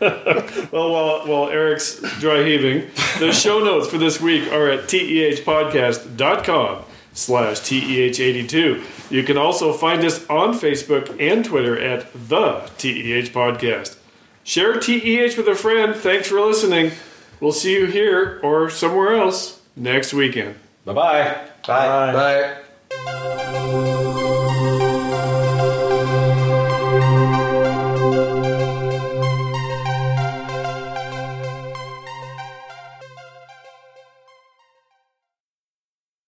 note, 0.00 0.70
Well, 0.72 0.90
while, 0.90 1.26
while 1.28 1.48
Eric's 1.48 2.00
dry 2.18 2.42
heaving, 2.42 2.90
the 3.20 3.32
show 3.32 3.60
notes 3.62 3.86
for 3.88 3.98
this 3.98 4.20
week 4.20 4.50
are 4.52 4.68
at 4.68 4.88
tehpodcast.com 4.88 6.84
slash 7.14 7.60
TEH82. 7.60 9.10
You 9.10 9.22
can 9.22 9.38
also 9.38 9.72
find 9.72 10.04
us 10.04 10.28
on 10.28 10.52
Facebook 10.52 11.16
and 11.20 11.44
Twitter 11.44 11.80
at 11.80 12.12
the 12.12 12.70
TEH 12.76 13.30
Podcast. 13.32 13.96
Share 14.42 14.78
TEH 14.78 15.36
with 15.38 15.48
a 15.48 15.54
friend. 15.54 15.94
Thanks 15.94 16.28
for 16.28 16.40
listening. 16.40 16.92
We'll 17.40 17.52
see 17.52 17.72
you 17.72 17.86
here 17.86 18.40
or 18.42 18.68
somewhere 18.68 19.14
else 19.16 19.60
next 19.76 20.12
weekend. 20.12 20.56
bye 20.84 20.92
bye. 20.92 21.48
Bye. 21.66 22.56
Bye. 22.92 23.60